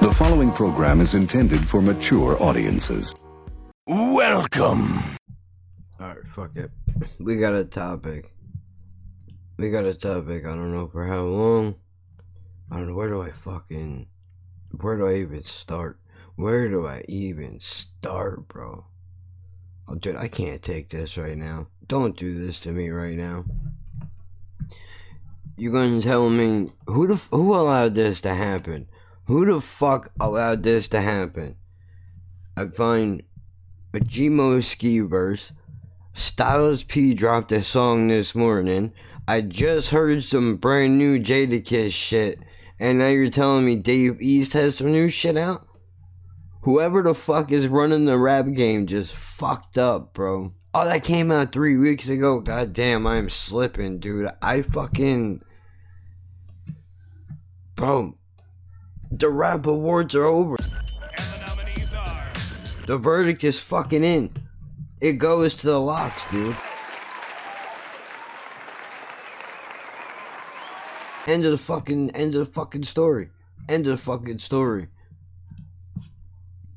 The 0.00 0.14
following 0.18 0.52
program 0.52 1.00
is 1.00 1.14
intended 1.14 1.68
for 1.70 1.80
mature 1.80 2.36
audiences. 2.42 3.14
Welcome. 3.86 5.02
Alright, 6.00 6.26
fuck 6.34 6.56
it. 6.56 6.70
We 7.18 7.36
got 7.36 7.54
a 7.54 7.64
topic. 7.64 8.32
We 9.56 9.70
got 9.70 9.84
a 9.84 9.94
topic. 9.94 10.44
I 10.44 10.50
don't 10.50 10.72
know 10.72 10.88
for 10.88 11.06
how 11.06 11.22
long. 11.22 11.76
I 12.70 12.76
don't 12.76 12.88
know. 12.88 12.94
Where 12.94 13.08
do 13.08 13.22
I 13.22 13.30
fucking. 13.30 14.06
Where 14.80 14.98
do 14.98 15.06
I 15.06 15.14
even 15.16 15.42
start? 15.44 15.98
Where 16.36 16.68
do 16.68 16.86
I 16.86 17.04
even 17.08 17.60
start, 17.60 18.48
bro? 18.48 18.86
Oh, 19.88 19.94
dude, 19.94 20.16
I 20.16 20.28
can't 20.28 20.62
take 20.62 20.88
this 20.88 21.16
right 21.16 21.36
now. 21.36 21.68
Don't 21.86 22.16
do 22.16 22.34
this 22.34 22.60
to 22.60 22.72
me 22.72 22.90
right 22.90 23.16
now. 23.16 23.44
You 25.56 25.70
gonna 25.70 26.00
tell 26.00 26.30
me 26.30 26.72
who 26.86 27.06
the 27.06 27.16
who 27.30 27.54
allowed 27.54 27.94
this 27.94 28.22
to 28.22 28.34
happen? 28.34 28.88
Who 29.26 29.44
the 29.44 29.60
fuck 29.60 30.10
allowed 30.18 30.62
this 30.62 30.88
to 30.88 31.00
happen? 31.00 31.56
I 32.56 32.66
find 32.66 33.22
a 33.92 34.00
G-Mo 34.00 34.60
Skee 34.60 35.00
verse. 35.00 35.52
Styles 36.14 36.84
P 36.84 37.12
dropped 37.12 37.52
a 37.52 37.62
song 37.62 38.08
this 38.08 38.34
morning. 38.34 38.92
I 39.28 39.42
just 39.42 39.90
heard 39.90 40.22
some 40.22 40.56
brand 40.56 40.98
new 40.98 41.18
Jadakiss 41.18 41.92
shit, 41.92 42.38
and 42.80 42.98
now 42.98 43.08
you're 43.08 43.30
telling 43.30 43.64
me 43.66 43.76
Dave 43.76 44.20
East 44.20 44.54
has 44.54 44.76
some 44.76 44.90
new 44.90 45.08
shit 45.08 45.36
out? 45.36 45.66
Whoever 46.62 47.02
the 47.02 47.14
fuck 47.14 47.52
is 47.52 47.68
running 47.68 48.06
the 48.06 48.18
rap 48.18 48.46
game 48.52 48.86
just 48.86 49.14
fucked 49.14 49.76
up, 49.76 50.14
bro. 50.14 50.54
Oh, 50.74 50.86
that 50.86 51.04
came 51.04 51.30
out 51.30 51.52
three 51.52 51.76
weeks 51.76 52.08
ago. 52.08 52.40
God 52.40 52.72
damn, 52.72 53.06
I'm 53.06 53.28
slipping, 53.28 53.98
dude. 53.98 54.30
I 54.40 54.62
fucking. 54.62 55.42
Bro, 57.76 58.14
the 59.10 59.28
rap 59.28 59.66
awards 59.66 60.14
are 60.14 60.24
over. 60.24 60.56
The 62.86 62.96
verdict 62.96 63.44
is 63.44 63.58
fucking 63.58 64.02
in. 64.02 64.34
It 65.00 65.14
goes 65.14 65.54
to 65.56 65.66
the 65.66 65.78
LOX, 65.78 66.24
dude. 66.30 66.56
End 71.26 71.44
of 71.44 71.52
the 71.52 71.58
fucking 71.58 72.10
end 72.10 72.34
of 72.34 72.46
the 72.46 72.52
fucking 72.52 72.84
story. 72.84 73.30
End 73.68 73.86
of 73.86 73.92
the 73.92 74.02
fucking 74.02 74.38
story. 74.38 74.88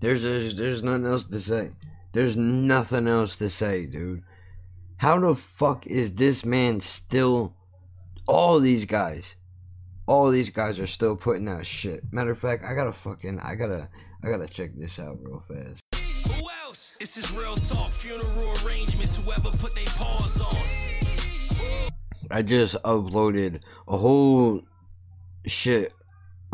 There's 0.01 0.23
there's, 0.23 0.53
there's 0.55 0.83
nothing 0.83 1.05
else 1.05 1.23
to 1.23 1.39
say. 1.39 1.71
There's 2.15 2.37
nothing 2.37 3.09
else 3.09 3.35
to 3.35 3.49
say, 3.49 3.85
dude. 3.85 4.23
How 4.95 5.19
the 5.19 5.35
fuck 5.35 5.85
is 5.85 6.13
this 6.13 6.45
man 6.45 6.79
still 6.79 7.53
all 8.25 8.61
these 8.61 8.85
guys? 8.85 9.35
All 10.07 10.29
these 10.29 10.49
guys 10.49 10.79
are 10.79 10.87
still 10.87 11.17
putting 11.17 11.49
out 11.49 11.65
shit. 11.65 12.05
Matter 12.13 12.31
of 12.31 12.39
fact, 12.39 12.63
I 12.63 12.73
gotta 12.73 12.93
fucking 12.93 13.41
I 13.41 13.55
gotta 13.55 13.89
I 14.23 14.29
gotta 14.29 14.47
check 14.47 14.69
this 14.77 14.97
out 14.97 15.17
real 15.21 15.43
fast. 15.45 15.81
Who 16.29 16.47
else? 16.65 16.95
This 17.01 17.17
is 17.17 17.29
real 17.33 17.57
talk. 17.57 17.89
Funeral 17.89 18.65
arrangements. 18.65 19.21
Whoever 19.21 19.49
put 19.49 19.75
their 19.75 19.83
paws 19.97 20.39
on. 20.39 21.91
I 22.31 22.43
just 22.43 22.75
uploaded 22.83 23.59
a 23.89 23.97
whole 23.97 24.61
shit 25.45 25.91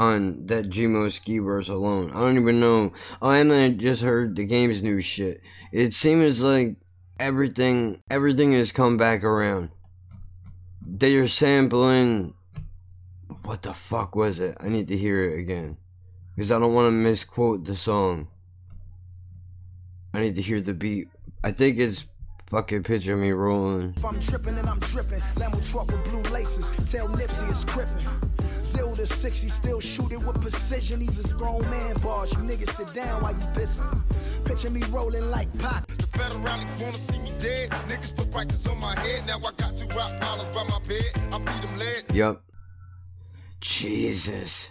on 0.02 0.48
that 0.48 0.68
G-Mo 0.70 1.10
Skee 1.10 1.38
verse 1.38 1.70
alone. 1.70 2.10
I 2.12 2.22
don't 2.22 2.40
even 2.40 2.60
know. 2.60 2.92
Oh, 3.22 3.30
and 3.30 3.54
I 3.54 3.70
just 3.70 4.02
heard 4.02 4.36
the 4.36 4.46
game's 4.46 4.82
new 4.82 5.00
shit. 5.00 5.42
It 5.72 5.94
seems 5.94 6.44
like 6.44 6.78
everything, 7.20 8.02
everything 8.10 8.52
has 8.54 8.72
come 8.72 8.98
back 8.98 9.24
around. 9.24 9.70
They 10.84 11.16
are 11.18 11.28
sampling. 11.28 12.34
What 13.44 13.62
the 13.62 13.76
fuck 13.76 14.16
was 14.16 14.40
it? 14.40 14.58
I 14.60 14.70
need 14.70 14.88
to 14.88 14.98
hear 14.98 15.30
it 15.30 15.40
again, 15.40 15.78
because 16.36 16.52
I 16.52 16.58
don't 16.58 16.74
want 16.74 16.88
to 16.88 16.92
misquote 16.92 17.66
the 17.66 17.76
song. 17.76 18.28
I 20.16 20.20
need 20.20 20.36
to 20.36 20.42
hear 20.42 20.62
the 20.62 20.74
beat. 20.74 21.10
I 21.44 21.52
think 21.52 21.78
it's 21.78 22.08
fucking 22.52 22.84
picture 22.84 23.16
me 23.16 23.32
rolling. 23.32 23.94
If 23.96 24.04
I'm 24.04 24.20
tripping 24.20 24.58
and 24.58 24.68
I'm 24.68 24.80
dripping, 24.80 25.22
Lambo 25.36 25.72
truck 25.72 25.88
with 25.88 26.04
blue 26.04 26.22
laces. 26.34 26.70
Tell 26.92 27.08
Nipsey 27.08 27.50
it's 27.50 27.64
crippin'. 27.64 28.06
Zero 28.66 28.94
to 28.96 29.06
60, 29.06 29.48
still 29.48 29.80
shooting 29.80 30.26
with 30.26 30.40
precision. 30.42 31.00
He's 31.00 31.24
a 31.24 31.34
grown 31.34 31.62
man, 31.70 31.96
boss. 32.04 32.32
You 32.34 32.40
niggas 32.40 32.76
sit 32.76 32.94
down 32.94 33.24
while 33.24 33.32
you 33.32 33.46
pissing. 33.54 34.46
Picture 34.46 34.70
me 34.70 34.84
rolling 34.90 35.32
like 35.32 35.48
Pac. 35.60 35.88
The 35.88 36.08
federalists 36.08 36.82
wanna 36.82 36.94
see 36.98 37.20
me 37.20 37.34
dead. 37.40 37.70
Niggas 37.88 38.16
put 38.16 38.32
prices 38.32 38.68
on 38.68 38.80
my 38.82 39.00
head. 39.00 39.26
Now 39.26 39.38
I 39.38 39.52
got 39.56 39.78
two 39.78 39.88
rock 39.96 40.20
dollars 40.20 40.50
by 40.54 40.66
my 40.66 40.80
bed. 40.88 41.12
I 41.32 41.38
feed 41.38 41.64
them 41.64 41.78
lead. 41.78 42.14
Yup. 42.14 42.44
Jesus. 43.62 44.70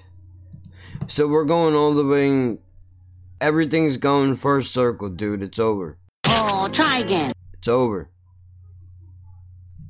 So 1.08 1.26
we're 1.28 1.44
going 1.44 1.74
all 1.74 1.94
the 1.94 2.04
way. 2.04 2.58
Everything's 3.40 3.96
going 3.96 4.36
first 4.36 4.70
circle, 4.70 5.08
dude. 5.08 5.42
It's 5.42 5.58
over. 5.58 5.96
Oh, 6.26 6.68
try 6.70 6.98
again. 6.98 7.32
It's 7.60 7.68
over. 7.68 8.10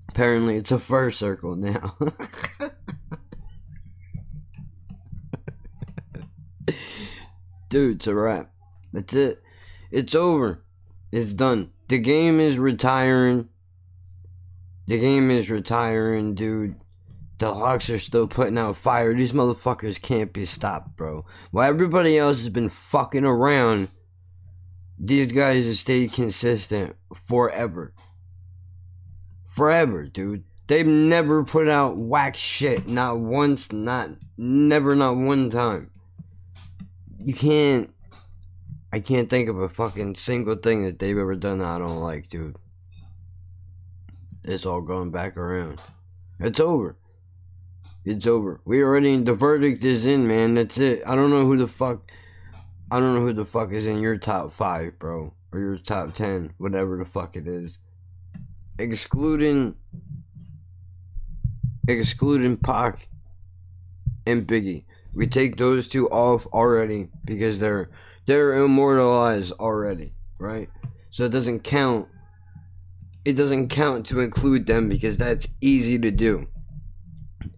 Apparently, 0.08 0.56
it's 0.56 0.72
a 0.72 0.80
fur 0.80 1.12
circle 1.12 1.54
now. 1.54 1.96
Dude, 7.68 7.98
it's 7.98 8.08
a 8.08 8.14
wrap. 8.16 8.50
That's 8.92 9.14
it. 9.14 9.40
It's 9.92 10.16
over. 10.16 10.64
It's 11.12 11.32
done. 11.32 11.70
The 11.86 11.98
game 11.98 12.40
is 12.40 12.58
retiring. 12.58 13.48
The 14.88 14.98
game 14.98 15.30
is 15.30 15.48
retiring, 15.48 16.34
dude. 16.34 16.74
The 17.38 17.52
LOX 17.52 17.88
are 17.88 18.00
still 18.00 18.26
putting 18.26 18.58
out 18.58 18.78
fire. 18.78 19.14
These 19.14 19.30
motherfuckers 19.30 20.02
can't 20.02 20.32
be 20.32 20.44
stopped, 20.44 20.96
bro. 20.96 21.24
While 21.52 21.68
everybody 21.68 22.18
else 22.18 22.38
has 22.38 22.48
been 22.48 22.68
fucking 22.68 23.24
around, 23.24 23.90
these 25.02 25.32
guys 25.32 25.66
have 25.66 25.78
stayed 25.78 26.12
consistent 26.12 26.94
forever. 27.14 27.94
Forever, 29.48 30.04
dude. 30.04 30.44
They've 30.66 30.86
never 30.86 31.42
put 31.42 31.68
out 31.68 31.96
whack 31.96 32.36
shit. 32.36 32.86
Not 32.86 33.18
once, 33.18 33.72
not 33.72 34.10
never, 34.36 34.94
not 34.94 35.16
one 35.16 35.48
time. 35.48 35.90
You 37.18 37.34
can't. 37.34 37.92
I 38.92 39.00
can't 39.00 39.30
think 39.30 39.48
of 39.48 39.58
a 39.58 39.68
fucking 39.68 40.16
single 40.16 40.56
thing 40.56 40.84
that 40.84 40.98
they've 40.98 41.16
ever 41.16 41.34
done 41.34 41.58
that 41.58 41.66
I 41.66 41.78
don't 41.78 42.00
like, 42.00 42.28
dude. 42.28 42.56
It's 44.44 44.66
all 44.66 44.80
going 44.80 45.10
back 45.10 45.36
around. 45.36 45.80
It's 46.38 46.60
over. 46.60 46.96
It's 48.04 48.26
over. 48.26 48.60
We 48.64 48.82
already 48.82 49.16
the 49.16 49.34
verdict 49.34 49.84
is 49.84 50.06
in, 50.06 50.28
man. 50.28 50.54
That's 50.54 50.78
it. 50.78 51.02
I 51.06 51.14
don't 51.14 51.30
know 51.30 51.46
who 51.46 51.56
the 51.56 51.68
fuck 51.68 52.10
I 52.90 52.98
don't 52.98 53.14
know 53.14 53.20
who 53.20 53.32
the 53.32 53.44
fuck 53.44 53.72
is 53.72 53.86
in 53.86 54.00
your 54.00 54.16
top 54.16 54.52
five, 54.52 54.98
bro. 54.98 55.32
Or 55.52 55.58
your 55.58 55.78
top 55.78 56.14
ten, 56.14 56.52
whatever 56.58 56.96
the 56.96 57.04
fuck 57.04 57.36
it 57.36 57.46
is. 57.46 57.78
Excluding 58.78 59.76
excluding 61.88 62.56
Pac 62.56 63.08
and 64.26 64.46
Biggie. 64.46 64.84
We 65.12 65.26
take 65.26 65.56
those 65.56 65.88
two 65.88 66.08
off 66.08 66.46
already 66.46 67.08
because 67.24 67.58
they're 67.58 67.90
they're 68.26 68.54
immortalized 68.54 69.52
already, 69.52 70.14
right? 70.38 70.68
So 71.10 71.24
it 71.24 71.32
doesn't 71.32 71.60
count. 71.60 72.08
It 73.24 73.34
doesn't 73.34 73.68
count 73.68 74.06
to 74.06 74.20
include 74.20 74.66
them 74.66 74.88
because 74.88 75.18
that's 75.18 75.48
easy 75.60 75.98
to 75.98 76.10
do. 76.10 76.46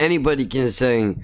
Anybody 0.00 0.46
can 0.46 0.70
say 0.70 1.16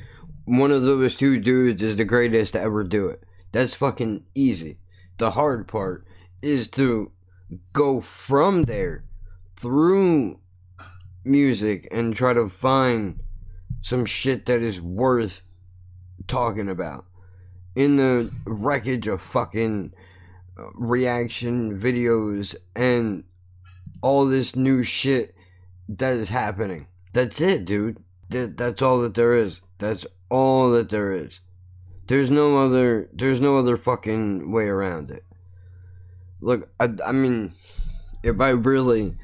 one 0.45 0.71
of 0.71 0.83
those 0.83 1.17
two 1.17 1.41
dudes 1.41 1.83
is 1.83 1.97
the 1.97 2.05
greatest 2.05 2.53
to 2.53 2.61
ever 2.61 2.85
do 2.85 3.09
it. 3.09 3.25
That's 3.53 3.75
fucking 3.75 4.25
easy. 4.35 4.79
The 5.19 5.33
hard 5.33 5.69
part 5.69 6.07
is 6.43 6.69
to 6.69 7.13
go 7.73 8.01
from 8.01 8.65
there 8.65 9.05
through 9.57 10.39
music 11.25 11.89
and 11.91 12.15
try 12.15 12.33
to 12.35 12.49
find 12.49 13.21
some 13.81 14.05
shit 14.05 14.47
that 14.47 14.63
is 14.63 14.81
worth 14.81 15.43
talking 16.27 16.69
about. 16.69 17.07
In 17.75 17.97
the 17.97 18.31
wreckage 18.45 19.07
of 19.07 19.23
fucking 19.23 19.93
reaction 20.75 21.79
videos 21.81 22.57
and 22.75 23.25
all 24.03 24.27
this 24.27 24.57
new 24.57 24.83
shit 24.83 25.35
that 25.89 26.15
is 26.15 26.31
happening. 26.31 26.87
That's 27.13 27.41
it, 27.41 27.65
dude. 27.65 28.03
That, 28.31 28.57
that's 28.57 28.83
all 28.83 28.99
that 29.01 29.15
there 29.15 29.35
is. 29.35 29.61
That's 29.79 30.07
all 30.29 30.71
that 30.73 30.91
there 30.91 31.13
is. 31.13 31.41
There's 32.09 32.31
no 32.31 32.57
other. 32.59 33.09
There's 33.13 33.41
no 33.41 33.57
other 33.57 33.77
fucking 33.77 34.51
way 34.51 34.65
around 34.65 35.11
it. 35.11 35.25
Look, 36.41 36.71
I, 36.81 36.89
I 37.07 37.13
mean, 37.13 37.55
if 38.23 38.41
I 38.41 38.51
really, 38.51 39.17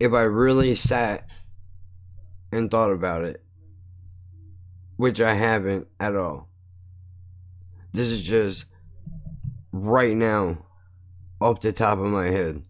if 0.00 0.12
I 0.12 0.22
really 0.22 0.74
sat 0.74 1.28
and 2.50 2.70
thought 2.70 2.90
about 2.90 3.24
it, 3.24 3.42
which 4.96 5.20
I 5.20 5.34
haven't 5.34 5.88
at 6.00 6.16
all. 6.16 6.48
This 7.92 8.08
is 8.08 8.22
just 8.22 8.66
right 9.72 10.16
now, 10.16 10.58
off 11.40 11.60
the 11.60 11.72
top 11.72 11.98
of 11.98 12.06
my 12.06 12.26
head. 12.26 12.62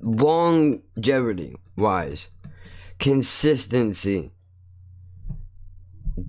Longevity 0.00 1.56
wise, 1.76 2.28
consistency. 2.98 4.33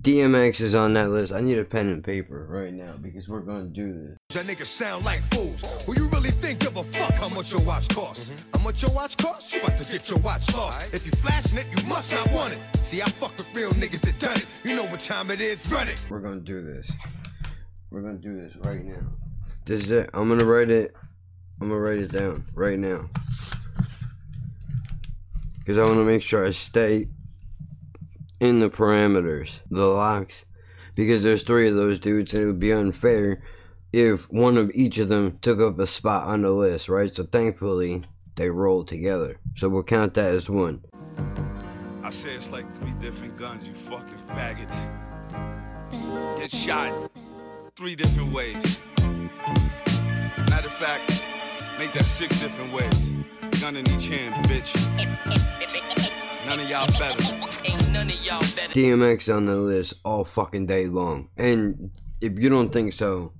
DMX 0.06 0.60
is 0.60 0.76
on 0.76 0.92
that 0.92 1.10
list. 1.10 1.32
I 1.32 1.40
need 1.40 1.58
a 1.58 1.64
pen 1.64 1.88
and 1.88 2.04
paper 2.04 2.46
right 2.48 2.72
now 2.72 2.94
because 2.96 3.28
we're 3.28 3.40
gonna 3.40 3.64
do 3.64 3.92
this. 3.92 4.16
That 4.36 4.46
niggas 4.46 4.66
sound 4.66 5.04
like 5.04 5.20
fools. 5.34 5.84
Who 5.84 6.00
you 6.00 6.08
really 6.10 6.30
think 6.30 6.60
give 6.60 6.76
a 6.76 6.84
fuck 6.84 7.14
how 7.14 7.28
much 7.30 7.50
your 7.50 7.60
watch 7.62 7.88
costs? 7.88 8.30
Mm-hmm. 8.30 8.56
How 8.56 8.64
much 8.64 8.82
your 8.82 8.92
watch 8.92 9.16
costs? 9.16 9.52
You 9.52 9.62
about 9.62 9.76
to 9.76 9.92
get 9.92 10.08
your 10.08 10.20
watch 10.20 10.54
lost. 10.54 10.94
If 10.94 11.06
you 11.06 11.10
flashing 11.10 11.58
it, 11.58 11.66
you 11.76 11.88
must 11.88 12.12
not 12.12 12.30
want 12.30 12.52
it. 12.52 12.60
See, 12.84 13.02
I 13.02 13.06
fuck 13.06 13.36
with 13.36 13.52
real 13.56 13.70
niggas 13.70 14.00
that 14.02 14.16
done 14.20 14.36
it. 14.36 14.46
You 14.62 14.76
know 14.76 14.84
what 14.84 15.00
time 15.00 15.32
it 15.32 15.40
is. 15.40 15.68
Run 15.68 15.88
it. 15.88 16.00
We're 16.08 16.20
gonna 16.20 16.38
do 16.38 16.62
this. 16.62 16.88
We're 17.90 18.02
gonna 18.02 18.18
do 18.18 18.40
this 18.40 18.54
right 18.58 18.84
now. 18.84 19.08
This 19.64 19.82
is 19.82 19.90
it. 19.90 20.10
I'm 20.14 20.28
gonna 20.28 20.44
write 20.44 20.70
it. 20.70 20.94
I'm 21.60 21.68
gonna 21.68 21.80
write 21.80 21.98
it 21.98 22.12
down 22.12 22.46
right 22.54 22.78
now. 22.78 23.10
Because 25.58 25.78
I 25.78 25.82
want 25.82 25.94
to 25.94 26.04
make 26.04 26.22
sure 26.22 26.46
I 26.46 26.50
stay 26.50 27.08
in 28.40 28.60
the 28.60 28.70
parameters, 28.70 29.60
the 29.70 29.86
LOX. 29.86 30.44
Because 30.94 31.22
there's 31.22 31.42
three 31.42 31.68
of 31.68 31.74
those 31.74 32.00
dudes, 32.00 32.32
and 32.34 32.42
it 32.42 32.46
would 32.46 32.60
be 32.60 32.72
unfair 32.72 33.42
if 33.92 34.30
one 34.32 34.56
of 34.56 34.70
each 34.74 34.98
of 34.98 35.08
them 35.08 35.38
took 35.42 35.60
up 35.60 35.78
a 35.78 35.86
spot 35.86 36.26
on 36.26 36.42
the 36.42 36.50
list, 36.50 36.88
right? 36.88 37.14
So 37.14 37.24
thankfully, 37.24 38.02
they 38.34 38.50
rolled 38.50 38.88
together. 38.88 39.38
So 39.54 39.68
we'll 39.68 39.82
count 39.82 40.14
that 40.14 40.34
as 40.34 40.48
one. 40.48 40.82
I 42.02 42.10
say 42.10 42.34
it's 42.34 42.50
like 42.50 42.72
three 42.78 42.92
different 42.92 43.36
guns, 43.36 43.66
you 43.66 43.74
fucking 43.74 44.18
faggots. 44.18 44.76
Get 46.38 46.50
shot 46.50 47.10
three 47.76 47.94
different 47.94 48.32
ways. 48.32 48.80
Matter 50.48 50.68
of 50.68 50.72
fact, 50.72 51.24
make 51.78 51.92
that 51.92 52.04
six 52.04 52.40
different 52.40 52.72
ways. 52.72 53.12
Gun 53.60 53.76
in 53.76 53.86
each 53.90 54.08
hand, 54.08 54.46
bitch. 54.46 56.12
None 56.46 56.60
of 56.60 56.70
y'all 56.70 56.86
better. 56.98 57.24
Ain't 57.64 57.90
none 57.92 58.08
of 58.08 58.24
y'all 58.24 58.40
better. 58.40 58.72
DMX 58.72 59.34
on 59.34 59.46
the 59.46 59.56
list 59.56 59.94
all 60.04 60.24
fucking 60.24 60.66
day 60.66 60.86
long. 60.86 61.28
And 61.36 61.90
if 62.20 62.38
you 62.38 62.48
don't 62.48 62.72
think 62.72 62.92
so, 62.92 63.32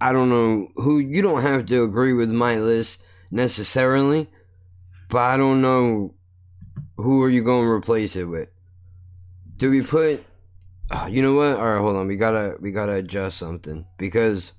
I 0.00 0.12
don't 0.12 0.28
know 0.28 0.68
who 0.74 0.98
you 0.98 1.22
don't 1.22 1.42
have 1.42 1.66
to 1.66 1.84
agree 1.84 2.12
with 2.12 2.30
my 2.30 2.58
list 2.58 3.02
necessarily, 3.30 4.28
but 5.08 5.18
I 5.18 5.36
don't 5.36 5.62
know 5.62 6.14
who 6.96 7.22
are 7.22 7.30
you 7.30 7.44
going 7.44 7.64
to 7.64 7.70
replace 7.70 8.16
it 8.16 8.24
with. 8.24 8.48
Do 9.56 9.70
we 9.70 9.82
put 9.82 10.24
Ah, 10.94 11.06
you 11.06 11.22
know 11.22 11.32
what? 11.32 11.56
All 11.56 11.72
right, 11.72 11.78
hold 11.80 11.96
on. 11.96 12.06
We 12.06 12.16
got 12.16 12.32
to 12.32 12.56
we 12.60 12.70
got 12.70 12.86
to 12.86 12.92
adjust 12.92 13.38
something 13.38 13.86
because 13.96 14.52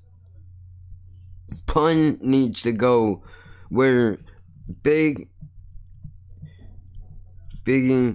pun 1.66 2.18
needs 2.20 2.62
to 2.62 2.72
go 2.72 3.22
where 3.68 4.18
big 4.82 5.28
Biggie 7.64 8.14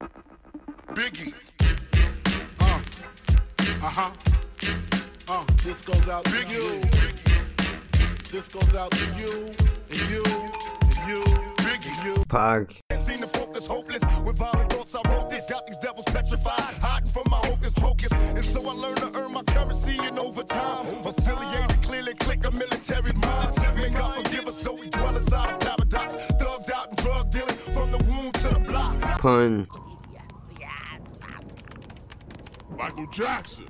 Biggie. 0.93 1.33
Uh. 2.59 2.81
Uh-huh. 3.81 4.11
Uh, 5.27 5.45
this 5.63 5.81
goes 5.81 6.07
out 6.07 6.23
to 6.25 6.45
you. 6.45 6.81
This 8.31 8.47
goes 8.47 8.75
out 8.75 8.91
to 8.91 9.05
you 9.17 9.47
and 9.89 10.09
you 10.11 10.23
and 10.83 11.09
you 11.09 11.23
Biggie. 11.65 12.05
you. 12.05 12.15
Pog 12.25 12.71
Seen 12.99 13.21
the 13.21 13.25
focus 13.25 13.65
hopeless 13.65 14.03
with 14.23 14.37
violent 14.37 14.71
thoughts. 14.71 14.93
I 14.93 15.01
wrote 15.09 15.31
this, 15.31 15.49
got 15.49 15.65
these 15.65 15.77
devils 15.77 16.05
petrified, 16.05 16.77
hiding 16.77 17.09
from 17.09 17.23
my 17.31 17.37
hocus 17.37 17.73
pocus. 17.73 18.11
And 18.11 18.45
so 18.45 18.61
I 18.69 18.73
learned 18.73 18.97
to 18.97 19.09
earn 19.15 19.33
my 19.33 19.41
currency 19.43 19.97
in 19.97 20.19
overtime. 20.19 20.85
Affiliated, 21.05 21.81
clearly 21.81 22.13
click 22.13 22.45
a 22.45 22.51
military 22.51 23.13
mind. 23.13 23.57
May 23.75 23.89
God 23.89 24.27
forgive 24.27 24.47
us, 24.47 24.61
though 24.61 24.73
we 24.75 24.89
dwell 24.89 25.17
inside 25.17 25.53
of 25.55 25.59
paradox. 25.59 26.13
Thugged 26.33 26.71
out 26.71 26.78
pun 29.19 29.67
Michael 32.77 33.05
Jackson. 33.07 33.67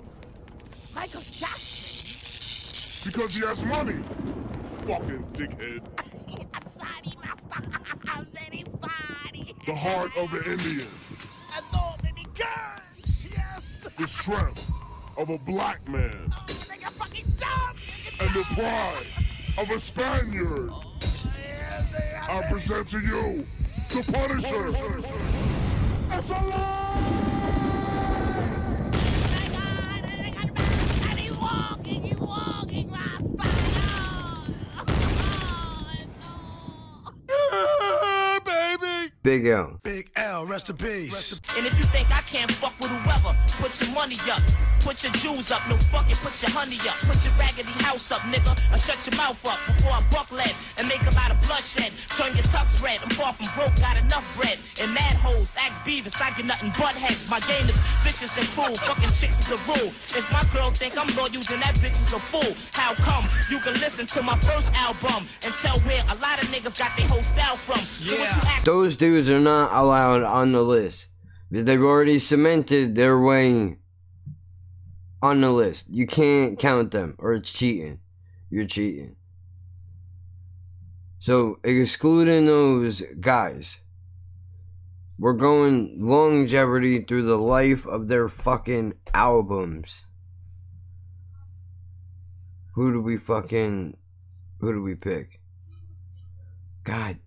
Michael 0.93 1.21
Jackson. 1.21 3.11
Because 3.11 3.33
he 3.33 3.43
has 3.43 3.65
money. 3.65 3.95
Fucking 4.85 5.25
dickhead. 5.33 5.81
I'm 6.53 6.69
sorry, 6.69 7.15
master. 7.23 7.69
I'm 8.09 8.27
very 8.27 8.63
sorry. 8.79 9.55
The 9.65 9.73
heart 9.73 10.15
of 10.15 10.31
an 10.33 10.43
Indian. 10.43 10.87
And 11.55 11.65
so 11.65 11.95
many 12.03 12.25
girls. 12.37 13.31
Yes. 13.31 13.95
The 13.97 14.07
strength 14.07 14.71
of 15.17 15.31
a 15.31 15.39
black 15.39 15.79
man. 15.89 16.29
Nigga 16.45 16.91
fucking 16.91 17.33
dumb. 17.39 17.75
And 18.21 18.29
the 18.35 18.43
pride 18.53 19.07
of 19.57 19.71
a 19.71 19.79
Spaniard. 19.79 20.71
I 22.29 22.43
present 22.51 22.87
to 22.89 22.99
you 22.99 23.43
the 23.89 24.03
Punisher. 24.11 24.67
It's 26.11 26.29
And 31.09 31.19
he 31.19 31.31
walking, 31.31 32.03
he 32.03 32.15
walking, 32.15 32.91
master. 32.91 33.49
Oh, 37.31 37.49
no. 37.49 37.78
Big 39.21 39.45
L. 39.47 39.79
Big 39.83 40.09
L, 40.15 40.45
rest 40.45 40.69
in 40.69 40.77
peace. 40.77 41.41
And 41.57 41.67
if 41.67 41.77
you 41.77 41.83
think 41.85 42.09
I 42.09 42.21
can't 42.21 42.49
fuck 42.49 42.73
with 42.79 42.89
whoever, 42.89 43.35
put 43.59 43.75
your 43.81 43.93
money 43.93 44.15
up. 44.31 44.41
Put 44.79 45.03
your 45.03 45.11
jewels 45.11 45.51
up, 45.51 45.59
no 45.67 45.75
fucking 45.91 46.15
put 46.23 46.41
your 46.41 46.51
honey 46.51 46.79
up. 46.87 46.95
Put 47.03 47.19
your 47.25 47.33
raggedy 47.35 47.75
house 47.83 48.11
up, 48.13 48.21
nigga. 48.31 48.55
Or 48.71 48.77
shut 48.77 48.95
your 49.05 49.17
mouth 49.17 49.43
up 49.45 49.59
before 49.67 49.91
I 49.91 50.01
buck 50.09 50.31
lead 50.31 50.55
and 50.77 50.87
make 50.87 51.01
a 51.01 51.11
lot 51.15 51.31
of 51.31 51.37
bloodshed. 51.43 51.91
Turn 52.15 52.33
your 52.33 52.47
tux 52.47 52.81
red. 52.81 52.99
I'm 53.03 53.09
far 53.09 53.33
from 53.33 53.51
broke, 53.59 53.75
got 53.75 53.97
enough 53.97 54.23
bread. 54.39 54.57
And 54.79 54.93
mad 54.93 55.17
hoes, 55.17 55.57
ask 55.59 55.81
Beavis, 55.81 56.15
I 56.21 56.31
get 56.31 56.45
nothing 56.45 56.71
but 56.79 56.95
head. 56.95 57.17
My 57.29 57.41
game 57.41 57.67
is 57.67 57.75
vicious 58.07 58.37
and 58.37 58.47
cruel. 58.55 58.75
Fucking 58.75 59.11
chicks 59.11 59.43
is 59.43 59.51
a 59.51 59.59
rule. 59.67 59.91
If 60.15 60.23
my 60.31 60.47
girl 60.55 60.71
think 60.71 60.97
I'm 60.97 61.11
loyal, 61.19 61.43
then 61.43 61.59
that 61.59 61.75
bitch 61.83 61.99
is 61.99 62.13
a 62.13 62.19
fool. 62.31 62.55
How 62.71 62.95
come? 62.95 63.27
You 63.51 63.59
can 63.59 63.73
listen 63.83 64.07
to 64.15 64.23
my 64.23 64.39
first 64.47 64.71
album 64.75 65.27
and 65.43 65.53
tell 65.55 65.77
where 65.83 66.03
a 66.07 66.15
lot 66.23 66.41
of 66.41 66.47
niggas 66.55 66.79
got 66.79 66.95
their 66.95 67.07
whole 67.07 67.23
style 67.23 67.57
from. 67.57 67.83
So 67.83 68.15
what 68.15 68.31
you 68.31 68.41
act 68.47 68.63
Those 68.63 68.95
dudes 68.95 69.08
are 69.17 69.39
not 69.39 69.71
allowed 69.73 70.23
on 70.23 70.51
the 70.51 70.61
list. 70.61 71.07
They've 71.51 71.81
already 71.81 72.19
cemented 72.19 72.95
their 72.95 73.19
way 73.19 73.77
on 75.21 75.41
the 75.41 75.51
list. 75.51 75.87
You 75.89 76.05
can't 76.05 76.59
count 76.59 76.91
them, 76.91 77.15
or 77.17 77.33
it's 77.33 77.51
cheating. 77.51 77.99
You're 78.49 78.65
cheating. 78.65 79.15
So, 81.19 81.59
excluding 81.63 82.45
those 82.45 83.03
guys, 83.19 83.79
we're 85.17 85.33
going 85.33 85.97
longevity 85.99 87.01
through 87.01 87.23
the 87.23 87.37
life 87.37 87.85
of 87.85 88.07
their 88.07 88.29
fucking 88.29 88.93
albums. 89.13 90.05
Who 92.75 92.93
do 92.93 93.01
we 93.01 93.17
fucking. 93.17 93.97
Who 94.59 94.73
do 94.73 94.81
we 94.81 94.95
pick? 94.95 95.41
God 96.83 97.19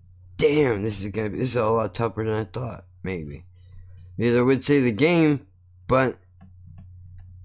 damn, 0.43 0.83
this 0.83 1.01
is 1.01 1.09
gonna 1.09 1.31
be. 1.31 1.39
This 1.39 1.51
is 1.51 1.57
a 1.57 1.69
lot 1.69 1.95
tougher 1.95 2.25
than 2.25 2.35
I 2.35 2.45
thought, 2.45 2.85
maybe. 3.05 3.45
Because 4.17 4.37
I 4.37 4.43
would 4.43 4.65
say 4.65 4.81
the 4.81 4.91
game, 4.91 5.47
but 5.87 6.19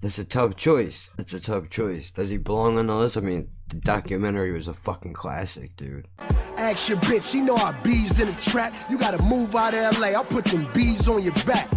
that's 0.00 0.18
a 0.18 0.24
tough 0.24 0.56
choice. 0.56 1.08
That's 1.16 1.32
a 1.32 1.40
tough 1.40 1.70
choice. 1.70 2.10
Does 2.10 2.30
he 2.30 2.38
belong 2.38 2.76
on 2.76 2.88
the 2.88 2.96
list? 2.96 3.16
I 3.16 3.20
mean, 3.20 3.50
the 3.68 3.76
documentary 3.76 4.52
was 4.52 4.66
a 4.66 4.74
fucking 4.74 5.12
classic, 5.12 5.76
dude. 5.76 6.08
Ask 6.56 6.88
your 6.88 6.98
bitch, 6.98 7.30
she 7.30 7.40
know 7.40 7.56
our 7.56 7.72
bees 7.84 8.18
in 8.18 8.26
the 8.26 8.40
trap. 8.40 8.74
You 8.90 8.98
gotta 8.98 9.22
move 9.22 9.54
out 9.54 9.74
of 9.74 9.98
LA, 9.98 10.08
I'll 10.08 10.24
put 10.24 10.46
them 10.46 10.66
bees 10.74 11.06
on 11.08 11.22
your 11.22 11.34
back. 11.46 11.70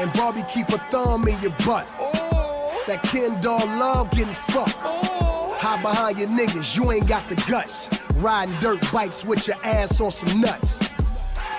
And 0.00 0.12
Barbie 0.14 0.44
keep 0.52 0.68
a 0.70 0.78
thumb 0.90 1.28
in 1.28 1.40
your 1.40 1.54
butt. 1.64 1.86
That 2.88 3.02
Ken 3.04 3.40
doll 3.40 3.64
love 3.64 4.10
getting 4.10 4.34
fucked. 4.34 4.74
Hide 4.74 5.80
behind 5.80 6.18
your 6.18 6.28
niggas, 6.28 6.76
you 6.76 6.90
ain't 6.90 7.06
got 7.06 7.28
the 7.28 7.36
guts. 7.48 7.88
Riding 8.16 8.54
dirt 8.60 8.80
bikes 8.92 9.24
with 9.24 9.46
your 9.48 9.56
ass 9.64 10.00
on 10.00 10.10
some 10.10 10.40
nuts. 10.40 10.80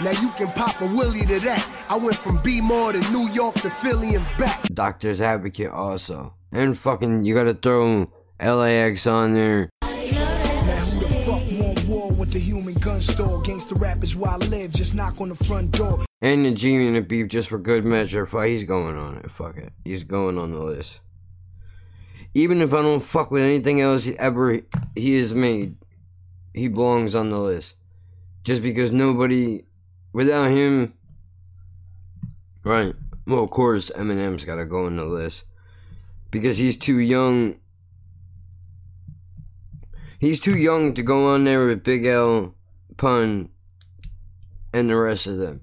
Now 0.01 0.11
you 0.11 0.29
can 0.37 0.47
pop 0.47 0.79
a 0.81 0.85
willy 0.95 1.25
to 1.25 1.39
that. 1.41 1.85
I 1.89 1.97
went 1.97 2.15
from 2.15 2.41
B-More 2.41 2.93
to 2.93 3.11
New 3.11 3.27
York 3.29 3.55
to 3.55 3.69
Philly 3.69 4.15
and 4.15 4.25
back. 4.37 4.63
Doctor's 4.73 5.19
Advocate 5.19 5.71
also. 5.71 6.33
And 6.51 6.77
fucking, 6.77 7.25
you 7.25 7.33
gotta 7.33 7.53
throw 7.53 8.09
LAX 8.41 9.05
on 9.05 9.33
there. 9.33 9.69
Now 9.81 9.87
who 9.89 10.99
the 10.99 11.07
fuck 11.25 11.43
want 11.59 11.85
war 11.85 12.11
with 12.11 12.31
the 12.31 12.39
human 12.39 12.73
gun 12.75 13.01
store? 13.01 13.41
Gangsta 13.43 13.79
rappers 13.79 14.15
where 14.15 14.31
I 14.31 14.37
live, 14.37 14.71
just 14.71 14.95
knock 14.95 15.19
on 15.19 15.29
the 15.29 15.35
front 15.35 15.71
door. 15.71 16.05
And 16.21 16.45
the 16.45 16.51
G 16.51 16.71
Unit 16.71 17.07
beef 17.07 17.27
just 17.27 17.49
for 17.49 17.57
good 17.57 17.83
measure. 17.85 18.25
Fuck, 18.25 18.45
he's 18.45 18.63
going 18.63 18.97
on 18.97 19.17
it. 19.17 19.29
Fuck 19.29 19.57
it. 19.57 19.73
He's 19.83 20.03
going 20.03 20.37
on 20.37 20.53
the 20.53 20.61
list. 20.61 20.99
Even 22.33 22.61
if 22.61 22.73
I 22.73 22.81
don't 22.81 23.03
fuck 23.03 23.31
with 23.31 23.43
anything 23.43 23.81
else 23.81 24.05
he 24.05 24.17
ever 24.17 24.61
he 24.95 25.19
has 25.19 25.33
made, 25.33 25.75
he 26.55 26.69
belongs 26.69 27.13
on 27.15 27.29
the 27.29 27.37
list. 27.37 27.75
Just 28.43 28.61
because 28.61 28.91
nobody, 28.91 29.65
without 30.13 30.49
him, 30.49 30.93
right? 32.63 32.95
Well, 33.27 33.43
of 33.43 33.49
course, 33.49 33.91
Eminem's 33.95 34.45
got 34.45 34.55
to 34.55 34.65
go 34.65 34.85
on 34.85 34.95
the 34.95 35.05
list 35.05 35.45
because 36.31 36.57
he's 36.57 36.77
too 36.77 36.99
young. 36.99 37.55
He's 40.19 40.39
too 40.39 40.57
young 40.57 40.93
to 40.93 41.03
go 41.03 41.27
on 41.27 41.43
there 41.43 41.65
with 41.65 41.83
Big 41.83 42.05
L, 42.05 42.55
Pun, 42.97 43.49
and 44.73 44.89
the 44.89 44.95
rest 44.95 45.27
of 45.27 45.37
them. 45.37 45.61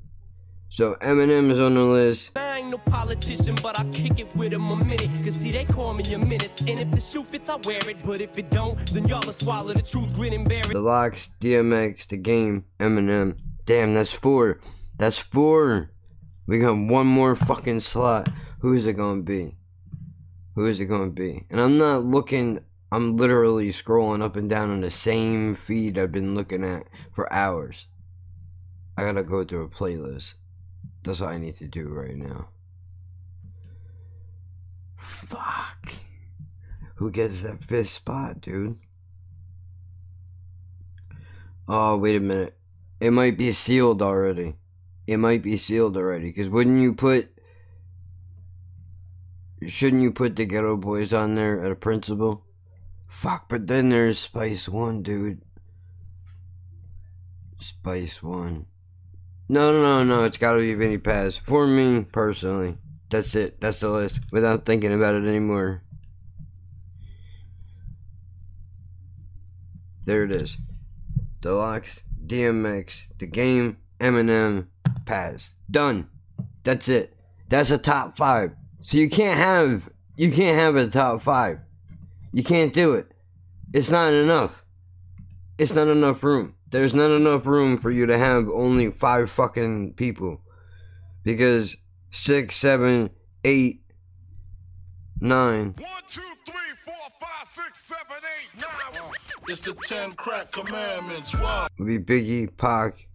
So 0.68 0.94
Eminem 0.96 1.50
is 1.50 1.58
on 1.58 1.74
the 1.74 1.84
list. 1.84 2.32
No 2.72 2.78
politician, 2.78 3.54
but 3.62 3.78
I 3.78 3.84
kick 3.90 4.18
it 4.18 4.34
with 4.34 4.54
him 4.54 4.70
a 4.70 4.76
minute. 4.76 5.10
Cause 5.22 5.34
see, 5.34 5.52
they 5.52 5.66
call 5.66 5.92
me 5.92 6.10
a 6.14 6.18
menace. 6.18 6.58
And 6.60 6.80
if 6.80 6.90
the 6.90 7.00
shoe 7.00 7.22
fits, 7.22 7.50
I 7.50 7.56
wear 7.56 7.86
it. 7.86 7.98
But 8.02 8.22
if 8.22 8.38
it 8.38 8.48
don't, 8.48 8.78
then 8.94 9.06
y'all 9.06 9.20
will 9.26 9.34
swallow 9.34 9.74
the 9.74 9.82
truth, 9.82 10.14
grin 10.14 10.32
and 10.32 10.48
bear 10.48 10.60
it. 10.60 10.72
The 10.72 10.80
LOX, 10.80 11.34
DMX, 11.38 12.06
The 12.06 12.16
Game, 12.16 12.64
Eminem. 12.80 13.36
Damn, 13.66 13.92
that's 13.92 14.10
four. 14.10 14.58
That's 14.96 15.18
four. 15.18 15.90
We 16.46 16.60
got 16.60 16.78
one 16.78 17.06
more 17.06 17.36
fucking 17.36 17.80
slot. 17.80 18.30
Who 18.60 18.72
is 18.72 18.86
it 18.86 18.94
gonna 18.94 19.20
be? 19.20 19.54
Who 20.54 20.64
is 20.64 20.80
it 20.80 20.86
gonna 20.86 21.10
be? 21.10 21.44
And 21.50 21.60
I'm 21.60 21.76
not 21.76 22.06
looking. 22.06 22.64
I'm 22.90 23.18
literally 23.18 23.68
scrolling 23.68 24.22
up 24.22 24.34
and 24.34 24.48
down 24.48 24.70
on 24.70 24.80
the 24.80 24.90
same 24.90 25.56
feed 25.56 25.98
I've 25.98 26.10
been 26.10 26.34
looking 26.34 26.64
at 26.64 26.86
for 27.12 27.30
hours. 27.30 27.88
I 28.96 29.02
gotta 29.02 29.24
go 29.24 29.44
through 29.44 29.64
a 29.64 29.68
playlist. 29.68 30.36
That's 31.04 31.20
what 31.20 31.28
I 31.28 31.36
need 31.36 31.58
to 31.58 31.68
do 31.68 31.88
right 31.88 32.16
now. 32.16 32.48
Fuck. 35.02 35.94
Who 36.96 37.10
gets 37.10 37.40
that 37.40 37.64
fifth 37.64 37.88
spot, 37.88 38.40
dude? 38.40 38.78
Oh, 41.68 41.96
wait 41.96 42.16
a 42.16 42.20
minute. 42.20 42.56
It 43.00 43.10
might 43.10 43.36
be 43.36 43.50
sealed 43.50 44.00
already. 44.00 44.54
It 45.06 45.16
might 45.16 45.42
be 45.42 45.56
sealed 45.56 45.96
already. 45.96 46.26
Because 46.26 46.48
wouldn't 46.48 46.80
you 46.80 46.94
put. 46.94 47.28
Shouldn't 49.66 50.02
you 50.02 50.12
put 50.12 50.36
the 50.36 50.46
Geto 50.46 50.80
Boys 50.80 51.12
on 51.12 51.34
there 51.34 51.64
at 51.64 51.72
a 51.72 51.76
principal? 51.76 52.44
Fuck, 53.08 53.48
but 53.48 53.66
then 53.66 53.88
there's 53.88 54.18
Spice 54.18 54.68
One, 54.68 55.02
dude. 55.02 55.42
Spice 57.60 58.22
One. 58.22 58.66
No, 59.48 59.72
no, 59.72 59.80
no, 59.80 60.04
no. 60.04 60.24
It's 60.24 60.38
gotta 60.38 60.58
be 60.58 60.74
Vinnie 60.74 60.98
Paz. 60.98 61.38
For 61.38 61.66
me, 61.66 62.04
personally. 62.04 62.78
That's 63.12 63.34
it. 63.34 63.60
That's 63.60 63.80
the 63.80 63.90
list. 63.90 64.20
Without 64.32 64.64
thinking 64.64 64.90
about 64.90 65.14
it 65.14 65.26
anymore. 65.26 65.82
There 70.06 70.24
it 70.24 70.32
is. 70.32 70.56
The 71.42 71.52
LOX, 71.52 72.02
DMX, 72.26 73.18
The 73.18 73.26
Game, 73.26 73.76
Eminem, 74.00 74.68
Paz. 75.04 75.54
Done. 75.70 76.08
That's 76.64 76.88
it. 76.88 77.14
That's 77.50 77.70
a 77.70 77.76
top 77.76 78.16
five. 78.16 78.52
So 78.80 78.96
you 78.96 79.10
can't 79.10 79.38
have 79.38 79.90
you 80.16 80.32
can't 80.32 80.58
have 80.58 80.76
a 80.76 80.88
top 80.88 81.20
five. 81.20 81.58
You 82.32 82.42
can't 82.42 82.72
do 82.72 82.94
it. 82.94 83.12
It's 83.74 83.90
not 83.90 84.14
enough. 84.14 84.64
It's 85.58 85.74
not 85.74 85.88
enough 85.88 86.24
room. 86.24 86.54
There's 86.70 86.94
not 86.94 87.10
enough 87.10 87.44
room 87.44 87.76
for 87.76 87.90
you 87.90 88.06
to 88.06 88.16
have 88.16 88.48
only 88.48 88.90
five 88.90 89.30
fucking 89.30 89.94
people. 89.94 90.40
Because 91.24 91.76
six, 92.12 92.54
seven, 92.54 93.10
eight, 93.44 93.82
nine. 95.20 95.74
One, 95.78 96.02
two, 96.06 96.22
three, 96.46 96.54
four, 96.84 96.94
five, 97.20 97.46
six, 97.48 97.84
seven, 97.86 98.22
eight, 98.38 98.50
nine. 98.60 99.02
It's 99.48 99.60
the 99.60 99.74
Ten 99.84 100.12
Crack 100.12 100.52
Commandments. 100.52 101.36
Why? 101.36 101.66
would 101.78 101.88
be 101.88 101.98
Biggie, 101.98 102.56
Pac, 102.56 103.08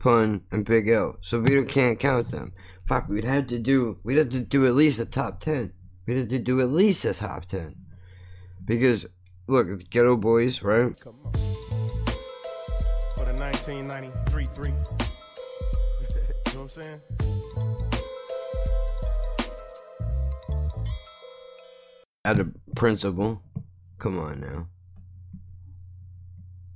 Pun, 0.00 0.40
and 0.50 0.64
Big 0.64 0.88
L. 0.88 1.14
So 1.20 1.38
we 1.38 1.50
don't 1.54 1.68
can't 1.68 2.00
count 2.00 2.32
them. 2.32 2.52
Fuck, 2.88 3.08
we'd 3.08 3.24
have 3.24 3.46
to 3.48 3.58
do 3.58 3.98
we'd 4.02 4.18
have 4.18 4.30
to 4.30 4.40
do 4.40 4.66
at 4.66 4.74
least 4.74 4.98
a 4.98 5.04
top 5.04 5.38
ten. 5.38 5.72
We'd 6.06 6.18
have 6.18 6.28
to 6.28 6.38
do 6.38 6.60
at 6.60 6.70
least 6.70 7.04
a 7.04 7.14
top 7.14 7.44
ten. 7.44 7.76
Because 8.64 9.06
look, 9.46 9.68
the 9.68 9.76
Geto 9.76 10.18
Boys, 10.18 10.62
right? 10.62 10.98
For 10.98 11.12
the 13.24 13.34
1993 13.34 14.46
3. 14.46 14.68
you 14.70 14.74
know 14.74 14.84
what 16.52 16.56
I'm 16.56 16.68
saying? 16.68 17.49
At 22.24 22.38
a 22.38 22.48
principle. 22.76 23.42
Come 23.98 24.18
on 24.18 24.40
now. 24.40 24.66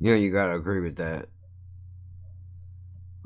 You 0.00 0.12
know 0.12 0.16
you 0.16 0.30
gotta 0.30 0.54
agree 0.54 0.80
with 0.80 0.96
that. 0.96 1.26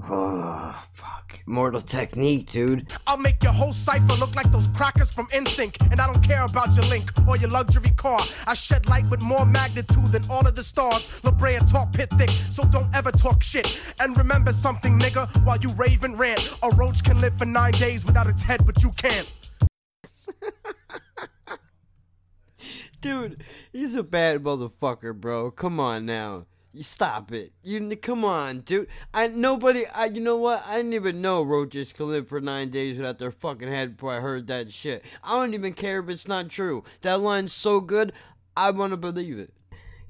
Oh, 0.03 0.85
fuck. 0.95 1.41
Mortal 1.47 1.81
Technique, 1.81 2.51
dude. 2.51 2.93
I'll 3.07 3.17
make 3.17 3.43
your 3.43 3.53
whole 3.53 3.73
cipher 3.73 4.15
look 4.15 4.35
like 4.35 4.51
those 4.51 4.67
crackers 4.69 5.11
from 5.11 5.27
NSYNC. 5.29 5.91
And 5.93 6.01
I 6.01 6.13
don't 6.13 6.23
care 6.23 6.45
about 6.45 6.75
your 6.75 6.85
link 6.87 7.11
or 7.29 7.37
your 7.37 7.51
luxury 7.51 7.91
car. 7.91 8.21
I 8.47 8.55
shed 8.55 8.89
light 8.89 9.09
with 9.09 9.21
more 9.21 9.47
magnitude 9.47 10.11
than 10.11 10.29
all 10.29 10.47
of 10.47 10.57
the 10.57 10.63
stars. 10.63 11.09
La 11.23 11.31
Brea 11.31 11.59
talk 11.61 11.93
pit 11.93 12.11
thick, 12.19 12.31
so 12.51 12.65
don't 12.65 12.93
ever 12.95 13.13
talk 13.13 13.43
shit. 13.45 13.77
And 14.01 14.17
remember 14.17 14.53
something, 14.53 14.99
nigga, 14.99 15.29
while 15.45 15.59
you 15.59 15.71
rave 15.71 16.03
and 16.03 16.19
rant. 16.19 16.57
A 16.63 16.71
roach 16.71 17.05
can 17.05 17.21
live 17.21 17.39
for 17.39 17.47
nine 17.47 17.73
days 17.73 18.05
without 18.05 18.27
its 18.27 18.43
head, 18.43 18.67
but 18.67 18.83
you 18.83 18.91
can't. 18.91 19.29
Dude, 23.01 23.45
he's 23.73 23.95
a 23.95 24.03
bad 24.03 24.43
motherfucker, 24.43 25.15
bro. 25.15 25.51
Come 25.53 25.79
on 25.79 26.05
now. 26.05 26.47
You 26.75 26.83
stop 26.83 27.33
it. 27.33 27.53
You 27.63 27.97
come 27.97 28.25
on, 28.25 28.61
dude. 28.61 28.89
I 29.15 29.29
nobody. 29.29 29.87
I 29.87 30.07
you 30.07 30.21
know 30.21 30.37
what? 30.37 30.65
I 30.67 30.77
didn't 30.77 30.93
even 30.93 31.23
know 31.23 31.43
roaches 31.43 31.93
can 31.93 32.09
live 32.09 32.29
for 32.29 32.41
nine 32.41 32.71
days 32.71 32.99
without 32.99 33.19
their 33.19 33.31
fucking 33.31 33.69
head 33.69 33.97
before 33.97 34.13
I 34.15 34.21
heard 34.21 34.49
that 34.49 34.73
shit. 34.73 35.05
I 35.25 35.33
don't 35.33 35.55
even 35.55 35.73
care 35.73 36.01
if 36.01 36.09
it's 36.09 36.29
not 36.29 36.49
true. 36.49 36.85
That 37.01 37.21
line's 37.21 37.53
so 37.53 37.81
good, 37.81 38.13
I 38.57 38.71
want 38.71 38.93
to 38.93 38.97
believe 38.97 39.39
it. 39.39 39.53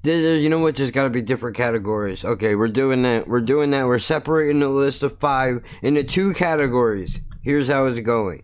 You 0.02 0.48
know 0.48 0.58
what? 0.58 0.74
There's 0.74 0.90
got 0.90 1.04
to 1.04 1.10
be 1.10 1.22
different 1.22 1.56
categories. 1.56 2.24
Okay, 2.24 2.54
we're 2.54 2.68
doing 2.68 3.02
that. 3.02 3.28
We're 3.28 3.40
doing 3.40 3.70
that. 3.70 3.86
We're 3.86 3.98
separating 3.98 4.60
the 4.60 4.68
list 4.68 5.02
of 5.02 5.18
five 5.18 5.62
into 5.82 6.04
two 6.04 6.34
categories. 6.34 7.20
Here's 7.42 7.68
how 7.68 7.86
it's 7.86 8.00
going: 8.00 8.42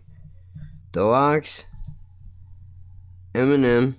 the 0.93 1.03
LOX, 1.03 1.65
Eminem. 3.33 3.95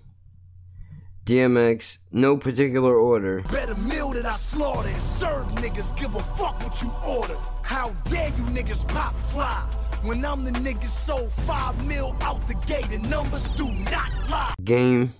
DMX, 1.27 1.99
no 2.13 2.37
particular 2.37 2.95
order. 2.95 3.41
Better 3.51 3.75
meal 3.75 4.11
that 4.11 4.25
I 4.25 4.37
slaughter 4.37 4.89
and 4.89 5.03
serve 5.03 5.47
niggas. 5.57 5.97
Give 5.99 6.15
a 6.15 6.23
fuck 6.23 6.63
what 6.63 6.81
you 6.81 6.93
order. 7.05 7.37
How 7.63 7.91
dare 8.05 8.29
you 8.29 8.45
niggas 8.45 8.87
pop 8.87 9.13
fly? 9.17 9.69
When 10.05 10.25
I'm 10.25 10.45
the 10.45 10.53
nigga 10.53 10.89
sold 10.89 11.33
five 11.33 11.85
mil 11.85 12.17
out 12.21 12.47
the 12.47 12.55
gate, 12.55 12.93
and 12.93 13.11
numbers 13.11 13.43
do 13.57 13.69
not 13.91 14.09
lie. 14.31 14.55
Game. 14.63 15.15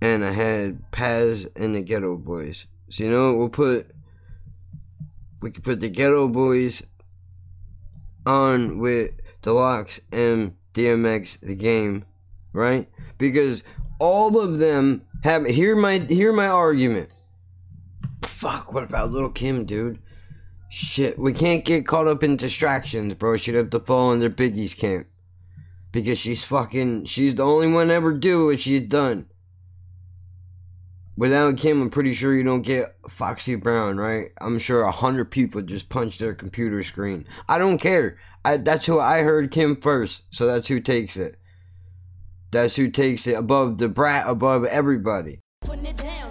And 0.00 0.24
I 0.24 0.30
had 0.30 0.90
Paz 0.90 1.46
and 1.54 1.74
the 1.74 1.82
Geto 1.82 2.16
Boys. 2.16 2.66
So 2.88 3.04
you 3.04 3.10
know 3.10 3.32
what? 3.32 3.38
We'll 3.38 3.48
put. 3.50 3.90
We 5.42 5.50
could 5.50 5.64
put 5.64 5.80
the 5.80 5.90
Geto 5.90 6.32
Boys 6.32 6.82
on 8.24 8.78
with 8.78 9.18
the 9.42 9.50
Deluxe 9.50 10.00
and 10.10 10.54
DMX 10.78 11.40
the 11.40 11.54
game, 11.54 12.04
right? 12.52 12.88
Because 13.18 13.64
all 13.98 14.38
of 14.38 14.58
them 14.58 15.02
have 15.24 15.46
hear 15.46 15.74
my 15.74 15.98
hear 15.98 16.32
my 16.32 16.46
argument. 16.46 17.10
Fuck, 18.22 18.72
what 18.72 18.84
about 18.84 19.10
Little 19.10 19.30
Kim, 19.30 19.64
dude? 19.64 19.98
Shit, 20.68 21.18
we 21.18 21.32
can't 21.32 21.64
get 21.64 21.86
caught 21.86 22.06
up 22.06 22.22
in 22.22 22.36
distractions, 22.36 23.14
bro. 23.14 23.36
She'd 23.36 23.54
have 23.54 23.70
to 23.70 23.80
fall 23.80 24.10
under 24.10 24.30
Biggie's 24.30 24.74
camp. 24.74 25.06
Because 25.90 26.18
she's 26.18 26.44
fucking 26.44 27.06
she's 27.06 27.34
the 27.34 27.44
only 27.44 27.66
one 27.66 27.90
ever 27.90 28.12
do 28.12 28.46
what 28.46 28.60
she's 28.60 28.82
done. 28.82 29.26
Without 31.18 31.56
Kim, 31.56 31.82
I'm 31.82 31.90
pretty 31.90 32.14
sure 32.14 32.32
you 32.32 32.44
don't 32.44 32.62
get 32.62 32.94
Foxy 33.08 33.56
Brown, 33.56 33.96
right? 33.96 34.30
I'm 34.40 34.56
sure 34.56 34.82
a 34.82 34.92
hundred 34.92 35.32
people 35.32 35.60
just 35.62 35.88
punch 35.88 36.18
their 36.18 36.32
computer 36.32 36.80
screen. 36.84 37.26
I 37.48 37.58
don't 37.58 37.78
care. 37.78 38.18
I, 38.44 38.58
that's 38.58 38.86
who 38.86 39.00
I 39.00 39.22
heard 39.22 39.50
Kim 39.50 39.74
first, 39.80 40.22
so 40.30 40.46
that's 40.46 40.68
who 40.68 40.78
takes 40.78 41.16
it. 41.16 41.34
That's 42.52 42.76
who 42.76 42.88
takes 42.88 43.26
it 43.26 43.32
above 43.32 43.78
the 43.78 43.88
brat, 43.88 44.26
above 44.28 44.64
everybody. 44.66 45.40
Putting 45.62 45.86
it 45.86 45.96
down 45.96 46.27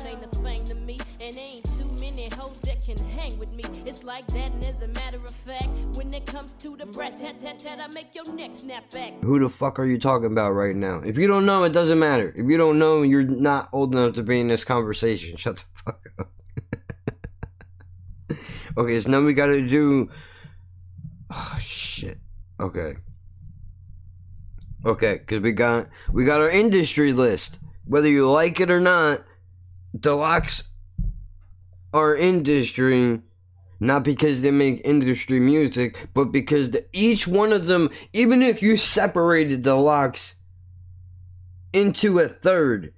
it 6.18 6.26
comes 6.26 6.54
to 6.54 6.76
the 6.76 6.86
brat 6.88 7.16
tat 7.16 7.40
tat 7.40 7.60
tat, 7.60 7.80
I 7.80 7.88
make 7.94 8.16
your 8.16 8.34
neck 8.34 8.52
snap 8.52 8.90
back. 8.90 9.14
Who 9.22 9.40
the 9.40 9.50
fuck 9.50 9.78
are 9.78 9.86
you 9.86 10.00
talking 10.00 10.32
about 10.32 10.52
right 10.52 10.76
now? 10.76 11.00
If 11.06 11.16
you 11.16 11.28
don't 11.28 11.46
know, 11.46 11.64
it 11.64 11.74
doesn't 11.74 12.00
matter. 12.00 12.34
If 12.36 12.50
you 12.50 12.58
don't 12.58 12.80
know, 12.80 13.04
you're 13.04 13.24
not 13.24 13.70
old 13.72 13.94
enough 13.94 14.16
to 14.16 14.24
be 14.24 14.40
in 14.40 14.48
this 14.48 14.64
conversation. 14.64 15.38
Shut 15.38 15.58
the 15.58 15.64
fuck 15.86 16.02
up. 16.18 16.32
okay, 18.78 19.00
so 19.00 19.12
now 19.12 19.22
we 19.22 19.36
gotta 19.36 19.62
do. 19.62 20.10
Oh 21.30 21.58
shit. 21.60 22.18
Okay. 22.60 22.96
Okay, 24.84 25.18
because 25.20 25.42
we 25.42 25.52
got 25.52 25.88
we 26.12 26.26
got 26.26 26.42
our 26.42 26.50
industry 26.50 27.14
list. 27.14 27.60
Whether 27.86 28.10
you 28.10 28.28
like 28.30 28.60
it 28.60 28.72
or 28.72 28.80
not, 28.80 29.24
the 29.94 30.16
LOX 30.16 30.64
are 31.94 32.16
industry, 32.16 33.22
not 33.80 34.04
because 34.04 34.42
they 34.42 34.52
make 34.52 34.82
industry 34.84 35.40
music, 35.40 36.08
but 36.14 36.26
because 36.26 36.72
the, 36.72 36.86
each 36.94 37.28
one 37.28 37.54
of 37.54 37.66
them, 37.66 37.90
even 38.14 38.42
if 38.42 38.62
you 38.62 38.78
separated 38.78 39.64
the 39.64 39.76
LOX 39.76 40.36
into 41.74 42.20
a 42.20 42.28
third, 42.28 42.94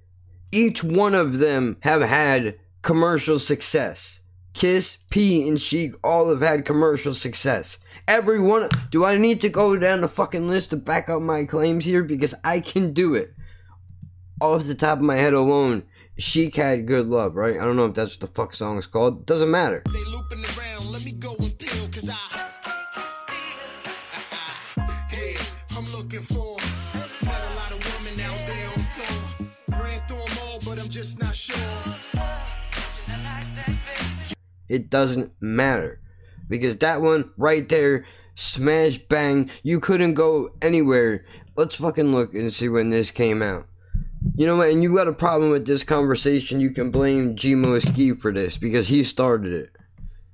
each 0.52 0.82
one 0.82 1.14
of 1.14 1.38
them 1.38 1.76
have 1.80 2.02
had 2.02 2.58
commercial 2.82 3.38
success. 3.38 4.20
Kiss, 4.52 4.98
P, 5.10 5.48
and 5.48 5.60
Sheek 5.60 5.92
all 6.02 6.28
have 6.30 6.40
had 6.40 6.64
commercial 6.64 7.14
success. 7.14 7.78
Every 8.08 8.40
one. 8.40 8.68
Do 8.90 9.04
I 9.04 9.16
need 9.16 9.40
to 9.42 9.48
go 9.48 9.76
down 9.76 10.00
the 10.00 10.08
fucking 10.08 10.48
list 10.48 10.70
to 10.70 10.76
back 10.76 11.08
up 11.08 11.22
my 11.22 11.44
claims 11.44 11.84
here? 11.84 12.02
Because 12.02 12.34
I 12.42 12.60
can 12.60 12.92
do 12.92 13.14
it. 13.14 13.32
Off 14.40 14.64
the 14.64 14.74
top 14.74 14.98
of 14.98 15.04
my 15.04 15.16
head 15.16 15.34
alone, 15.34 15.84
Sheek 16.18 16.56
had 16.56 16.86
good 16.86 17.06
love, 17.06 17.36
right? 17.36 17.56
I 17.56 17.64
don't 17.64 17.76
know 17.76 17.86
if 17.86 17.94
that's 17.94 18.18
what 18.18 18.28
the 18.28 18.34
fuck 18.34 18.54
song 18.54 18.78
is 18.78 18.86
called. 18.86 19.24
Doesn't 19.24 19.50
matter. 19.50 19.82
It 34.70 34.88
doesn't 34.88 35.32
matter. 35.40 36.00
Because 36.48 36.76
that 36.76 37.02
one 37.02 37.32
right 37.36 37.68
there, 37.68 38.06
smash 38.36 38.98
bang, 38.98 39.50
you 39.62 39.80
couldn't 39.80 40.14
go 40.14 40.52
anywhere. 40.62 41.24
Let's 41.56 41.74
fucking 41.74 42.12
look 42.12 42.34
and 42.34 42.52
see 42.52 42.68
when 42.68 42.90
this 42.90 43.10
came 43.10 43.42
out. 43.42 43.66
You 44.36 44.46
know 44.46 44.56
what? 44.56 44.70
And 44.70 44.82
you 44.82 44.94
got 44.94 45.08
a 45.08 45.12
problem 45.12 45.50
with 45.50 45.66
this 45.66 45.82
conversation, 45.82 46.60
you 46.60 46.70
can 46.70 46.90
blame 46.90 47.36
G-Mo 47.36 47.80
Skee 47.80 48.12
for 48.12 48.32
this 48.32 48.56
because 48.56 48.88
he 48.88 49.02
started 49.02 49.52
it. 49.52 49.70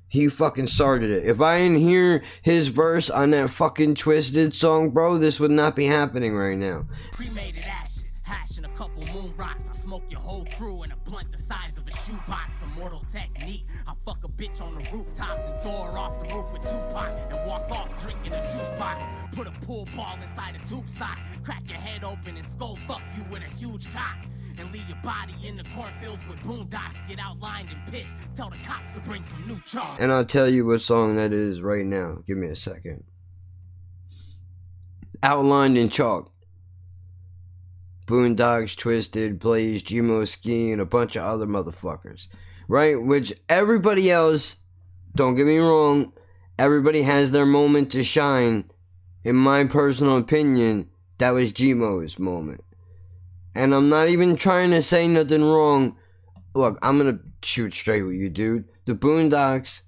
He 0.09 0.29
fucking 0.29 0.69
started 0.69 1.11
it. 1.11 1.25
If 1.27 1.41
I 1.41 1.59
didn't 1.59 1.81
hear 1.81 2.23
his 2.43 2.69
verse 2.69 3.11
on 3.11 3.31
that 3.31 3.51
fucking 3.51 3.95
Twiztid 3.95 4.53
song, 4.53 4.91
bro, 4.91 5.19
this 5.19 5.41
would 5.41 5.51
not 5.51 5.75
be 5.75 5.87
happening 5.87 6.37
right 6.37 6.59
now. 6.59 6.87
Ashes, 7.19 7.96
hash 8.27 8.57
and 8.57 8.67
a 8.67 8.69
couple 8.71 9.03
moon 9.15 9.33
rocks. 9.37 9.65
I 9.73 9.77
smoke 9.77 10.03
your 10.11 10.21
whole 10.21 10.45
crew 10.59 10.83
in 10.83 10.91
a 10.91 10.97
blunt 10.97 11.31
the 11.31 11.39
size 11.39 11.79
of 11.79 11.87
a 11.87 11.93
shoebox. 11.93 12.63
Immortal 12.63 13.05
technique. 13.13 13.65
I 13.87 13.93
fuck 14.05 14.25
a 14.25 14.29
bitch 14.29 14.61
on 14.61 14.75
the 14.75 14.85
rooftop 14.93 15.39
and 15.39 15.63
throw 15.63 15.85
her 15.85 15.97
off 15.97 16.19
the 16.21 16.35
roof 16.35 16.53
with 16.53 16.63
Tupac 16.63 17.13
and 17.31 17.49
walk 17.49 17.71
off 17.71 18.03
drinking 18.03 18.33
a 18.33 18.43
juice 18.43 18.79
box. 18.79 19.05
Put 19.33 19.47
a 19.47 19.53
pool 19.65 19.87
ball 19.97 20.19
inside 20.21 20.57
a 20.57 20.69
tube 20.69 20.91
sock. 20.91 21.19
Crack 21.45 21.63
your 21.69 21.79
head 21.79 22.03
open 22.03 22.37
and 22.37 22.45
skull 22.45 22.77
fuck 22.89 23.03
you 23.17 23.25
with 23.31 23.43
a 23.43 23.51
huge 23.57 23.91
cock. 23.93 24.19
And 24.59 24.73
leave 24.73 24.89
your 24.89 24.99
body 25.05 25.35
in 25.47 25.57
the 25.57 25.65
cornfields 25.75 26.27
with 26.29 26.41
Boondox. 26.41 27.09
Get 27.09 27.19
outlined 27.21 27.69
and 27.69 27.93
pissed. 27.93 28.11
Tell 28.35 28.51
the 28.51 28.57
cops 28.67 28.93
to 28.95 29.01
bring 29.01 29.23
some 29.23 29.47
new 29.47 29.61
chalk. 29.67 29.99
And 30.01 30.11
I'll 30.11 30.25
tell 30.25 30.49
you 30.49 30.67
what 30.67 30.81
song 30.81 31.17
that 31.17 31.33
is 31.33 31.61
right 31.61 31.85
now. 31.85 32.23
Give 32.27 32.39
me 32.39 32.49
a 32.49 32.57
second. 32.57 33.05
Outlined 35.23 35.79
in 35.79 35.91
chalk. 35.91 36.33
Boondox, 38.07 38.77
Twiztid, 38.77 39.39
Blaze, 39.39 39.83
G-Mo 39.83 40.25
Skee, 40.25 40.73
and 40.73 40.81
a 40.81 40.87
bunch 40.87 41.17
of 41.17 41.25
other 41.25 41.47
motherfuckers. 41.47 42.29
Right? 42.69 43.01
Which 43.01 43.33
everybody 43.49 44.11
else, 44.11 44.57
don't 45.15 45.35
get 45.35 45.47
me 45.47 45.59
wrong, 45.59 46.13
everybody 46.59 47.03
has 47.03 47.31
their 47.33 47.47
moment 47.47 47.91
to 47.93 48.05
shine. 48.05 48.71
In 49.25 49.37
my 49.37 49.65
personal 49.65 50.17
opinion, 50.17 50.89
that 51.19 51.31
was 51.31 51.53
G-Mo's 51.53 52.19
moment. 52.19 52.63
And 53.55 53.75
I'm 53.75 53.89
not 53.89 54.09
even 54.09 54.37
trying 54.37 54.71
to 54.71 54.83
say 54.83 55.09
nothing 55.09 55.43
wrong. 55.43 55.97
Look, 56.55 56.79
I'm 56.83 56.99
gonna 56.99 57.19
shoot 57.43 57.75
straight 57.75 58.03
with 58.03 58.17
you, 58.17 58.29
dude. 58.29 58.65
The 58.85 58.95
Boondox 58.95 59.81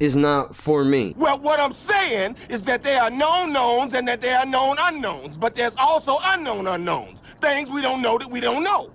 is 0.00 0.16
not 0.16 0.54
for 0.54 0.84
me. 0.84 1.14
Well, 1.16 1.38
what 1.38 1.60
I'm 1.60 1.72
saying 1.72 2.36
is 2.48 2.62
that 2.62 2.82
there 2.82 3.02
are 3.02 3.10
known 3.10 3.52
knowns 3.52 3.94
and 3.94 4.06
that 4.08 4.20
there 4.20 4.38
are 4.38 4.46
known 4.46 4.76
unknowns, 4.80 5.36
but 5.36 5.54
there's 5.54 5.76
also 5.76 6.18
unknown 6.22 6.66
unknowns. 6.66 7.22
Things 7.40 7.70
we 7.70 7.82
don't 7.82 8.02
know 8.02 8.18
that 8.18 8.30
we 8.30 8.40
don't 8.40 8.62
know. 8.62 8.90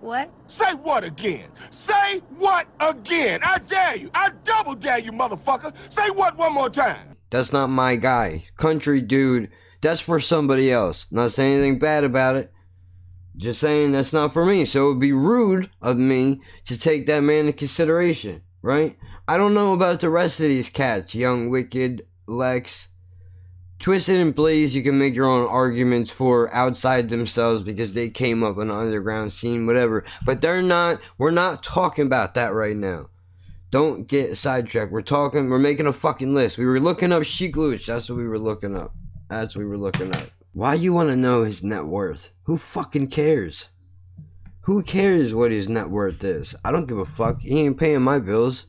What? 0.00 0.30
Say 0.48 0.74
what 0.74 1.04
again? 1.04 1.48
Say 1.70 2.20
what 2.36 2.66
again? 2.80 3.40
I 3.44 3.58
dare 3.58 3.96
you. 3.96 4.10
I 4.14 4.30
double 4.42 4.74
dare 4.74 4.98
you, 4.98 5.12
motherfucker. 5.12 5.72
Say 5.90 6.10
what 6.10 6.36
one 6.36 6.52
more 6.52 6.68
time. 6.68 7.16
That's 7.30 7.52
not 7.52 7.68
my 7.68 7.96
guy. 7.96 8.44
Country 8.56 9.00
dude, 9.00 9.48
that's 9.80 10.00
for 10.00 10.18
somebody 10.18 10.72
else. 10.72 11.06
Not 11.10 11.30
saying 11.30 11.58
anything 11.58 11.78
bad 11.78 12.04
about 12.04 12.36
it. 12.36 12.52
Just 13.36 13.60
saying 13.60 13.92
that's 13.92 14.12
not 14.12 14.32
for 14.32 14.44
me. 14.44 14.64
So 14.64 14.86
it 14.86 14.88
would 14.94 15.00
be 15.00 15.12
rude 15.12 15.70
of 15.80 15.96
me 15.96 16.40
to 16.64 16.78
take 16.78 17.06
that 17.06 17.20
man 17.20 17.46
into 17.46 17.52
consideration, 17.52 18.42
right? 18.60 18.96
I 19.32 19.38
don't 19.38 19.54
know 19.54 19.72
about 19.72 20.00
the 20.00 20.10
rest 20.10 20.40
of 20.40 20.48
these 20.48 20.68
cats. 20.68 21.14
Young 21.14 21.48
Wicked, 21.48 22.04
Lex, 22.26 22.88
Twiztid 23.80 24.20
and 24.20 24.34
Blaze, 24.34 24.74
you 24.74 24.82
can 24.82 24.98
make 24.98 25.14
your 25.14 25.24
own 25.24 25.46
arguments 25.46 26.10
for 26.10 26.54
outside 26.54 27.08
themselves 27.08 27.62
because 27.62 27.94
they 27.94 28.10
came 28.10 28.44
up 28.44 28.58
in 28.58 28.68
the 28.68 28.74
underground 28.74 29.32
scene, 29.32 29.64
whatever. 29.64 30.04
But 30.26 30.42
they're 30.42 30.60
not, 30.60 31.00
we're 31.16 31.30
not 31.30 31.62
talking 31.62 32.04
about 32.04 32.34
that 32.34 32.52
right 32.52 32.76
now. 32.76 33.08
Don't 33.70 34.06
get 34.06 34.36
sidetracked. 34.36 34.92
We're 34.92 35.00
talking, 35.00 35.48
we're 35.48 35.58
making 35.58 35.86
a 35.86 35.94
fucking 35.94 36.34
list. 36.34 36.58
We 36.58 36.66
were 36.66 36.78
looking 36.78 37.10
up 37.10 37.22
Sheek 37.22 37.56
Louch. 37.56 37.86
That's 37.86 38.10
what 38.10 38.18
we 38.18 38.28
were 38.28 38.38
looking 38.38 38.76
up. 38.76 38.94
That's 39.30 39.56
what 39.56 39.62
we 39.62 39.66
were 39.66 39.78
looking 39.78 40.14
up. 40.14 40.28
Why 40.52 40.74
you 40.74 40.92
want 40.92 41.08
to 41.08 41.16
know 41.16 41.44
his 41.44 41.62
net 41.62 41.86
worth? 41.86 42.28
Who 42.42 42.58
fucking 42.58 43.06
cares? 43.06 43.70
Who 44.64 44.82
cares 44.82 45.34
what 45.34 45.52
his 45.52 45.70
net 45.70 45.88
worth 45.88 46.22
is? 46.22 46.54
I 46.62 46.70
don't 46.70 46.84
give 46.84 46.98
a 46.98 47.06
fuck. 47.06 47.40
He 47.40 47.60
ain't 47.60 47.80
paying 47.80 48.02
my 48.02 48.18
bills. 48.18 48.66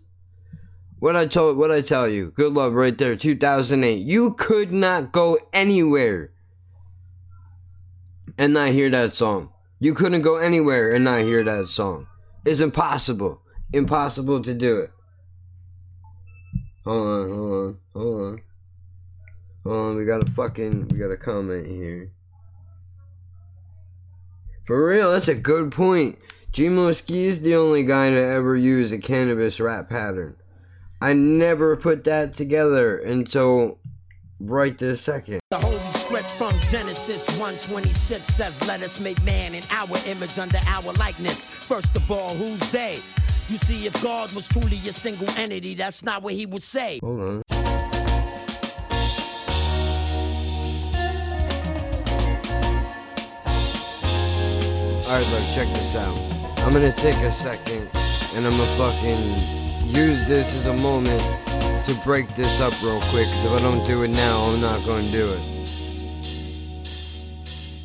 What 1.04 1.18
I 1.18 1.26
told, 1.26 1.58
what 1.58 1.70
I 1.70 1.82
tell 1.82 2.08
you, 2.08 2.32
good 2.32 2.54
love 2.54 2.72
right 2.72 2.98
there, 2.98 3.18
2008. 3.18 4.08
You 4.08 4.36
could 4.36 4.72
not 4.72 5.12
go 5.12 5.38
anywhere 5.52 6.32
and 8.38 8.54
not 8.54 8.70
hear 8.70 8.90
that 8.90 9.14
song. 9.14 9.50
You 9.82 9.94
couldn't 9.96 10.22
go 10.22 10.38
anywhere 10.38 10.94
and 10.94 11.04
not 11.04 11.20
hear 11.20 11.44
that 11.44 11.68
song. 11.68 12.08
It's 12.46 12.62
impossible, 12.62 13.42
impossible 13.74 14.44
to 14.44 14.54
do 14.54 14.78
it. 14.80 14.92
Hold 16.86 17.06
on, 17.06 17.30
hold 17.30 17.52
on, 17.52 17.78
hold 17.94 18.24
on, 18.24 18.42
hold 19.66 19.76
on. 19.76 19.98
We 19.98 20.06
got 20.06 20.26
a 20.26 20.32
fucking, 20.32 20.88
we 20.88 21.00
got 21.00 21.12
a 21.12 21.18
comment 21.18 21.68
here. 21.68 22.14
For 24.68 24.88
real, 24.88 25.12
that's 25.12 25.28
a 25.28 25.36
good 25.36 25.74
point. 25.74 26.18
G-Mo 26.54 26.94
Skee 26.94 27.26
is 27.26 27.42
the 27.42 27.58
only 27.58 27.84
guy 27.84 28.10
to 28.10 28.18
ever 28.18 28.56
use 28.56 28.94
a 28.94 28.98
cannabis 28.98 29.60
rap 29.60 29.90
pattern. 29.90 30.38
I 31.04 31.12
never 31.12 31.76
put 31.76 32.06
that 32.06 32.32
together 32.32 32.98
until 32.98 33.78
right 34.40 34.78
this 34.78 35.02
second. 35.02 35.42
The 35.52 35.58
holy 35.58 35.78
script 35.92 36.32
from 36.32 36.58
Genesis 36.72 37.28
126 37.32 38.26
says, 38.26 38.66
Let 38.70 38.82
us 38.82 39.02
make 39.02 39.22
man 39.26 39.54
in 39.54 39.64
our 39.70 39.98
image 40.08 40.40
under 40.40 40.60
our 40.66 40.94
likeness. 40.94 41.44
First 41.44 41.94
of 41.98 42.10
all, 42.10 42.30
who's 42.30 42.72
they? 42.72 43.00
You 43.50 43.58
see, 43.58 43.86
if 43.86 44.02
God 44.02 44.32
was 44.32 44.48
truly 44.48 44.78
a 44.88 44.94
single 44.94 45.30
entity, 45.32 45.74
that's 45.76 46.04
not 46.04 46.24
what 46.24 46.36
he 46.36 46.46
would 46.46 46.64
say. 46.64 47.02
Hold 47.04 47.20
on. 47.20 47.42
Alright, 55.04 55.28
look, 55.28 55.54
check 55.54 55.68
this 55.74 55.96
out. 55.96 56.16
I'm 56.60 56.72
gonna 56.72 56.94
take 56.94 57.18
a 57.18 57.30
second 57.30 57.90
and 57.94 58.48
I'm 58.48 58.56
gonna 58.56 58.78
fucking 58.78 59.63
use 59.94 60.26
this 60.26 60.56
as 60.56 60.66
a 60.66 60.74
moment 60.74 61.22
to 61.86 61.94
break 62.04 62.34
this 62.34 62.60
up 62.60 62.74
real 62.82 63.00
quick. 63.10 63.28
Cause 63.28 63.46
if 63.46 63.52
I 63.52 63.60
don't 63.60 63.86
do 63.86 64.02
it 64.02 64.08
now, 64.08 64.48
I'm 64.48 64.60
not 64.60 64.84
gonna 64.86 65.12
do 65.12 65.34
it. 65.34 65.42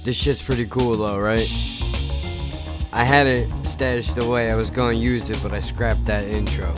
This 0.04 0.16
shit's 0.16 0.42
pretty 0.42 0.64
cool 0.66 0.96
though, 0.96 1.18
right? 1.18 1.46
I 2.92 3.04
had 3.04 3.26
it 3.26 3.50
stashed 3.64 4.16
away. 4.16 4.50
I 4.50 4.54
was 4.54 4.70
gonna 4.70 4.96
use 4.96 5.28
it, 5.28 5.42
but 5.42 5.52
I 5.52 5.60
scrapped 5.60 6.06
that 6.06 6.24
intro. 6.24 6.68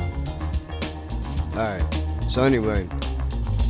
Alright, 1.52 1.84
so 2.28 2.42
anyway, 2.42 2.88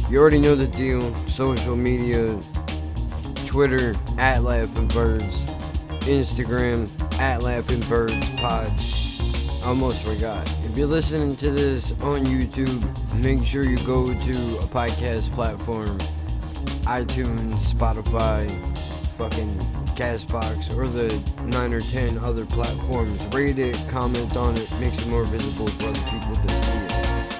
you 0.09 0.19
already 0.19 0.39
know 0.39 0.55
the 0.55 0.67
deal. 0.67 1.15
Social 1.27 1.77
media 1.77 2.43
Twitter 3.45 3.95
at 4.17 4.43
Laughing 4.45 4.89
Birds, 4.89 5.45
Instagram 6.07 6.89
at 7.21 7.43
Laughing 7.43 7.81
Birds 7.81 8.31
Pod. 8.39 8.73
Almost 9.63 10.03
forgot. 10.03 10.49
If 10.65 10.77
you're 10.77 10.87
listening 10.87 11.37
to 11.37 11.51
this 11.51 11.93
on 12.01 12.25
YouTube, 12.25 12.83
make 13.15 13.45
sure 13.45 13.63
you 13.63 13.77
go 13.85 14.09
to 14.09 14.59
a 14.59 14.67
podcast 14.67 15.33
platform 15.35 15.99
iTunes, 16.85 17.59
Spotify, 17.61 18.49
fucking 19.19 19.59
Castbox, 19.95 20.75
or 20.77 20.89
the 20.89 21.19
9 21.43 21.73
or 21.75 21.83
10 21.83 22.19
other 22.19 22.47
platforms. 22.47 23.21
Rate 23.35 23.59
it, 23.59 23.77
comment 23.87 24.35
on 24.35 24.57
it, 24.57 24.71
makes 24.81 24.99
it 24.99 25.07
more 25.07 25.25
visible 25.25 25.69
for 25.69 25.89
other 25.89 26.03
people 26.05 26.37
to 26.37 26.49
see 26.63 26.73
it. 26.73 26.93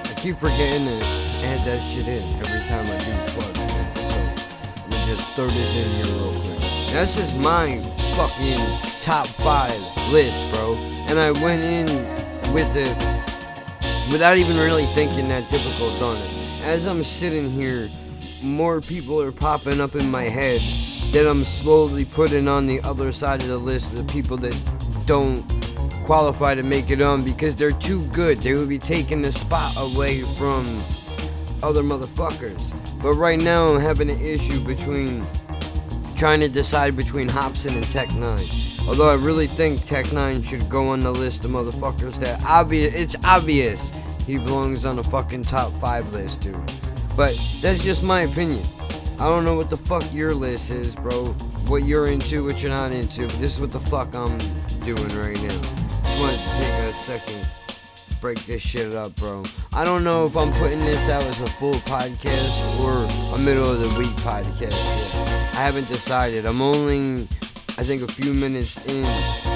I 0.07 0.15
keep 0.15 0.39
forgetting 0.39 0.87
to 0.87 1.05
add 1.43 1.67
that 1.67 1.81
shit 1.91 2.07
in 2.07 2.23
every 2.45 2.61
time 2.69 2.87
I 2.87 2.99
do 2.99 3.33
plugs, 3.33 3.59
man. 3.59 3.97
So 3.97 4.83
let 4.83 4.91
me 4.91 5.15
just 5.15 5.27
throw 5.35 5.47
this 5.47 5.75
in 5.75 6.05
here 6.05 6.15
real 6.15 6.41
quick. 6.43 6.61
That's 6.93 7.17
just 7.17 7.35
my 7.37 7.81
fucking 8.15 9.01
top 9.01 9.27
five 9.43 9.81
list, 10.13 10.39
bro. 10.53 11.00
And 11.11 11.19
I 11.19 11.33
went 11.33 11.65
in 11.65 12.53
with 12.53 12.77
it 12.77 12.97
without 14.13 14.39
even 14.39 14.57
really 14.57 14.87
thinking 14.95 15.27
that 15.31 15.51
difficult 15.51 16.01
on 16.01 16.17
it. 16.17 16.63
As 16.63 16.87
I'm 16.87 17.03
sitting 17.03 17.51
here, 17.51 17.91
more 18.41 18.81
people 18.81 19.21
are 19.21 19.33
popping 19.33 19.81
up 19.81 19.97
in 19.97 20.09
my 20.09 20.23
head 20.23 20.61
that 21.13 21.29
I'm 21.29 21.43
slowly 21.43 22.05
putting 22.05 22.47
on 22.47 22.69
the 22.69 22.81
other 22.83 23.11
side 23.11 23.43
of 23.43 23.49
the 23.49 23.59
list 23.59 23.91
of 23.91 23.97
the 23.97 24.05
people 24.05 24.37
that 24.37 24.57
don't 25.05 25.45
qualify 26.07 26.55
to 26.55 26.63
make 26.63 26.91
it 26.91 27.03
on 27.03 27.25
because 27.25 27.57
they're 27.57 27.73
too 27.73 28.05
good. 28.13 28.41
They 28.43 28.55
would 28.55 28.69
be 28.69 28.79
taking 28.79 29.21
the 29.23 29.33
spot 29.33 29.75
away 29.77 30.23
from 30.37 30.85
other 31.61 31.83
motherfuckers. 31.83 32.73
But 33.03 33.15
right 33.15 33.41
now, 33.41 33.75
I'm 33.75 33.81
having 33.81 34.11
an 34.11 34.21
issue 34.21 34.61
between 34.61 35.27
trying 36.21 36.41
to 36.41 36.51
decide 36.51 36.95
between 36.95 37.27
Hopsin 37.27 37.75
and 37.77 37.91
Tech 37.91 38.11
N9ne. 38.11 38.87
Although 38.87 39.09
I 39.09 39.15
really 39.15 39.47
think 39.47 39.87
Tech 39.87 40.05
N9ne 40.05 40.45
should 40.45 40.69
go 40.69 40.89
on 40.89 41.03
the 41.03 41.11
list 41.11 41.47
of 41.47 41.51
motherfuckers 41.51 42.17
that 42.17 42.45
obvious. 42.45 42.93
It's 42.93 43.17
obvious 43.25 43.91
he 44.27 44.37
belongs 44.37 44.85
on 44.85 44.97
the 44.97 45.05
fucking 45.05 45.45
top 45.45 45.73
five 45.81 46.13
list, 46.13 46.43
dude. 46.43 46.73
But 47.17 47.39
that's 47.63 47.83
just 47.83 48.03
my 48.03 48.21
opinion. 48.21 48.69
I 49.19 49.29
don't 49.29 49.47
know 49.47 49.55
what 49.55 49.71
the 49.71 49.79
fuck 49.79 50.13
your 50.13 50.35
list 50.35 50.71
is, 50.71 50.95
bro. 50.95 51.33
What 51.69 51.85
you're 51.85 52.09
into, 52.09 52.45
what 52.45 52.63
you're 52.63 52.71
not 52.71 52.93
into. 52.93 53.27
But 53.27 53.39
this 53.39 53.55
is 53.55 53.61
what 53.63 53.73
the 53.73 53.81
fuck 53.81 54.15
I'm 54.15 54.37
doing 54.85 55.09
right 55.17 55.41
now. 55.41 55.59
Just 56.03 56.21
wanted 56.21 56.45
to 56.45 56.53
take 56.53 56.69
a 56.69 56.93
second, 56.93 57.49
break 58.21 58.45
this 58.45 58.61
shit 58.61 58.95
up, 58.95 59.17
bro. 59.17 59.45
I 59.73 59.85
don't 59.85 60.05
know 60.05 60.27
if 60.27 60.37
I'm 60.37 60.53
putting 60.55 60.85
this 60.85 61.09
out 61.09 61.23
as 61.23 61.41
a 61.41 61.51
full 61.53 61.75
podcast 61.75 62.81
or 62.81 63.05
a 63.35 63.39
middle 63.39 63.71
of 63.71 63.81
the 63.81 63.89
week 63.99 64.15
podcast 64.17 64.73
yet. 64.73 65.15
I 65.55 65.63
haven't 65.65 65.89
decided. 65.89 66.45
I'm 66.45 66.61
only, 66.61 67.29
I 67.79 67.85
think, 67.85 68.03
a 68.03 68.13
few 68.13 68.35
minutes 68.35 68.79
in, 68.87 69.03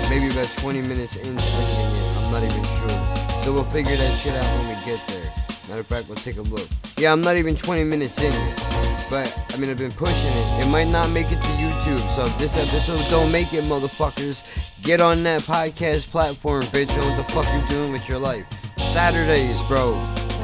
maybe 0.09 0.31
about 0.31 0.53
20 0.53 0.81
minutes 0.83 1.17
into 1.17 1.47
editing 1.47 1.97
it. 1.97 2.17
I'm 2.17 2.33
not 2.33 2.43
even 2.43 2.65
sure. 2.65 3.43
So 3.45 3.53
we'll 3.53 3.71
figure 3.71 3.97
that 3.97 4.19
shit 4.19 4.35
out 4.35 4.59
when 4.59 4.69
we 4.79 4.85
get 4.85 5.07
there. 5.07 5.33
Matter 5.69 5.81
of 5.81 5.87
fact, 5.87 6.09
we'll 6.09 6.17
take 6.17 6.39
a 6.39 6.43
look. 6.43 6.69
Yeah, 6.97 7.13
I'm 7.13 7.21
not 7.21 7.37
even 7.37 7.57
20 7.57 7.85
minutes 7.85 8.19
in 8.19 8.33
yet. 8.33 8.94
But, 9.11 9.37
I 9.51 9.57
mean, 9.57 9.71
I've 9.71 9.79
been 9.79 9.93
pushing 9.93 10.31
it. 10.31 10.63
It 10.63 10.67
might 10.67 10.89
not 10.89 11.11
make 11.11 11.31
it 11.31 11.41
to 11.43 11.49
YouTube. 11.49 12.09
So 12.09 12.27
if 12.27 12.39
this 12.39 12.57
episode 12.57 13.09
don't 13.11 13.31
make 13.31 13.53
it, 13.53 13.65
motherfuckers, 13.65 14.43
get 14.83 15.01
on 15.01 15.23
that 15.25 15.43
podcast 15.43 16.09
platform, 16.09 16.65
bitch. 16.67 16.89
What 16.97 17.17
the 17.17 17.33
fuck 17.33 17.47
you're 17.53 17.69
doing 17.69 17.93
with 17.93 18.09
your 18.09 18.19
life. 18.19 18.47
Saturdays, 18.79 19.63
bro. 19.65 19.95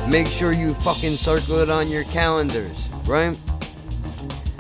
Make 0.09 0.29
sure 0.29 0.53
you 0.53 0.75
fucking 0.77 1.17
circle 1.17 1.59
it 1.59 1.71
on 1.71 1.89
your 1.89 2.05
calendars, 2.05 2.89
right? 3.07 3.39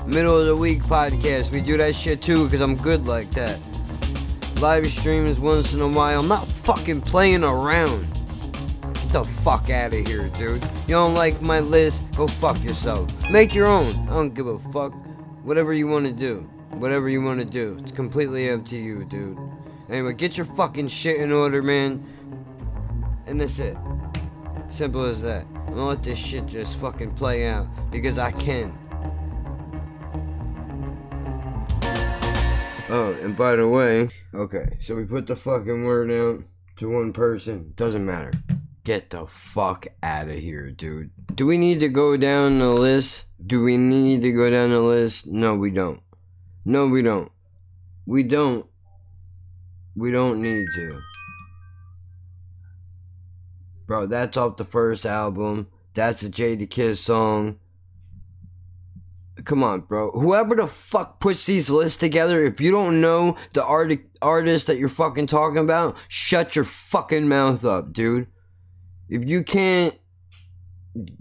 Middle 0.07 0.39
of 0.39 0.47
the 0.47 0.57
week 0.57 0.83
podcast. 0.83 1.51
We 1.51 1.61
do 1.61 1.77
that 1.77 1.95
shit 1.95 2.23
too 2.23 2.45
because 2.45 2.61
I'm 2.61 2.77
good 2.77 3.07
like 3.07 3.33
that. 3.35 3.61
Live 4.57 4.91
streams 4.91 5.41
once 5.41 5.73
in 5.73 5.81
a 5.81 5.89
while. 5.89 6.21
I'm 6.21 6.29
not 6.29 6.47
fucking 6.49 7.03
playing 7.03 7.45
around. 7.45 8.20
The 9.13 9.25
fuck 9.43 9.71
out 9.71 9.93
of 9.93 10.07
here, 10.07 10.29
dude. 10.29 10.65
You 10.87 10.95
don't 10.95 11.15
like 11.15 11.43
my 11.43 11.59
list? 11.59 12.05
Go 12.17 12.29
fuck 12.29 12.63
yourself. 12.63 13.11
Make 13.29 13.55
your 13.55 13.67
own. 13.67 14.09
I 14.09 14.13
don't 14.13 14.35
give 14.35 14.47
a 14.47 14.59
fuck. 14.71 14.93
Whatever 15.43 15.73
you 15.73 15.89
want 15.89 16.07
to 16.07 16.13
do. 16.13 16.49
Whatever 16.71 17.09
you 17.09 17.21
want 17.21 17.41
to 17.41 17.45
do. 17.45 17.77
It's 17.81 17.91
completely 17.91 18.49
up 18.51 18.65
to 18.67 18.77
you, 18.77 19.05
dude. 19.05 19.37
Anyway, 19.89 20.13
get 20.13 20.37
your 20.37 20.47
fucking 20.47 20.87
shit 20.87 21.21
in 21.21 21.33
order, 21.33 21.61
man. 21.61 22.07
And 23.27 23.41
that's 23.41 23.59
it. 23.59 23.77
Simple 24.69 25.03
as 25.03 25.21
that. 25.23 25.45
I'm 25.55 25.75
gonna 25.75 25.87
let 25.87 26.05
this 26.05 26.19
shit 26.19 26.47
just 26.47 26.77
fucking 26.77 27.15
play 27.15 27.49
out 27.49 27.67
because 27.91 28.17
I 28.17 28.31
can. 28.31 28.79
Oh, 32.89 33.17
and 33.21 33.37
by 33.37 33.57
the 33.57 33.67
way, 33.67 34.11
okay, 34.35 34.79
so 34.81 34.95
we 34.95 35.05
put 35.05 35.27
the 35.27 35.37
fucking 35.37 35.85
word 35.85 36.11
out 36.13 36.45
to 36.77 36.89
one 36.89 37.13
person. 37.13 37.73
Doesn't 37.75 38.07
matter. 38.07 38.31
Get 38.83 39.11
the 39.11 39.27
fuck 39.27 39.89
out 40.03 40.29
of 40.29 40.39
here, 40.39 40.71
dude. 40.71 41.11
Do 41.35 41.47
we 41.47 41.59
need 41.59 41.81
to 41.81 41.89
go 41.89 42.17
down 42.17 42.59
the 42.59 42.71
list? 42.71 43.27
Do 43.45 43.63
we 43.63 43.77
need 43.77 44.23
to 44.23 44.33
go 44.33 44.49
down 44.49 44.71
the 44.71 44.81
list? 44.81 45.27
No, 45.27 45.55
we 45.55 45.71
don't. 45.71 46.01
No, 46.65 46.87
we 46.87 47.03
don't. 47.03 47.31
We 48.07 48.23
don't. 48.23 48.67
We 49.95 50.11
don't 50.11 50.41
need 50.41 50.67
to. 50.75 51.01
Bro, 53.87 54.07
that's 54.07 54.37
off 54.37 54.57
the 54.57 54.65
first 54.65 55.05
album. 55.05 55.67
That's 55.95 56.23
a 56.23 56.31
Jadakiss 56.31 56.99
song. 56.99 57.59
Come 59.45 59.63
on, 59.63 59.81
bro. 59.81 60.11
Whoever 60.13 60.55
the 60.55 60.67
fuck 60.67 61.21
puts 61.21 61.45
these 61.45 61.71
lists 61.71 61.99
together, 61.99 62.45
if 62.45 62.61
you 62.61 62.71
don't 62.71 63.01
know 63.01 63.37
the 63.53 63.65
art- 63.65 63.99
artist 64.23 64.67
that 64.69 64.79
you're 64.79 64.89
fucking 64.89 65.27
talking 65.27 65.59
about, 65.59 65.97
shut 66.09 66.57
your 66.57 66.65
fucking 66.65 67.29
mouth 67.29 67.65
up, 67.65 67.93
dude. 67.93 68.29
If 69.11 69.29
you 69.29 69.43
can't 69.43 69.99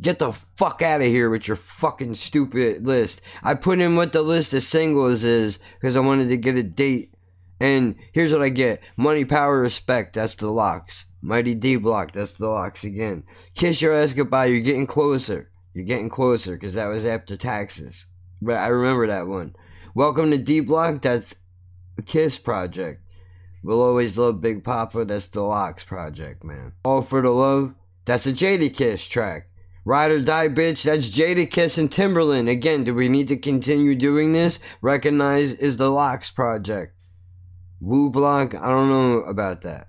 get 0.02 0.20
the 0.20 0.34
fuck 0.56 0.82
out 0.82 1.02
of 1.02 1.08
here 1.08 1.30
with 1.30 1.48
your 1.48 1.58
fucking 1.58 2.16
stupid 2.16 2.86
list. 2.86 3.22
I 3.44 3.54
put 3.54 3.80
in 3.80 3.96
what 3.96 4.14
the 4.14 4.22
list 4.22 4.54
of 4.54 4.64
singles 4.64 5.24
is 5.24 5.60
because 5.80 5.96
I 5.96 6.00
wanted 6.00 6.30
to 6.30 6.38
get 6.38 6.56
a 6.56 6.64
date. 6.64 7.14
And 7.60 7.96
here's 8.14 8.32
what 8.32 8.42
I 8.42 8.50
get 8.50 8.82
Money, 8.96 9.26
Power, 9.26 9.60
Respect. 9.60 10.14
That's 10.14 10.36
the 10.36 10.50
LOX. 10.50 11.06
Mighty 11.22 11.54
D 11.54 11.76
Block. 11.76 12.14
That's 12.14 12.38
the 12.38 12.48
LOX 12.48 12.84
again. 12.84 13.24
Kiss 13.56 13.82
Your 13.82 13.94
Ass 13.94 14.14
Goodbye. 14.14 14.46
You're 14.46 14.62
getting 14.62 14.88
closer. 14.88 15.52
You're 15.74 15.86
getting 15.86 16.10
closer 16.10 16.54
because 16.54 16.76
that 16.76 16.88
was 16.88 17.06
after 17.06 17.36
taxes. 17.36 18.06
But 18.42 18.56
I 18.56 18.68
remember 18.68 19.08
that 19.08 19.28
one. 19.28 19.56
Welcome 19.94 20.32
to 20.32 20.38
D 20.38 20.62
Block. 20.62 21.02
That's 21.02 21.36
Kiss 22.06 22.38
project. 22.38 23.04
We'll 23.62 23.82
always 23.82 24.18
love 24.18 24.40
Big 24.40 24.64
Papa. 24.64 25.04
That's 25.04 25.28
the 25.28 25.42
LOX 25.42 25.84
project, 25.84 26.46
man. 26.46 26.72
All 26.86 27.02
for 27.02 27.22
the 27.22 27.30
love. 27.30 27.76
That's 28.06 28.26
a 28.26 28.34
Jadakiss 28.34 29.10
track. 29.10 29.48
Ride 29.86 30.12
or 30.12 30.22
Die 30.22 30.50
Bitch. 30.50 30.84
That's 30.84 31.10
Jadakiss 31.10 31.78
and 31.78 31.90
Timbaland. 31.90 32.50
Again, 32.50 32.84
do 32.84 32.94
we 32.94 33.10
need 33.10 33.28
to 33.30 33.38
continue 33.38 33.96
doing 33.96 34.34
this? 34.34 34.60
Recognize 34.82 35.54
is 35.54 35.78
the 35.78 35.90
LOX 35.90 36.32
project. 36.32 36.96
Woo 37.82 38.10
Block. 38.10 38.54
I 38.54 38.70
don't 38.70 38.90
know 38.90 39.22
about 39.22 39.62
that. 39.62 39.88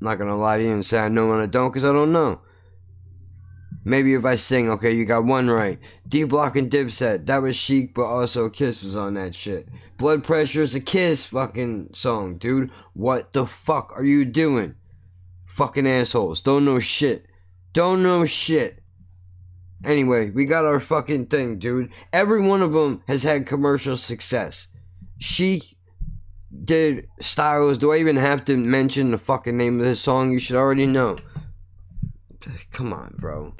I'm 0.00 0.06
not 0.06 0.18
gonna 0.18 0.36
lie 0.36 0.58
to 0.58 0.64
you 0.64 0.72
and 0.72 0.84
say 0.84 0.98
I 0.98 1.08
know 1.08 1.32
and 1.32 1.42
I 1.42 1.46
don't 1.46 1.70
because 1.70 1.84
I 1.84 1.92
don't 1.92 2.12
know. 2.12 2.40
Maybe 3.84 4.14
if 4.14 4.24
I 4.24 4.36
sing, 4.36 4.70
okay, 4.70 4.92
you 4.92 5.04
got 5.04 5.24
one 5.24 5.50
right. 5.50 5.78
D 6.06 6.24
Block 6.24 6.56
and 6.56 6.70
Dipset, 6.70 7.26
that 7.26 7.42
was 7.42 7.56
Sheek, 7.56 7.94
but 7.94 8.04
also 8.04 8.48
Kiss 8.48 8.82
was 8.82 8.96
on 8.96 9.14
that 9.14 9.34
shit. 9.34 9.68
Blood 9.98 10.24
Pressure 10.24 10.62
is 10.62 10.74
a 10.74 10.80
Kiss 10.80 11.26
fucking 11.26 11.90
song, 11.92 12.38
dude. 12.38 12.70
What 12.94 13.32
the 13.32 13.46
fuck 13.46 13.92
are 13.94 14.04
you 14.04 14.24
doing? 14.24 14.76
Fucking 15.52 15.86
assholes. 15.86 16.40
Don't 16.40 16.64
know 16.64 16.78
shit. 16.78 17.26
Don't 17.74 18.02
know 18.02 18.24
shit. 18.24 18.82
Anyway, 19.84 20.30
we 20.30 20.46
got 20.46 20.64
our 20.64 20.80
fucking 20.80 21.26
thing, 21.26 21.58
dude. 21.58 21.90
Every 22.12 22.40
one 22.40 22.62
of 22.62 22.72
them 22.72 23.02
has 23.06 23.22
had 23.22 23.46
commercial 23.46 23.96
success. 23.98 24.68
She 25.18 25.60
did 26.64 27.06
Styles. 27.20 27.76
Do 27.78 27.92
I 27.92 27.98
even 27.98 28.16
have 28.16 28.44
to 28.46 28.56
mention 28.56 29.10
the 29.10 29.18
fucking 29.18 29.56
name 29.56 29.78
of 29.78 29.84
this 29.84 30.00
song? 30.00 30.30
You 30.30 30.38
should 30.38 30.56
already 30.56 30.86
know. 30.86 31.18
Come 32.70 32.92
on, 32.94 33.14
bro. 33.18 33.54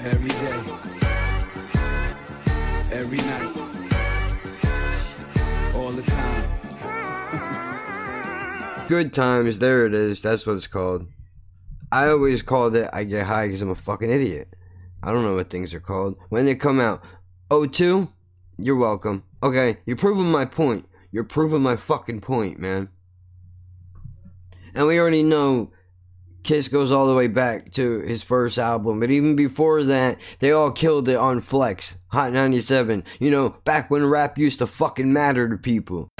Every 0.00 0.30
day. 0.30 0.62
Every 2.92 3.18
night. 3.18 3.56
All 5.74 5.90
the 5.90 6.02
time. 6.02 7.60
Good 8.86 9.14
times, 9.14 9.60
there 9.60 9.86
it 9.86 9.94
is. 9.94 10.20
That's 10.20 10.46
what 10.46 10.56
it's 10.56 10.66
called. 10.66 11.06
I 11.90 12.08
always 12.08 12.42
called 12.42 12.76
it 12.76 12.90
I 12.92 13.04
get 13.04 13.26
high 13.26 13.46
because 13.46 13.62
I'm 13.62 13.70
a 13.70 13.74
fucking 13.74 14.10
idiot. 14.10 14.54
I 15.02 15.10
don't 15.10 15.24
know 15.24 15.34
what 15.34 15.48
things 15.48 15.72
are 15.72 15.80
called. 15.80 16.16
When 16.28 16.44
they 16.44 16.54
come 16.54 16.80
out, 16.80 17.02
O2, 17.50 18.12
you're 18.58 18.76
welcome. 18.76 19.24
Okay, 19.42 19.78
you're 19.86 19.96
proving 19.96 20.30
my 20.30 20.44
point. 20.44 20.86
You're 21.10 21.24
proving 21.24 21.62
my 21.62 21.76
fucking 21.76 22.20
point, 22.20 22.58
man. 22.58 22.90
And 24.74 24.86
we 24.86 24.98
already 25.00 25.22
know 25.22 25.72
Kiss 26.42 26.68
goes 26.68 26.90
all 26.90 27.06
the 27.06 27.14
way 27.14 27.28
back 27.28 27.72
to 27.72 28.00
his 28.00 28.22
first 28.22 28.58
album. 28.58 29.00
But 29.00 29.10
even 29.10 29.34
before 29.34 29.82
that, 29.84 30.18
they 30.40 30.52
all 30.52 30.70
killed 30.70 31.08
it 31.08 31.16
on 31.16 31.40
Flex, 31.40 31.96
Hot 32.08 32.32
97. 32.32 33.02
You 33.18 33.30
know, 33.30 33.56
back 33.64 33.90
when 33.90 34.04
rap 34.04 34.36
used 34.36 34.58
to 34.58 34.66
fucking 34.66 35.10
matter 35.10 35.48
to 35.48 35.56
people. 35.56 36.10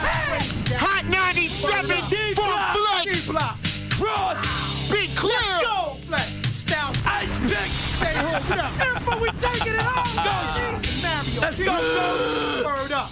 Up. 11.60 13.10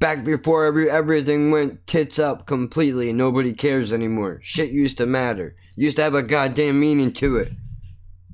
Back 0.00 0.24
before 0.24 0.64
every, 0.64 0.90
everything 0.90 1.50
went 1.50 1.86
tits 1.86 2.18
up 2.18 2.46
completely 2.46 3.10
and 3.10 3.18
nobody 3.18 3.52
cares 3.52 3.92
anymore. 3.92 4.40
Shit 4.42 4.70
used 4.70 4.96
to 4.98 5.06
matter. 5.06 5.54
Used 5.76 5.96
to 5.96 6.02
have 6.04 6.14
a 6.14 6.22
goddamn 6.22 6.80
meaning 6.80 7.12
to 7.14 7.36
it. 7.36 7.52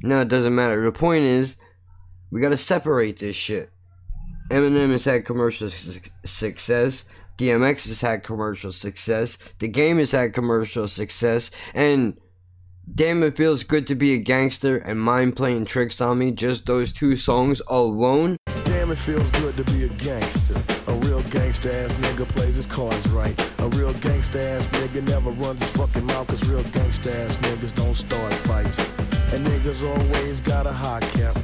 Now 0.02 0.20
it 0.20 0.28
doesn't 0.28 0.54
matter. 0.54 0.84
The 0.84 0.92
point 0.92 1.24
is, 1.24 1.56
we 2.30 2.40
gotta 2.40 2.56
separate 2.56 3.18
this 3.18 3.34
shit. 3.34 3.70
Eminem 4.50 4.90
has 4.90 5.04
had 5.04 5.24
commercial 5.24 5.70
su- 5.70 6.00
success. 6.24 7.04
DMX 7.36 7.88
has 7.88 8.00
had 8.00 8.22
commercial 8.22 8.70
success. 8.70 9.38
The 9.58 9.68
game 9.68 9.98
has 9.98 10.12
had 10.12 10.34
commercial 10.34 10.86
success. 10.86 11.50
And 11.74 12.16
damn, 12.94 13.24
it 13.24 13.36
feels 13.36 13.64
good 13.64 13.88
to 13.88 13.96
be 13.96 14.12
a 14.12 14.18
gangster 14.18 14.76
and 14.76 15.00
mind 15.00 15.34
playing 15.34 15.64
tricks 15.64 16.00
on 16.00 16.18
me. 16.18 16.30
Just 16.30 16.66
those 16.66 16.92
two 16.92 17.16
songs 17.16 17.60
alone. 17.68 18.36
It 18.94 18.98
feels 18.98 19.28
good 19.32 19.56
to 19.56 19.64
be 19.64 19.86
a 19.86 19.88
gangster. 19.88 20.54
A 20.86 20.94
real 20.94 21.20
gangster 21.22 21.68
ass 21.68 21.92
nigga 21.94 22.28
plays 22.28 22.54
his 22.54 22.64
cards 22.64 23.08
right. 23.08 23.36
A 23.58 23.68
real 23.70 23.92
gangster 23.94 24.38
ass 24.38 24.68
nigga 24.68 25.02
never 25.08 25.32
runs 25.32 25.60
his 25.60 25.72
fucking 25.72 26.04
mouth, 26.04 26.28
cause 26.28 26.44
real 26.44 26.62
gangster 26.70 27.10
ass 27.10 27.36
niggas 27.38 27.74
don't 27.74 27.96
start 27.96 28.32
fights. 28.32 28.78
And 29.32 29.44
niggas 29.44 29.82
always 29.82 30.38
got 30.38 30.68
a 30.68 30.72
high 30.72 31.00
cap. 31.00 31.36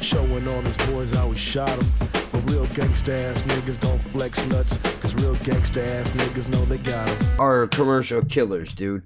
Showing 0.00 0.48
all 0.48 0.62
his 0.62 0.76
boys 0.88 1.12
how 1.12 1.30
he 1.30 1.38
shot 1.38 1.80
him. 1.80 1.88
But 2.32 2.50
real 2.50 2.66
gangsta 2.66 3.12
ass 3.30 3.42
niggas 3.42 3.78
don't 3.78 4.00
flex 4.00 4.44
nuts. 4.46 4.78
Cause 5.00 5.14
real 5.14 5.36
gangsta 5.36 5.86
ass 5.86 6.10
niggas 6.10 6.48
know 6.48 6.64
they 6.64 6.78
got 6.78 7.06
him. 7.06 7.40
Are 7.40 7.68
commercial 7.68 8.24
killers, 8.24 8.74
dude. 8.74 9.04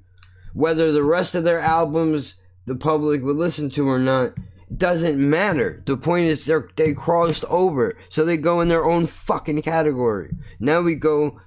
Whether 0.55 0.90
the 0.90 1.05
rest 1.05 1.35
of 1.35 1.44
their 1.44 1.61
albums 1.61 2.37
the 2.64 2.77
public 2.77 3.23
would 3.23 3.37
listen 3.37 3.68
to 3.73 3.87
or 3.87 3.99
not, 3.99 4.33
doesn't 4.77 5.18
matter. 5.18 5.83
The 5.87 5.96
point 5.96 6.27
is 6.27 6.44
they 6.44 6.59
they 6.77 6.92
crossed 6.94 7.44
over, 7.46 7.96
so 8.09 8.24
they 8.24 8.37
go 8.37 8.61
in 8.61 8.68
their 8.68 8.85
own 8.85 9.07
fucking 9.07 9.62
category. 9.62 10.35
Now 10.59 10.81
we 10.81 10.94
go 10.94 11.40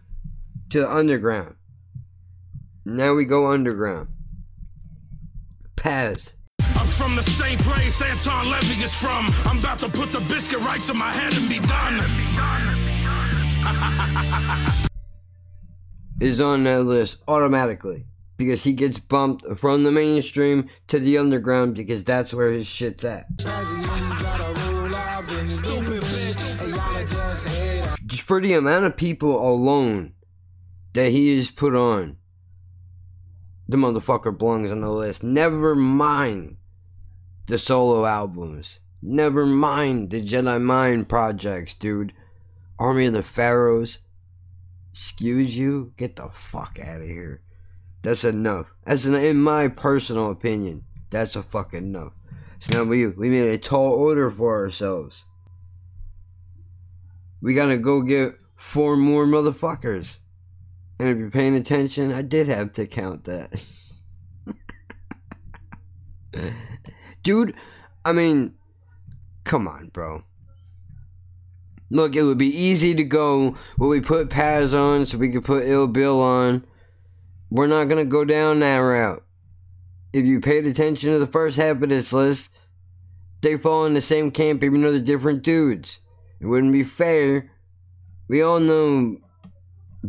to 0.69 0.80
the 0.80 0.91
underground. 0.91 1.56
Now 2.86 3.13
we 3.13 3.25
go 3.25 3.51
underground. 3.51 4.10
Paz. 5.75 6.34
I'm 6.62 6.88
from 6.88 7.15
the 7.15 7.23
same 7.23 7.58
place 7.60 8.01
Anton 8.01 8.45
LaVey 8.45 8.84
is 8.84 8.93
from. 8.93 9.27
I'm 9.45 9.60
about 9.60 9.80
to 9.80 9.89
put 9.89 10.12
the 10.12 10.19
biscuit 10.21 10.60
right 10.65 10.80
to 10.82 10.93
my 10.93 11.13
head 11.13 11.34
and 11.34 11.47
be 11.49 11.60
done. 11.60 12.01
is 16.19 16.41
on 16.41 16.63
that 16.63 16.84
list 16.84 17.21
automatically 17.27 18.06
because 18.38 18.63
he 18.63 18.73
gets 18.73 19.00
bumped 19.00 19.45
from 19.58 19.84
the 19.84 19.91
mainstream 19.91 20.69
to 20.88 21.00
the 21.00 21.17
underground 21.17 21.76
because 21.76 22.04
that's 22.04 22.34
where 22.34 22.52
his 22.52 22.67
shit's 22.67 23.04
at. 23.04 23.28
Just 28.06 28.21
for 28.21 28.39
the 28.39 28.54
amount 28.54 28.86
of 28.86 28.95
people 28.95 29.45
alone 29.45 30.13
that 30.93 31.12
he 31.12 31.36
has 31.36 31.52
put 31.52 31.76
on, 31.76 32.17
the 33.67 33.78
motherfucker 33.78 34.38
belongs 34.38 34.71
on 34.71 34.82
the 34.82 34.89
list. 34.89 35.23
Never 35.23 35.76
mind 35.76 36.58
the 37.47 37.58
solo 37.58 38.06
albums. 38.06 38.80
Never 39.02 39.45
mind 39.45 40.10
the 40.10 40.21
Jedi 40.21 40.62
Mind 40.62 41.10
projects, 41.10 41.73
dude. 41.73 42.13
Army 42.80 43.08
of 43.08 43.13
the 43.13 43.23
Pharaohs. 43.23 44.00
Excuse 44.91 45.58
you? 45.58 45.93
Get 45.97 46.15
the 46.15 46.30
fuck 46.30 46.80
out 46.80 47.02
of 47.02 47.08
here. 47.08 47.41
That's 48.07 48.23
enough. 48.23 48.73
That's 48.85 49.05
in 49.05 49.41
my 49.41 49.67
personal 49.67 50.31
opinion. 50.31 50.85
That's 51.09 51.35
a 51.35 51.43
fucking 51.43 51.79
enough. 51.79 52.13
So 52.57 52.77
now 52.77 52.83
we 52.85 53.05
we 53.05 53.29
made 53.29 53.49
a 53.49 53.57
tall 53.57 53.91
order 53.91 54.31
for 54.31 54.55
ourselves. 54.55 55.25
We 57.41 57.53
gotta 57.53 57.77
go 57.77 58.01
get 58.01 58.35
four 58.55 58.95
more 58.95 59.25
motherfuckers. 59.25 60.19
And 60.97 61.09
if 61.09 61.17
you're 61.17 61.29
paying 61.29 61.57
attention, 61.57 62.13
I 62.13 62.21
did 62.21 62.47
have 62.47 62.71
to 62.73 62.87
count 62.87 63.25
that. 63.25 63.61
Dude, 67.23 67.55
I 68.05 68.13
mean, 68.13 68.53
come 69.43 69.67
on, 69.67 69.89
bro. 69.89 70.23
Look, 71.89 72.15
it 72.15 72.23
would 72.23 72.37
be 72.37 72.57
easy 72.57 72.95
to 72.95 73.03
go 73.03 73.57
where 73.75 73.89
we 73.89 73.99
put 73.99 74.29
Paz 74.29 74.73
on 74.73 75.05
so 75.05 75.17
we 75.17 75.29
could 75.29 75.43
put 75.43 75.65
Ill 75.65 75.87
Bill 75.87 76.21
on. 76.21 76.65
We're 77.49 77.67
not 77.67 77.86
going 77.86 78.03
to 78.03 78.10
go 78.10 78.25
down 78.25 78.60
that 78.60 78.77
route. 78.77 79.23
If 80.13 80.25
you 80.25 80.39
paid 80.41 80.65
attention 80.65 81.13
to 81.13 81.19
the 81.19 81.27
first 81.27 81.57
half 81.57 81.81
of 81.81 81.89
this 81.89 82.12
list, 82.13 82.49
they 83.41 83.57
fall 83.57 83.86
in 83.86 83.93
the 83.93 84.01
same 84.01 84.31
camp 84.31 84.63
even 84.63 84.81
though 84.81 84.91
they're 84.91 84.99
different 84.99 85.43
dudes. 85.43 85.99
It 86.39 86.45
wouldn't 86.45 86.73
be 86.73 86.83
fair. 86.83 87.51
We 88.27 88.41
all 88.41 88.60
know 88.60 89.17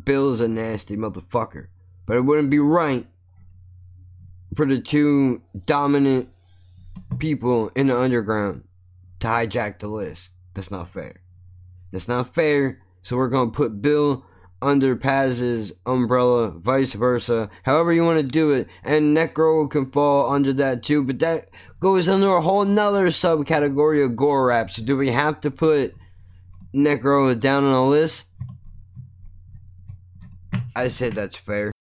Bill's 0.05 0.41
a 0.41 0.49
nasty 0.49 0.97
motherfucker. 0.97 1.69
But 2.07 2.17
it 2.17 2.25
wouldn't 2.25 2.51
be 2.51 2.59
right 2.59 3.07
for 4.55 4.67
the 4.67 4.81
two 4.81 5.43
dominant 5.67 6.31
people 7.19 7.69
in 7.77 7.89
the 7.89 7.99
underground 7.99 8.65
to 9.21 9.27
hijack 9.27 9.79
the 9.79 9.89
list. 9.89 10.33
That's 10.55 10.71
not 10.71 10.91
fair. 10.91 11.21
That's 11.93 12.09
not 12.09 12.35
fair. 12.35 12.81
So 13.03 13.17
we're 13.17 13.29
going 13.29 13.51
to 13.51 13.57
put 13.57 13.83
Bill 13.83 14.25
under 14.61 14.97
Paz's 14.97 15.73
umbrella, 15.87 16.51
vice 16.51 16.95
versa. 16.95 17.49
However 17.63 17.93
you 17.93 18.05
want 18.05 18.19
to 18.19 18.27
do 18.27 18.51
it. 18.53 18.69
And 18.85 19.17
Necro 19.17 19.71
can 19.71 19.91
fall 19.91 20.33
under 20.33 20.53
that 20.55 20.83
too, 20.83 21.05
but 21.05 21.19
that 21.21 21.49
goes 21.81 22.09
under 22.09 22.29
a 22.29 22.41
whole 22.41 22.65
nother 22.65 23.07
subcategory 23.09 24.05
of 24.05 24.17
gore 24.17 24.47
rap. 24.47 24.71
So 24.71 24.83
do 24.83 24.97
we 24.97 25.11
have 25.11 25.41
to 25.41 25.51
put 25.51 25.95
Necro 26.75 27.39
down 27.39 27.65
on 27.65 27.73
the 27.73 27.83
list? 27.83 28.27
I 30.75 30.89
said 30.89 31.15
that's 31.15 31.37
fair. 31.37 31.73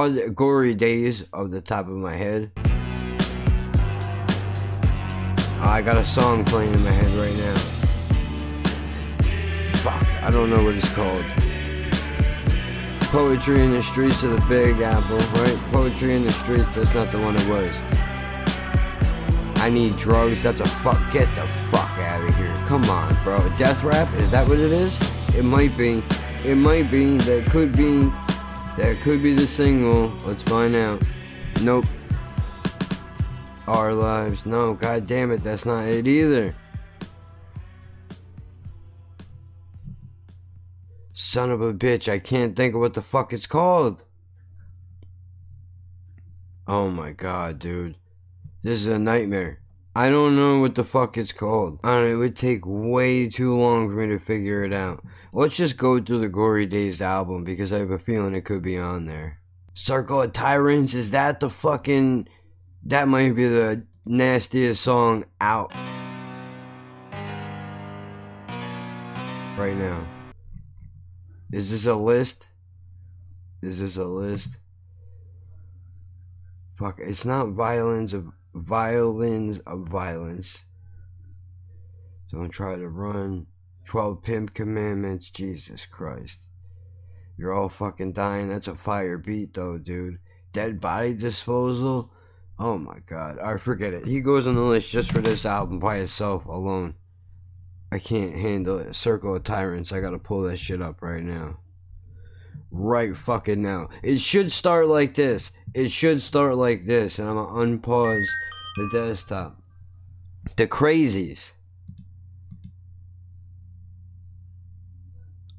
All 0.00 0.08
the 0.08 0.30
gory 0.30 0.74
days 0.74 1.24
of 1.34 1.50
the 1.50 1.60
top 1.60 1.86
of 1.86 1.92
my 1.92 2.16
head. 2.16 2.50
I 5.60 5.82
got 5.84 5.98
a 5.98 6.04
song 6.06 6.42
playing 6.42 6.74
in 6.74 6.82
my 6.82 6.90
head 6.90 7.12
right 7.18 7.36
now. 7.36 7.54
Fuck, 9.80 10.02
I 10.22 10.30
don't 10.30 10.48
know 10.48 10.64
what 10.64 10.74
it's 10.74 10.88
called. 10.94 11.26
Poetry 13.10 13.62
in 13.62 13.72
the 13.72 13.82
streets 13.82 14.22
of 14.22 14.30
the 14.30 14.40
Big 14.48 14.80
Apple, 14.80 15.18
right? 15.42 15.58
Poetry 15.70 16.14
in 16.14 16.24
the 16.24 16.32
streets, 16.32 16.76
that's 16.76 16.94
not 16.94 17.10
the 17.10 17.18
one 17.18 17.36
it 17.36 17.46
was. 17.46 17.78
I 19.60 19.68
need 19.68 19.98
drugs, 19.98 20.42
that's 20.42 20.62
a 20.62 20.68
fuck. 20.80 21.12
Get 21.12 21.28
the 21.34 21.46
fuck 21.70 21.90
out 21.98 22.26
of 22.26 22.34
here. 22.36 22.54
Come 22.64 22.84
on, 22.84 23.14
bro. 23.22 23.36
Death 23.58 23.84
rap? 23.84 24.10
Is 24.14 24.30
that 24.30 24.48
what 24.48 24.58
it 24.60 24.72
is? 24.72 24.98
It 25.36 25.44
might 25.44 25.76
be. 25.76 26.02
It 26.42 26.56
might 26.56 26.90
be. 26.90 27.18
That 27.18 27.50
could 27.50 27.76
be. 27.76 28.10
That 28.80 29.02
could 29.02 29.22
be 29.22 29.34
the 29.34 29.46
single. 29.46 30.08
Let's 30.24 30.42
find 30.42 30.74
out. 30.74 31.02
Nope. 31.60 31.84
Our 33.68 33.92
lives. 33.92 34.46
No, 34.46 34.72
god 34.72 35.06
damn 35.06 35.30
it, 35.30 35.44
that's 35.44 35.66
not 35.66 35.86
it 35.86 36.06
either. 36.08 36.56
Son 41.12 41.50
of 41.50 41.60
a 41.60 41.74
bitch, 41.74 42.10
I 42.10 42.18
can't 42.18 42.56
think 42.56 42.74
of 42.74 42.80
what 42.80 42.94
the 42.94 43.02
fuck 43.02 43.34
it's 43.34 43.46
called. 43.46 44.02
Oh 46.66 46.88
my 46.88 47.12
god, 47.12 47.58
dude. 47.58 47.96
This 48.62 48.78
is 48.78 48.86
a 48.86 48.98
nightmare. 48.98 49.59
I 49.94 50.08
don't 50.08 50.36
know 50.36 50.60
what 50.60 50.76
the 50.76 50.84
fuck 50.84 51.18
it's 51.18 51.32
called. 51.32 51.80
And 51.82 52.06
it 52.06 52.14
would 52.14 52.36
take 52.36 52.64
way 52.64 53.28
too 53.28 53.56
long 53.56 53.88
for 53.88 53.96
me 53.96 54.06
to 54.06 54.20
figure 54.20 54.62
it 54.62 54.72
out. 54.72 55.04
Let's 55.32 55.56
just 55.56 55.76
go 55.76 55.98
through 55.98 56.20
the 56.20 56.28
Gory 56.28 56.66
Days 56.66 57.02
album 57.02 57.42
because 57.42 57.72
I 57.72 57.78
have 57.78 57.90
a 57.90 57.98
feeling 57.98 58.34
it 58.34 58.44
could 58.44 58.62
be 58.62 58.78
on 58.78 59.06
there. 59.06 59.40
Circle 59.74 60.22
of 60.22 60.32
Tyrants, 60.32 60.94
is 60.94 61.10
that 61.10 61.40
the 61.40 61.50
fucking. 61.50 62.28
That 62.84 63.08
might 63.08 63.34
be 63.34 63.48
the 63.48 63.84
nastiest 64.06 64.82
song 64.82 65.24
out. 65.40 65.72
Right 69.58 69.76
now. 69.76 70.06
Is 71.52 71.72
this 71.72 71.86
a 71.86 71.96
list? 71.96 72.48
Is 73.60 73.80
this 73.80 73.96
a 73.96 74.04
list? 74.04 74.56
Fuck, 76.76 77.00
it's 77.00 77.24
not 77.24 77.48
violence 77.48 78.12
of 78.12 78.32
violins 78.60 79.58
of 79.60 79.88
violence. 79.88 80.64
Don't 82.30 82.50
try 82.50 82.76
to 82.76 82.88
run. 82.88 83.46
12 83.86 84.22
pimp 84.22 84.54
commandments. 84.54 85.30
Jesus 85.30 85.86
Christ. 85.86 86.40
You're 87.36 87.52
all 87.52 87.68
fucking 87.68 88.12
dying. 88.12 88.48
That's 88.48 88.68
a 88.68 88.74
fire 88.74 89.18
beat 89.18 89.54
though, 89.54 89.78
dude. 89.78 90.18
Dead 90.52 90.80
body 90.80 91.14
disposal. 91.14 92.12
Oh 92.58 92.76
my 92.76 92.98
god. 93.06 93.38
I 93.38 93.56
forget 93.56 93.94
it. 93.94 94.06
He 94.06 94.20
goes 94.20 94.46
on 94.46 94.54
the 94.54 94.60
list 94.60 94.90
just 94.90 95.10
for 95.10 95.20
this 95.20 95.46
album 95.46 95.78
by 95.78 95.96
itself 95.96 96.44
alone. 96.44 96.94
I 97.90 97.98
can't 97.98 98.36
handle 98.36 98.78
it. 98.78 98.94
Circle 98.94 99.36
of 99.36 99.44
Tyrants. 99.44 99.92
I 99.92 100.00
gotta 100.00 100.18
pull 100.18 100.42
that 100.42 100.58
shit 100.58 100.82
up 100.82 101.02
right 101.02 101.24
now. 101.24 101.58
Right 102.70 103.16
fucking 103.16 103.60
now. 103.60 103.88
It 104.02 104.20
should 104.20 104.52
start 104.52 104.86
like 104.86 105.14
this 105.14 105.50
it 105.74 105.90
should 105.90 106.22
start 106.22 106.56
like 106.56 106.86
this, 106.86 107.18
and 107.18 107.28
I'm 107.28 107.36
gonna 107.36 107.78
unpause 107.78 108.26
the 108.76 108.88
desktop. 108.92 109.60
The 110.56 110.66
crazies. 110.66 111.52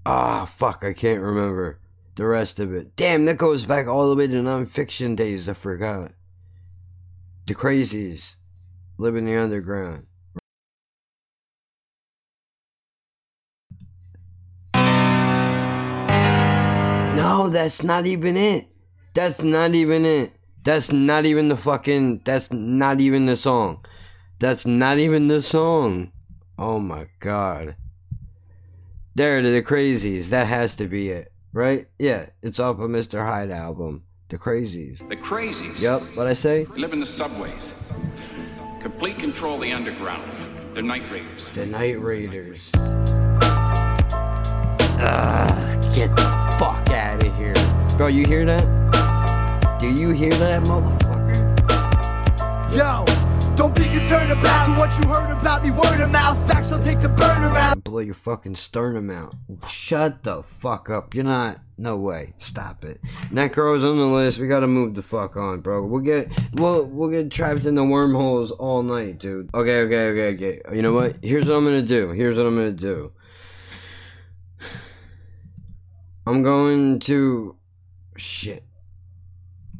Ah, 0.06 0.46
fuck, 0.46 0.84
I 0.84 0.94
can't 0.94 1.22
remember 1.22 1.80
the 2.16 2.26
rest 2.26 2.60
of 2.60 2.74
it. 2.74 2.96
Damn, 2.96 3.26
that 3.26 3.38
goes 3.38 3.66
back 3.66 3.88
all 3.88 4.10
the 4.10 4.16
way 4.16 4.28
to 4.28 4.34
nonfiction 4.34 5.16
days, 5.16 5.48
I 5.48 5.54
forgot. 5.54 6.12
The 7.48 7.56
crazies. 7.56 8.36
Living 8.98 9.26
the 9.26 9.36
underground. 9.36 10.06
No, 17.16 17.50
that's 17.50 17.82
not 17.82 18.06
even 18.06 18.38
it. 18.38 18.68
That's 19.14 19.42
not 19.42 19.76
even 19.76 20.06
it. 20.06 20.34
That's 20.64 20.92
not 20.92 21.26
even 21.26 21.50
the 21.50 21.58
fucking. 21.58 22.22
That's 22.24 22.52
not 22.52 23.02
even 23.02 23.26
the 23.26 23.36
song. 23.36 23.84
That's 24.40 24.66
not 24.66 24.98
even 24.98 25.28
the 25.28 25.42
song. 25.42 26.12
Oh 26.58 26.80
my 26.80 27.08
god. 27.20 27.76
There 29.16 29.42
to 29.42 29.50
the 29.50 29.62
crazies. 29.62 30.30
That 30.30 30.48
has 30.48 30.76
to 30.78 30.88
be 30.88 31.10
it, 31.10 31.32
right? 31.52 31.88
Yeah, 32.00 32.28
it's 32.42 32.60
off 32.60 32.80
of 32.80 32.90
Mr. 32.90 33.26
Hyde 33.26 33.52
album. 33.52 34.04
The 34.30 34.38
crazies. 34.38 35.00
The 35.10 35.18
crazies. 35.18 35.82
Yep, 35.82 36.04
what 36.16 36.28
I 36.28 36.34
say? 36.34 36.66
Live 36.78 36.94
in 36.94 37.02
the 37.02 37.06
subways. 37.06 37.74
Complete 38.80 39.20
control 39.20 39.56
of 39.56 39.62
the 39.62 39.74
underground. 39.74 40.32
They're 40.74 40.82
night 40.82 41.12
raiders. 41.12 41.50
The 41.52 41.66
Night 41.66 42.00
Raiders. 42.00 42.72
Ugh, 45.04 45.94
get 45.94 46.16
the 46.16 46.56
fuck 46.58 46.90
out 46.92 47.26
of 47.26 47.36
here. 47.36 47.54
Bro, 47.98 48.08
you 48.08 48.26
hear 48.26 48.46
that? 48.46 48.64
Do 49.82 49.92
you 49.92 50.12
hear 50.12 50.30
that, 50.30 50.62
motherfucker? 50.66 51.58
Yo, 52.72 53.04
don't 53.56 53.74
be 53.74 53.86
concerned 53.86 54.32
about 54.32 54.78
what 54.78 54.92
you 55.00 55.08
heard 55.10 55.36
about 55.36 55.64
me. 55.64 55.72
Word 55.72 56.00
of 56.00 56.12
mouth, 56.12 56.38
facts 56.48 56.72
I'll 56.72 56.84
take 56.84 57.02
the 57.02 57.10
burner 57.10 57.48
out. 57.58 57.84
Blow 57.84 57.98
your 57.98 58.14
fucking 58.14 58.54
sternum 58.58 59.10
out. 59.10 59.34
Shut 59.68 60.22
the 60.22 60.44
fuck 60.60 60.92
up. 60.92 61.16
You're 61.16 61.24
not. 61.24 61.62
No 61.80 61.98
way. 61.98 62.36
Stop 62.38 62.86
it. 62.86 63.02
Necro's 63.32 63.84
on 63.84 63.98
the 63.98 64.06
list. 64.06 64.38
We 64.38 64.48
gotta 64.48 64.68
move 64.68 64.94
the 64.94 65.02
fuck 65.02 65.36
on, 65.36 65.62
bro. 65.62 65.84
We'll 65.84 66.02
get 66.02 66.30
we'll 66.54 66.86
we'll 66.86 67.10
get 67.10 67.32
trapped 67.32 67.66
in 67.66 67.74
the 67.74 67.84
wormholes 67.84 68.52
all 68.52 68.84
night, 68.84 69.18
dude. 69.18 69.50
Okay, 69.56 69.82
okay, 69.82 70.10
okay, 70.10 70.36
okay. 70.36 70.76
You 70.76 70.84
know 70.84 70.94
what? 70.94 71.16
Here's 71.24 71.48
what 71.48 71.56
I'm 71.56 71.64
gonna 71.64 71.82
do. 71.82 72.12
Here's 72.12 72.38
what 72.38 72.46
I'm 72.46 72.56
gonna 72.56 72.72
do. 72.72 73.14
I'm 76.28 76.44
going 76.44 77.00
to 77.00 77.56
shit. 78.16 78.64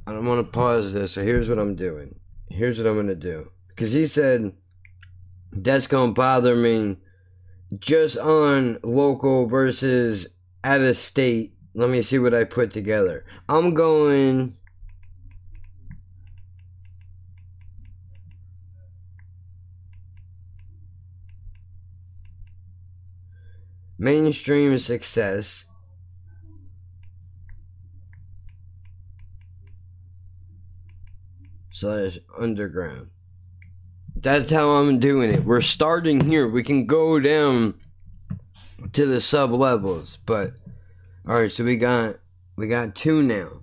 I 0.08 0.14
don't 0.14 0.26
want 0.26 0.46
to 0.46 0.52
pause 0.52 0.94
this, 0.94 1.14
so 1.14 1.22
here's 1.22 1.48
what 1.50 1.60
I'm 1.60 1.76
doing. 1.76 2.16
Here's 2.50 2.78
what 2.78 2.88
I'm 2.88 2.96
gonna 2.96 3.16
do. 3.16 3.52
Cause 3.76 3.92
he 3.92 4.06
said 4.06 4.54
that's 5.52 5.88
gonna 5.88 6.12
bother 6.12 6.56
me 6.56 6.98
just 7.80 8.18
on 8.18 8.80
local 8.84 9.48
versus 9.48 10.28
out 10.64 10.82
of 10.82 10.98
state. 10.98 11.54
Let 11.74 11.90
me 11.90 12.02
see 12.02 12.20
what 12.20 12.34
I 12.34 12.44
put 12.44 12.72
together. 12.72 13.26
I'm 13.48 13.74
going. 13.74 14.58
Mainstream 23.98 24.78
success. 24.80 25.66
Slash 31.82 32.20
underground. 32.38 33.08
That's 34.16 34.52
how 34.52 34.70
I'm 34.70 35.00
doing 35.00 35.32
it. 35.32 35.44
We're 35.44 35.62
starting 35.62 36.30
here. 36.30 36.48
We 36.48 36.62
can 36.62 36.86
go 36.86 37.20
down 37.20 37.74
to 38.94 39.08
the 39.08 39.20
sub 39.20 39.50
levels, 39.50 40.20
but 40.28 40.54
all 41.28 41.40
right. 41.40 41.52
So 41.52 41.64
we 41.64 41.78
got 41.78 42.18
we 42.56 42.68
got 42.68 42.94
two 42.94 43.24
now. 43.24 43.62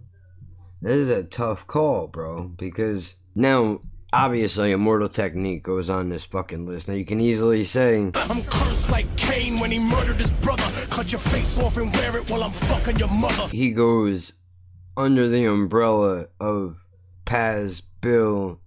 This 0.83 0.97
is 0.97 1.09
a 1.09 1.23
tough 1.23 1.69
call, 1.69 2.09
bro, 2.09 2.49
because 2.49 3.15
now 3.37 3.83
obviously 4.13 4.73
Immortal 4.73 5.09
Technique 5.09 5.63
goes 5.63 5.89
on 5.89 6.09
this 6.09 6.25
fucking 6.25 6.67
list. 6.67 6.89
Now 6.89 6.95
you 6.95 7.05
can 7.05 7.21
easily 7.21 7.63
say 7.63 8.11
I'm 8.17 8.43
cursed 8.43 8.91
like 8.91 9.07
Cain 9.17 9.61
when 9.61 9.71
he 9.71 9.79
murdered 9.79 10.17
his 10.17 10.33
brother. 10.33 10.65
Cut 10.91 11.13
your 11.13 11.21
face 11.21 11.57
off 11.57 11.77
and 11.77 11.95
wear 11.95 12.17
it 12.17 12.29
while 12.29 12.43
I'm 12.43 12.51
fucking 12.51 12.99
your 12.99 13.11
mother. 13.11 13.47
he 13.53 13.71
goes 13.71 14.33
under 14.97 15.29
the 15.29 15.45
umbrella 15.45 16.27
of 16.41 16.79
Paz, 17.25 17.83
Bill, 18.01 18.61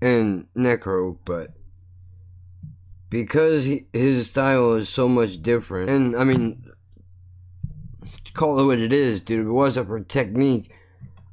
and 0.00 0.46
Necro, 0.56 1.16
but 1.24 1.52
because 3.08 3.64
he, 3.64 3.86
his 3.92 4.30
style 4.30 4.72
is 4.74 4.88
so 4.88 5.08
much 5.08 5.42
different, 5.42 5.90
and 5.90 6.16
I 6.16 6.24
mean, 6.24 6.64
call 8.34 8.58
it 8.58 8.66
what 8.66 8.78
it 8.78 8.92
is, 8.92 9.20
dude. 9.20 9.40
If 9.40 9.46
it 9.46 9.52
wasn't 9.52 9.88
for 9.88 10.00
technique, 10.00 10.74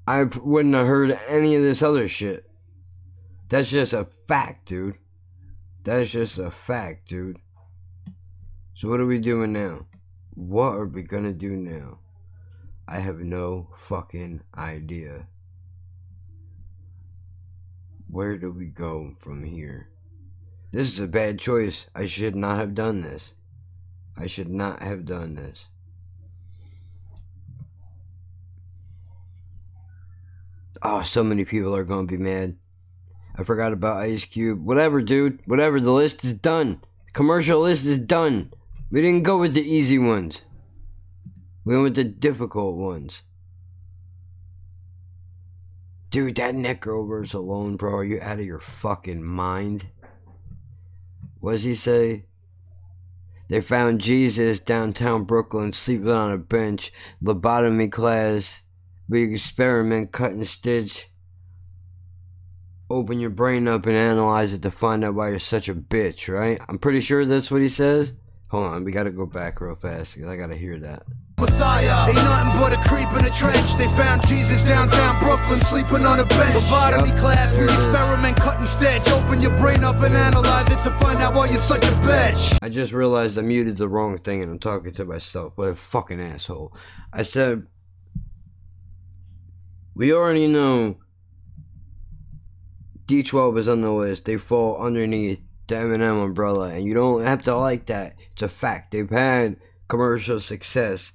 I 0.06 0.24
wouldn't 0.24 0.76
have 0.76 0.88
heard 0.88 1.18
any 1.28 1.56
of 1.56 1.62
this 1.62 1.82
other 1.82 2.08
shit. 2.08 2.50
That's 3.48 3.70
just 3.70 3.94
a 3.94 4.08
fact, 4.28 4.68
dude. 4.68 4.96
That's 5.84 6.12
just 6.12 6.38
a 6.38 6.52
fact, 6.52 7.08
dude. 7.08 7.38
So 8.74 8.90
what 8.90 9.00
are 9.00 9.06
we 9.06 9.20
doing 9.20 9.54
now? 9.54 9.86
What 10.36 10.76
are 10.76 10.86
we 10.86 11.02
gonna 11.02 11.34
do 11.34 11.56
now? 11.56 12.00
I 12.88 13.00
have 13.00 13.20
no 13.20 13.70
fucking 13.88 14.42
idea. 14.58 15.28
Where 18.12 18.38
do 18.38 18.52
we 18.52 18.65
go 18.65 19.13
from 19.19 19.43
here? 19.43 19.89
This 20.72 20.91
is 20.91 21.00
a 21.00 21.08
bad 21.08 21.38
choice. 21.38 21.86
I 21.93 22.06
should 22.06 22.36
not 22.36 22.58
have 22.58 22.74
done 22.74 23.02
this. 23.02 23.34
I 24.17 24.26
should 24.26 24.50
not 24.50 24.82
have 24.82 25.06
done 25.06 25.36
this. 25.36 25.67
Oh, 30.82 31.02
so 31.02 31.24
many 31.24 31.45
people 31.45 31.76
are 31.76 31.84
going 31.84 32.08
to 32.08 32.17
be 32.17 32.24
mad. 32.24 32.56
I 33.36 33.43
forgot 33.43 33.74
about 33.74 33.98
Ice 33.98 34.26
Cube. 34.26 34.65
Whatever, 34.65 35.02
dude. 35.02 35.39
Whatever. 35.45 35.80
The 35.80 35.91
list 35.91 36.24
is 36.24 36.34
done. 36.34 36.82
The 37.08 37.13
Commercial 37.13 37.62
list 37.62 37.86
is 37.86 38.00
done. 38.00 38.52
We 38.89 39.02
didn't 39.02 39.24
go 39.24 39.38
with 39.38 39.54
the 39.54 39.62
easy 39.62 40.00
ones. 40.00 40.41
We 41.63 41.76
went 41.76 41.84
with 41.84 41.95
the 41.95 42.06
difficult 42.06 42.78
ones. 42.78 43.22
Dude, 46.10 46.36
that 46.38 46.56
verse 46.84 47.34
alone, 47.34 47.76
bro. 47.76 47.98
Are 47.98 48.04
you 48.04 48.19
out 48.22 48.39
of 48.39 48.45
your 48.45 48.60
fucking 48.60 49.24
mind? 49.24 49.88
What 51.39 51.52
does 51.52 51.63
he 51.63 51.76
say? 51.76 52.26
They 53.48 53.62
found 53.62 54.02
Jesus 54.02 54.60
downtown 54.60 55.24
Brooklyn 55.24 55.72
sleeping 55.72 56.10
on 56.10 56.32
a 56.32 56.38
bench, 56.38 56.91
lobotomy 57.24 57.91
class. 57.91 58.63
We 59.08 59.24
experiment, 59.24 60.12
cut 60.12 60.32
and 60.32 60.48
stitch. 60.48 61.10
Open 62.89 63.19
your 63.19 63.30
brain 63.30 63.67
up 63.67 63.86
and 63.86 63.95
analyze 63.95 64.54
it 64.54 64.63
to 64.63 64.72
find 64.72 65.04
out 65.04 65.13
why 65.13 65.30
you're 65.30 65.39
such 65.39 65.69
a 65.69 65.76
bitch, 65.76 66.28
right? 66.28 66.60
I'm 66.67 66.80
pretty 66.80 67.02
sure 67.02 67.24
that's 67.26 67.52
what 67.52 67.62
he 67.62 67.69
says. 67.69 68.13
Hold 68.50 68.66
on, 68.66 68.84
we 68.84 68.92
gotta 68.92 69.12
go 69.12 69.28
back 69.28 69.62
real 69.62 69.76
fast 69.76 70.16
because 70.16 70.30
I 70.30 70.36
gotta 70.36 70.56
hear 70.56 70.80
that. 70.80 71.04
Messiah. 71.40 72.08
Ain't 72.08 72.16
nothing 72.16 72.60
but 72.60 72.74
a 72.74 72.78
creep 72.90 73.08
in 73.14 73.26
a 73.26 73.30
trench. 73.30 73.78
They 73.78 73.88
found 73.90 74.28
Jesus 74.28 74.64
downtown 74.64 75.20
Brooklyn 75.20 75.62
sleeping 75.66 76.06
on 76.06 76.20
a 76.20 76.26
bench. 76.26 76.56
Lobotomy 76.56 77.18
class, 77.20 77.52
we 77.52 77.60
there 77.60 77.66
it 77.66 77.70
is. 77.70 77.86
experiment, 77.86 78.38
cut 78.38 78.60
and 78.60 78.68
stitch. 78.68 79.08
Open 79.10 79.40
your 79.40 79.56
brain 79.58 79.84
up 79.84 80.02
and 80.02 80.14
analyze 80.16 80.66
it 80.68 80.80
to 80.80 80.92
find 80.98 81.20
out 81.20 81.36
why 81.36 81.46
you're 81.46 81.62
such 81.62 81.84
a 81.84 81.92
bitch. 82.02 82.58
I 82.62 82.70
just 82.70 82.92
realized 82.92 83.38
I 83.38 83.44
muted 83.44 83.78
the 83.78 83.88
wrong 83.88 84.18
thing 84.18 84.42
and 84.42 84.52
I'm 84.52 84.60
talking 84.60 84.94
to 84.94 85.06
myself. 85.06 85.54
What 85.56 85.70
a 85.70 85.76
fucking 85.76 86.20
asshole. 86.20 86.74
I 87.14 87.22
said, 87.24 87.68
we 89.94 90.12
already 90.12 90.48
know 90.48 90.98
D12 93.06 93.60
is 93.60 93.70
on 93.70 93.82
the 93.82 93.92
list. 93.92 94.26
They 94.26 94.38
fall 94.38 94.78
underneath 94.78 95.40
the 95.68 95.76
Eminem 95.76 96.24
umbrella, 96.24 96.72
and 96.74 96.84
you 96.84 96.94
don't 96.94 97.24
have 97.24 97.44
to 97.44 97.56
like 97.56 97.86
that. 97.86 98.16
It's 98.39 98.54
a 98.54 98.56
fact. 98.56 98.91
They've 98.91 99.10
had 99.10 99.58
commercial 99.89 100.39
success, 100.39 101.12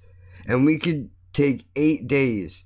and 0.47 0.67
we 0.67 0.77
could 0.77 1.09
take 1.33 1.65
eight 1.75 2.07
days. 2.07 2.65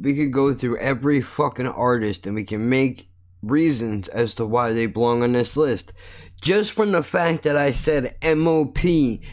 We 0.00 0.16
could 0.16 0.32
go 0.32 0.52
through 0.52 0.78
every 0.78 1.20
fucking 1.20 1.68
artist, 1.68 2.26
and 2.26 2.34
we 2.34 2.42
can 2.42 2.68
make 2.68 3.08
reasons 3.44 4.08
as 4.08 4.34
to 4.34 4.44
why 4.44 4.72
they 4.72 4.86
belong 4.86 5.22
on 5.22 5.34
this 5.34 5.56
list. 5.56 5.92
Just 6.40 6.72
from 6.72 6.90
the 6.90 7.04
fact 7.04 7.44
that 7.44 7.56
I 7.56 7.70
said 7.70 8.16
MOP, 8.24 8.82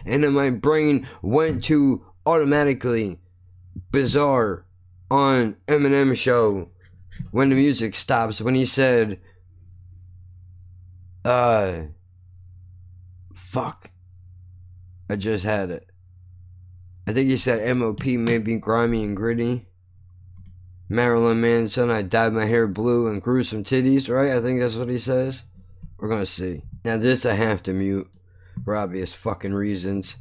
and 0.06 0.24
then 0.24 0.34
my 0.34 0.52
brain 0.52 1.08
went 1.24 1.64
to 1.64 2.06
automatically 2.28 3.18
bizarre 3.92 4.68
on 5.10 5.56
Eminem 5.68 6.16
show 6.16 6.70
when 7.32 7.50
the 7.50 7.56
music 7.56 7.96
stops 7.96 8.40
when 8.40 8.54
he 8.54 8.66
said 8.66 9.20
uh 11.26 11.82
fuck. 13.54 13.92
I 15.08 15.16
just 15.16 15.46
had 15.46 15.70
it. 15.70 15.88
I 17.06 17.14
think 17.14 17.30
he 17.30 17.38
said 17.38 17.78
MOP 17.78 18.04
maybe 18.04 18.56
grimy 18.56 19.04
and 19.04 19.16
gritty. 19.16 19.68
Marilyn 20.90 21.40
Manson 21.40 21.92
I 21.92 22.02
dyed 22.02 22.34
my 22.34 22.46
hair 22.46 22.66
blue 22.68 23.06
and 23.08 23.22
grew 23.22 23.44
some 23.44 23.64
titties 23.64 24.10
right? 24.10 24.32
I 24.32 24.42
think 24.42 24.60
that's 24.60 24.76
what 24.76 24.90
he 24.90 24.98
says. 24.98 25.44
We're 26.00 26.10
gonna 26.10 26.26
see. 26.26 26.64
Now 26.84 26.98
this 26.98 27.28
I 27.28 27.34
have 27.34 27.62
to 27.64 27.74
mute 27.74 28.10
for 28.66 28.76
obvious 28.76 29.14
fucking 29.14 29.54
reasons. 29.54 30.16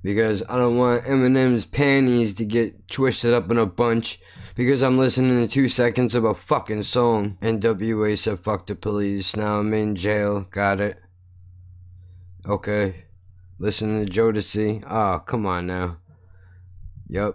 Because 0.00 0.44
I 0.48 0.56
don't 0.56 0.76
want 0.76 1.02
Eminem's 1.02 1.64
panties 1.64 2.32
to 2.34 2.44
get 2.44 2.86
twisted 2.86 3.34
up 3.34 3.50
in 3.50 3.58
a 3.58 3.66
bunch. 3.66 4.20
Because 4.54 4.84
I'm 4.84 4.98
listening 4.98 5.40
to 5.40 5.52
two 5.52 5.68
seconds 5.68 6.14
of 6.14 6.22
a 6.22 6.34
fucking 6.34 6.84
song. 6.84 7.38
NWA 7.42 8.16
said 8.16 8.38
fuck 8.38 8.68
the 8.68 8.76
police, 8.76 9.34
now 9.34 9.58
I'm 9.58 9.74
in 9.74 9.96
jail, 9.96 10.46
got 10.52 10.80
it. 10.80 11.00
Okay. 12.48 13.04
Listening 13.58 14.06
to 14.06 14.10
Jodeci. 14.10 14.82
Oh, 14.88 15.18
come 15.18 15.44
on 15.44 15.66
now. 15.66 15.98
Yep. 17.08 17.34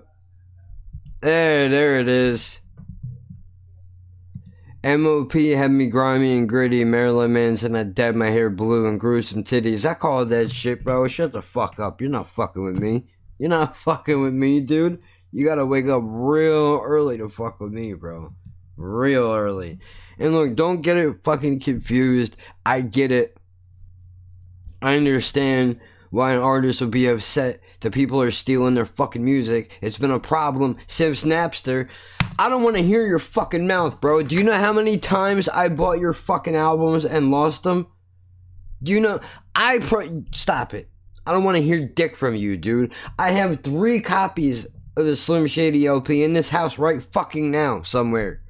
There, 1.22 1.70
there 1.70 2.00
it 2.00 2.08
is. 2.08 2.60
MOP 4.84 5.34
had 5.34 5.72
me 5.72 5.86
grimy 5.86 6.38
and 6.38 6.50
gritty. 6.50 6.84
Marilyn 6.84 7.32
Manson, 7.32 7.76
I 7.76 7.84
dyed 7.84 8.16
my 8.16 8.30
hair 8.30 8.50
blue 8.50 8.88
and 8.88 9.00
gruesome 9.00 9.44
titties. 9.44 9.86
I 9.86 9.94
call 9.94 10.26
that 10.26 10.52
shit, 10.52 10.84
bro. 10.84 11.08
Shut 11.08 11.32
the 11.32 11.42
fuck 11.42 11.80
up. 11.80 12.02
You're 12.02 12.10
not 12.10 12.30
fucking 12.30 12.64
with 12.64 12.80
me. 12.80 13.06
You're 13.38 13.50
not 13.50 13.78
fucking 13.86 14.20
with 14.20 14.34
me, 14.34 14.62
dude. 14.62 15.02
You 15.32 15.46
gotta 15.46 15.66
wake 15.66 15.88
up 15.88 16.04
real 16.04 16.82
early 16.84 17.18
to 17.20 17.30
fuck 17.30 17.60
with 17.60 17.72
me, 17.72 17.94
bro. 17.94 18.30
Real 18.76 19.32
early. 19.32 19.80
And 20.18 20.34
look, 20.34 20.56
don't 20.56 20.82
get 20.82 20.98
it 20.98 21.24
fucking 21.24 21.60
confused. 21.60 22.36
I 22.66 22.82
get 22.82 23.12
it. 23.12 23.38
I 24.84 24.98
understand 24.98 25.80
why 26.10 26.34
an 26.34 26.40
artist 26.40 26.82
would 26.82 26.92
be 26.92 27.08
upset 27.08 27.62
that 27.80 27.94
people 27.94 28.22
are 28.22 28.32
stealing 28.32 28.76
their 28.76 28.86
fucking 28.86 29.24
music. 29.24 29.72
It's 29.82 29.98
been 29.98 30.12
a 30.12 30.20
problem 30.20 30.76
since 30.88 31.24
Napster. 31.24 31.88
I 32.38 32.50
don't 32.50 32.64
want 32.64 32.76
to 32.76 32.84
hear 32.84 33.08
your 33.08 33.18
fucking 33.18 33.66
mouth, 33.66 34.02
bro. 34.02 34.22
Do 34.24 34.36
you 34.36 34.44
know 34.44 34.54
how 34.54 34.74
many 34.74 34.98
times 34.98 35.48
I 35.48 35.70
bought 35.70 36.00
your 36.00 36.14
fucking 36.14 36.56
albums 36.56 37.06
and 37.06 37.32
lost 37.32 37.64
them? 37.64 37.88
Do 38.84 38.92
you 38.92 39.00
know? 39.00 39.22
I 39.56 39.80
pro- 39.80 40.26
stop 40.34 40.74
it. 40.74 40.90
I 41.26 41.32
don't 41.32 41.46
want 41.46 41.56
to 41.56 41.64
hear 41.64 41.88
dick 41.88 42.18
from 42.18 42.36
you, 42.36 42.58
dude. 42.58 42.92
I 43.18 43.32
have 43.32 43.64
three 43.64 44.02
copies 44.02 44.66
of 44.98 45.06
the 45.06 45.16
Slim 45.16 45.48
Shady 45.48 45.88
LP 45.88 46.24
in 46.24 46.34
this 46.34 46.50
house 46.50 46.78
right 46.78 47.02
fucking 47.02 47.50
now 47.50 47.84
somewhere. 47.84 48.42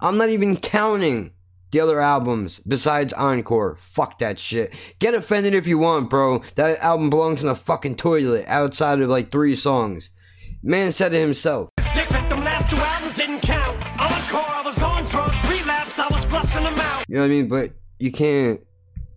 I'm 0.00 0.18
not 0.18 0.30
even 0.30 0.56
counting 0.56 1.30
the 1.70 1.80
other 1.80 2.00
albums 2.00 2.60
besides 2.60 3.12
Encore. 3.12 3.76
Fuck 3.92 4.18
that 4.18 4.38
shit. 4.38 4.74
Get 4.98 5.14
offended 5.14 5.54
if 5.54 5.66
you 5.66 5.78
want, 5.78 6.10
bro. 6.10 6.42
That 6.54 6.78
album 6.80 7.10
belongs 7.10 7.42
in 7.42 7.48
the 7.48 7.54
fucking 7.54 7.96
toilet 7.96 8.44
outside 8.46 9.00
of 9.00 9.08
like 9.08 9.30
three 9.30 9.54
songs. 9.54 10.10
Man 10.62 10.92
said 10.92 11.12
it 11.14 11.20
himself. 11.20 11.68
It's 11.78 11.92
different, 11.92 12.28
them 12.28 12.42
last 12.42 12.68
two 12.68 12.76
albums 12.76 13.14
didn't 13.14 13.40
count. 13.40 13.76
Encore, 14.00 14.40
I 14.40 14.62
was 14.64 14.78
on 14.82 15.04
drugs, 15.04 15.42
relapse, 15.44 15.98
I 15.98 16.08
was 16.08 16.24
flushing 16.24 16.64
them 16.64 16.78
out. 16.78 17.04
You 17.08 17.16
know 17.16 17.20
what 17.20 17.26
I 17.26 17.28
mean? 17.28 17.48
But 17.48 17.72
you 17.98 18.12
can't 18.12 18.60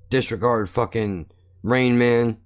disregard 0.10 0.70
fucking 0.70 1.28
Rain 1.64 1.98
Man. 1.98 2.38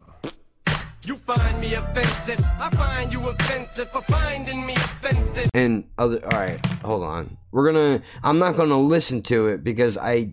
You 1.05 1.15
find 1.15 1.59
me 1.61 1.75
offensive, 1.75 2.43
I 2.59 2.69
find 2.75 3.11
you 3.11 3.27
offensive 3.29 3.91
for 3.91 4.01
finding 4.03 4.65
me 4.65 4.73
offensive. 4.73 5.49
and 5.53 5.83
other 5.97 6.19
all 6.25 6.39
right 6.39 6.65
hold 6.83 7.03
on. 7.03 7.37
We're 7.51 7.71
gonna 7.71 8.01
i'm 8.23 8.39
not 8.39 8.55
gonna 8.55 8.79
listen 8.79 9.21
to 9.23 9.47
it 9.47 9.63
because 9.63 9.97
i 9.97 10.31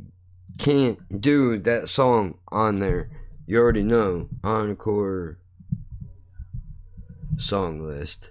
can't 0.58 1.20
do 1.20 1.58
that 1.58 1.88
song 1.88 2.38
on 2.50 2.78
there. 2.78 3.10
You 3.46 3.58
already 3.58 3.82
know. 3.82 4.28
Encore 4.44 5.38
song 7.36 7.84
list. 7.84 8.30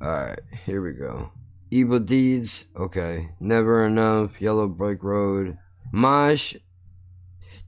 All 0.00 0.08
right 0.08 0.40
here 0.64 0.82
we 0.82 0.92
go. 0.92 1.30
Evil 1.70 1.98
deeds 2.00 2.64
okay. 2.76 3.30
Never 3.40 3.84
enough 3.86 4.40
yellow 4.40 4.68
brick 4.68 5.02
road. 5.02 5.58
Mosh 5.92 6.56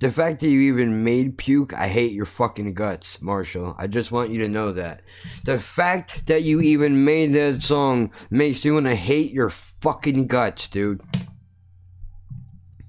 the 0.04 0.12
fact 0.12 0.40
that 0.40 0.50
you 0.50 0.60
even 0.60 1.02
made 1.02 1.38
puke, 1.38 1.72
I 1.72 1.88
hate 1.88 2.12
your 2.12 2.26
fucking 2.26 2.74
guts, 2.74 3.22
Marshall. 3.22 3.74
I 3.78 3.86
just 3.86 4.12
want 4.12 4.28
you 4.28 4.38
to 4.40 4.50
know 4.50 4.70
that. 4.72 5.00
The 5.46 5.58
fact 5.58 6.26
that 6.26 6.42
you 6.42 6.60
even 6.60 7.06
made 7.06 7.32
that 7.32 7.62
song 7.62 8.10
makes 8.28 8.62
me 8.66 8.70
want 8.72 8.84
to 8.84 8.94
hate 8.94 9.32
your 9.32 9.48
fucking 9.48 10.26
guts, 10.26 10.68
dude. 10.68 11.00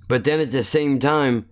But 0.09 0.26
then 0.26 0.41
at 0.41 0.51
the 0.51 0.61
same 0.61 0.99
time, 0.99 1.47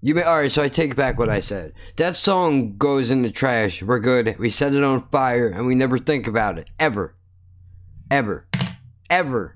you 0.00 0.14
may, 0.14 0.22
all 0.22 0.38
right. 0.38 0.50
So 0.50 0.62
I 0.62 0.68
take 0.68 0.96
back 0.96 1.18
what 1.18 1.28
I 1.28 1.40
said. 1.40 1.74
That 1.96 2.16
song 2.16 2.78
goes 2.78 3.10
in 3.10 3.20
the 3.20 3.30
trash. 3.30 3.82
We're 3.82 3.98
good. 3.98 4.38
We 4.38 4.48
set 4.48 4.72
it 4.72 4.82
on 4.82 5.06
fire, 5.08 5.48
and 5.48 5.66
we 5.66 5.74
never 5.74 5.98
think 5.98 6.26
about 6.26 6.58
it 6.58 6.70
ever, 6.78 7.14
ever, 8.10 8.46
ever. 9.10 9.55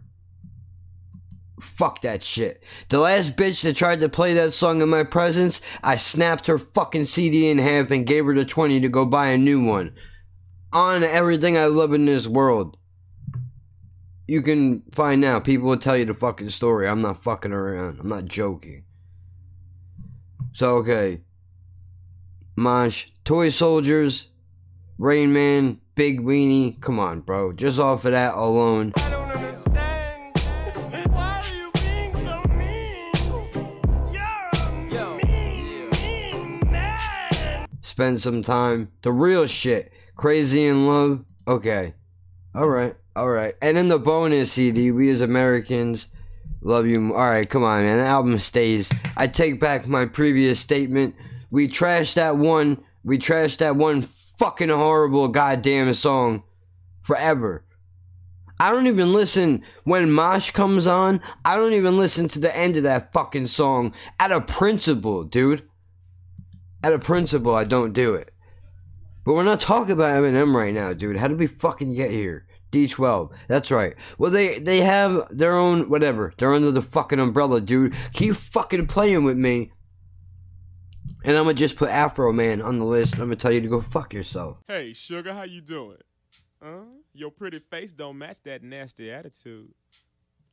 Fuck 1.61 2.03
that 2.03 2.23
shit. 2.23 2.63
The 2.89 2.99
last 2.99 3.37
bitch 3.37 3.63
that 3.63 3.77
tried 3.77 4.01
to 4.01 4.09
play 4.09 4.35
that 4.35 4.53
song 4.53 4.83
in 4.83 4.89
my 4.89 5.05
presence, 5.05 5.61
I 5.83 5.97
snapped 5.97 6.47
her 6.47 6.59
fucking 6.59 7.05
CD 7.05 7.51
in 7.51 7.59
half 7.59 7.91
and 7.91 8.07
gave 8.07 8.25
her 8.25 8.35
the 8.35 8.45
20 8.45 8.81
to 8.81 8.89
go 8.89 9.07
buy 9.07 9.29
a 9.29 9.39
new 9.39 9.63
one. 9.63 9.95
On 10.73 11.03
everything 11.03 11.57
I 11.57 11.67
love 11.67 11.93
in 11.93 12.07
this 12.07 12.27
world. 12.27 12.77
You 14.27 14.43
can 14.43 14.83
find 14.93 15.25
out. 15.25 15.45
People 15.45 15.69
will 15.69 15.77
tell 15.77 15.97
you 15.97 16.05
the 16.05 16.15
fucking 16.15 16.51
story. 16.51 16.89
I'm 16.89 17.01
not 17.01 17.25
fucking 17.25 17.53
around. 17.53 17.99
I'm 17.99 18.09
not 18.09 18.27
joking. 18.27 18.85
So, 20.53 20.77
okay. 20.77 21.23
Mosh, 22.55 23.07
Toy 23.25 23.49
Soldiers, 23.49 24.29
Rain 24.99 25.33
Man, 25.33 25.81
Big 25.95 26.21
Weenie. 26.21 26.81
Come 26.81 27.01
on, 27.01 27.21
bro. 27.21 27.53
Just 27.53 27.79
off 27.79 28.05
of 28.05 28.13
that 28.13 28.35
alone. 28.35 28.93
Spend 38.01 38.23
some 38.23 38.43
time. 38.43 38.91
The 39.03 39.13
real 39.13 39.47
shit. 39.47 39.93
Crazy 40.17 40.65
in 40.65 40.87
Love. 40.87 41.23
Okay. 41.47 41.93
Alright. 42.57 42.97
Alright. 43.15 43.57
And 43.61 43.77
in 43.77 43.89
the 43.89 43.99
bonus 43.99 44.53
CD, 44.53 44.91
we 44.91 45.11
as 45.11 45.21
Americans 45.21 46.09
love 46.63 46.87
you. 46.87 47.15
Alright, 47.15 47.51
come 47.51 47.63
on, 47.63 47.85
man. 47.85 47.99
The 47.99 48.05
album 48.05 48.39
stays. 48.39 48.91
I 49.19 49.27
take 49.27 49.61
back 49.61 49.87
my 49.87 50.07
previous 50.07 50.59
statement. 50.59 51.15
We 51.51 51.69
trashed 51.69 52.15
that 52.15 52.39
one. 52.39 52.83
We 53.05 53.19
trashed 53.19 53.59
that 53.59 53.77
one 53.77 54.01
fucking 54.01 54.71
horrible 54.71 55.29
goddamn 55.29 55.93
song 55.93 56.43
forever. 57.03 57.67
I 58.59 58.73
don't 58.73 58.87
even 58.87 59.13
listen 59.13 59.63
when 59.85 60.11
Mosh 60.11 60.53
comes 60.53 60.87
on. 60.87 61.21
I 61.45 61.55
don't 61.55 61.75
even 61.75 61.99
listen 61.99 62.29
to 62.29 62.39
the 62.39 62.57
end 62.57 62.79
of 62.79 62.85
that 62.85 63.13
fucking 63.13 63.49
song 63.49 63.93
out 64.19 64.33
of 64.33 64.47
principle, 64.47 65.25
dude. 65.25 65.69
Out 66.83 66.93
of 66.93 67.03
principle, 67.03 67.55
I 67.55 67.65
don't 67.65 67.93
do 67.93 68.15
it. 68.15 68.33
But 69.25 69.35
we're 69.35 69.45
not 69.45 69.61
talking 69.61 69.93
about 69.93 70.15
Eminem 70.15 70.55
right 70.55 70.73
now, 70.73 70.93
dude. 70.95 71.17
How 71.17 71.29
did 71.29 71.39
we 71.39 71.47
fucking 71.47 71.95
get 71.95 72.11
here? 72.11 72.47
D12. 72.73 73.33
That's 73.49 73.71
right. 73.71 73.95
Well, 74.17 74.31
they 74.31 74.59
they 74.61 74.81
have 74.81 75.27
their 75.37 75.57
own 75.57 75.89
whatever. 75.91 76.33
They're 76.37 76.55
under 76.55 76.71
the 76.71 76.83
fucking 76.83 77.19
umbrella, 77.19 77.61
dude. 77.61 77.95
Keep 78.13 78.37
fucking 78.37 78.87
playing 78.87 79.25
with 79.25 79.37
me. 79.37 79.73
And 81.25 81.37
I'm 81.37 81.45
gonna 81.45 81.55
just 81.55 81.77
put 81.77 81.91
Afroman 81.91 82.65
on 82.65 82.79
the 82.79 82.85
list. 82.85 83.15
I'm 83.15 83.21
gonna 83.21 83.37
tell 83.37 83.53
you 83.53 83.61
to 83.61 83.69
go 83.69 83.81
fuck 83.83 84.15
yourself. 84.15 84.59
Hey, 84.69 84.93
sugar, 84.93 85.35
how 85.35 85.43
you 85.43 85.61
doing? 85.61 85.99
Huh? 86.63 86.85
Your 87.13 87.31
pretty 87.31 87.59
face 87.59 87.93
don't 87.93 88.17
match 88.17 88.39
that 88.45 88.63
nasty 88.63 89.11
attitude. 89.11 89.75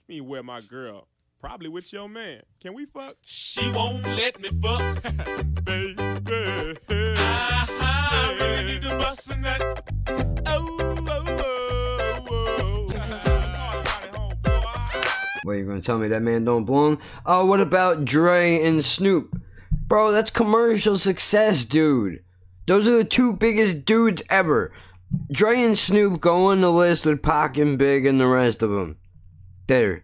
You 0.07 0.15
mean 0.21 0.27
where 0.27 0.43
my 0.43 0.61
girl? 0.61 1.07
Probably 1.39 1.69
with 1.69 1.93
your 1.93 2.09
man. 2.09 2.41
Can 2.59 2.73
we 2.73 2.87
fuck? 2.87 3.13
She 3.23 3.71
won't 3.71 4.03
let 4.03 4.41
me 4.41 4.49
fuck, 4.59 5.03
baby. 5.63 5.95
I 7.19 8.37
really 8.39 8.73
need 8.73 8.81
to 8.81 8.97
bust 8.97 9.31
a 9.31 9.37
nut. 9.37 9.83
Oh, 10.47 10.77
oh, 10.79 11.05
oh, 11.07 12.25
oh. 12.29 12.91
oh. 12.91 13.83
What 15.43 15.53
you 15.53 15.65
gonna 15.65 15.79
tell 15.81 15.99
me 15.99 16.07
that 16.07 16.23
man 16.23 16.43
don't 16.43 16.65
belong? 16.65 16.99
Oh, 17.25 17.45
what 17.45 17.61
about 17.61 18.03
Dre 18.03 18.61
and 18.63 18.83
Snoop? 18.83 19.39
Bro, 19.71 20.13
that's 20.13 20.31
commercial 20.31 20.97
success, 20.97 21.65
dude. 21.65 22.23
Those 22.65 22.87
are 22.87 22.97
the 22.97 23.05
two 23.05 23.33
biggest 23.33 23.85
dudes 23.85 24.23
ever. 24.29 24.73
Dre 25.31 25.61
and 25.61 25.77
Snoop 25.77 26.19
go 26.19 26.47
on 26.47 26.61
the 26.61 26.71
list 26.71 27.05
with 27.05 27.21
Pac 27.21 27.57
and 27.57 27.77
Big 27.77 28.05
and 28.07 28.19
the 28.19 28.27
rest 28.27 28.61
of 28.63 28.71
them. 28.71 28.97
There. 29.67 30.03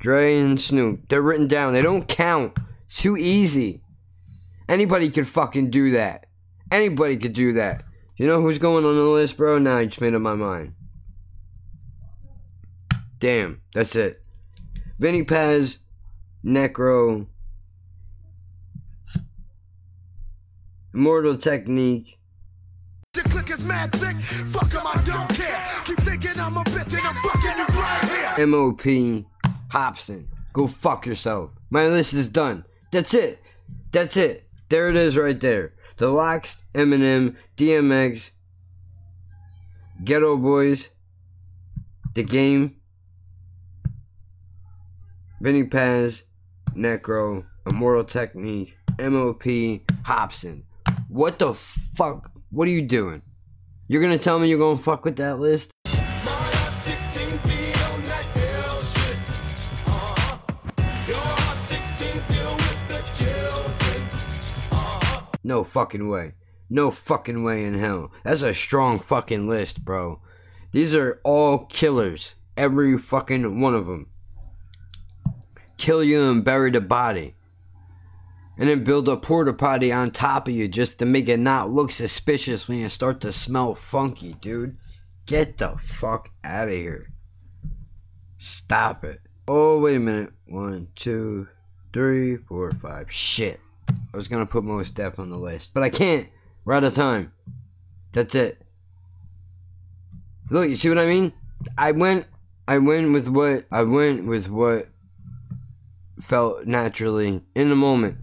Dre 0.00 0.38
and 0.38 0.60
Snoop. 0.60 1.08
They're 1.08 1.22
written 1.22 1.46
down. 1.46 1.72
They 1.72 1.82
don't 1.82 2.08
count. 2.08 2.58
It's 2.84 3.00
too 3.02 3.16
easy. 3.16 3.82
Anybody 4.68 5.10
could 5.10 5.28
fucking 5.28 5.70
do 5.70 5.92
that. 5.92 6.26
Anybody 6.72 7.16
could 7.16 7.34
do 7.34 7.52
that. 7.54 7.84
You 8.16 8.26
know 8.26 8.40
who's 8.40 8.58
going 8.58 8.84
on 8.84 8.96
the 8.96 9.02
list, 9.02 9.36
bro? 9.36 9.58
Now 9.58 9.76
I 9.76 9.84
just 9.86 10.00
made 10.00 10.14
up 10.14 10.22
my 10.22 10.34
mind. 10.34 10.74
Damn, 13.18 13.60
that's 13.74 13.94
it. 13.96 14.22
Vinnie 14.98 15.24
Paz, 15.24 15.78
Necro, 16.44 17.26
Immortal 20.94 21.36
Technique, 21.36 22.18
The 23.12 23.22
click 23.22 23.50
is 23.50 23.66
mad 23.66 23.92
thick. 23.92 24.16
Fuck 24.20 24.74
'em, 24.74 24.86
I 24.86 25.02
don't 25.04 25.28
care. 25.28 25.62
Keep 25.84 25.98
thinking 26.00 26.38
I'm 26.38 26.56
a 26.56 26.64
bitch 26.64 26.92
and 26.96 27.06
I'm 27.06 27.14
fucking 27.16 27.58
you 27.58 27.80
right 27.80 28.36
here. 28.36 28.46
MOP, 28.46 29.26
Hopsin. 29.70 30.26
Go 30.52 30.66
fuck 30.66 31.06
yourself. 31.06 31.50
My 31.70 31.86
list 31.86 32.14
is 32.14 32.28
done. 32.28 32.64
That's 32.90 33.14
it. 33.14 33.40
That's 33.92 34.16
it. 34.16 34.48
There 34.68 34.88
it 34.88 34.96
is 34.96 35.16
right 35.16 35.38
there. 35.38 35.74
The 35.96 36.08
LOX, 36.08 36.62
Eminem, 36.74 37.36
DMX, 37.56 38.30
Geto 40.02 40.40
Boys, 40.40 40.88
The 42.14 42.22
Game, 42.22 42.76
Vinnie 45.40 45.64
Paz, 45.64 46.24
Necro, 46.74 47.44
Immortal 47.66 48.04
Technique, 48.04 48.76
MOP, 48.98 49.42
Hopsin. 50.04 50.62
What 51.08 51.38
the 51.38 51.54
fuck? 51.94 52.30
What 52.50 52.66
are 52.66 52.72
you 52.72 52.82
doing? 52.82 53.22
You're 53.88 54.02
gonna 54.02 54.18
tell 54.18 54.38
me 54.38 54.48
you're 54.48 54.58
gonna 54.58 54.78
fuck 54.78 55.04
with 55.04 55.16
that 55.16 55.38
list? 55.38 55.70
No 65.50 65.64
fucking 65.64 66.08
way. 66.08 66.34
No 66.70 66.92
fucking 66.92 67.42
way 67.42 67.64
in 67.64 67.74
hell. 67.74 68.12
That's 68.22 68.42
a 68.42 68.54
strong 68.54 69.00
fucking 69.00 69.48
list, 69.48 69.84
bro. 69.84 70.22
These 70.70 70.94
are 70.94 71.20
all 71.24 71.66
killers. 71.66 72.36
Every 72.56 72.96
fucking 72.96 73.60
one 73.60 73.74
of 73.74 73.88
them. 73.88 74.10
Kill 75.76 76.04
you 76.04 76.22
and 76.30 76.44
bury 76.44 76.70
the 76.70 76.80
body. 76.80 77.34
And 78.56 78.68
then 78.68 78.84
build 78.84 79.08
a 79.08 79.16
porta 79.16 79.52
potty 79.52 79.90
on 79.90 80.12
top 80.12 80.46
of 80.46 80.54
you 80.54 80.68
just 80.68 81.00
to 81.00 81.04
make 81.04 81.28
it 81.28 81.40
not 81.40 81.68
look 81.68 81.90
suspicious 81.90 82.68
when 82.68 82.78
you 82.78 82.88
start 82.88 83.20
to 83.22 83.32
smell 83.32 83.74
funky, 83.74 84.34
dude. 84.34 84.76
Get 85.26 85.58
the 85.58 85.78
fuck 85.84 86.30
out 86.44 86.68
of 86.68 86.74
here. 86.74 87.12
Stop 88.38 89.02
it. 89.02 89.18
Oh, 89.48 89.80
wait 89.80 89.96
a 89.96 89.98
minute. 89.98 90.32
One, 90.46 90.86
two, 90.94 91.48
three, 91.92 92.36
four, 92.36 92.70
five. 92.70 93.10
Shit. 93.10 93.58
I 94.12 94.16
was 94.16 94.28
gonna 94.28 94.46
put 94.46 94.64
Mos 94.64 94.90
Def 94.90 95.18
on 95.18 95.30
the 95.30 95.38
list, 95.38 95.72
but 95.74 95.82
I 95.82 95.90
can't. 95.90 96.28
We're 96.64 96.74
out 96.74 96.84
of 96.84 96.94
time. 96.94 97.32
That's 98.12 98.34
it. 98.34 98.62
Look, 100.50 100.68
you 100.68 100.76
see 100.76 100.88
what 100.88 100.98
I 100.98 101.06
mean? 101.06 101.32
I 101.78 101.92
went, 101.92 102.26
I 102.66 102.78
went 102.78 103.12
with 103.12 103.28
what 103.28 103.64
I 103.70 103.84
went 103.84 104.26
with 104.26 104.48
what 104.48 104.88
felt 106.20 106.66
naturally 106.66 107.42
in 107.54 107.68
the 107.68 107.76
moment. 107.76 108.18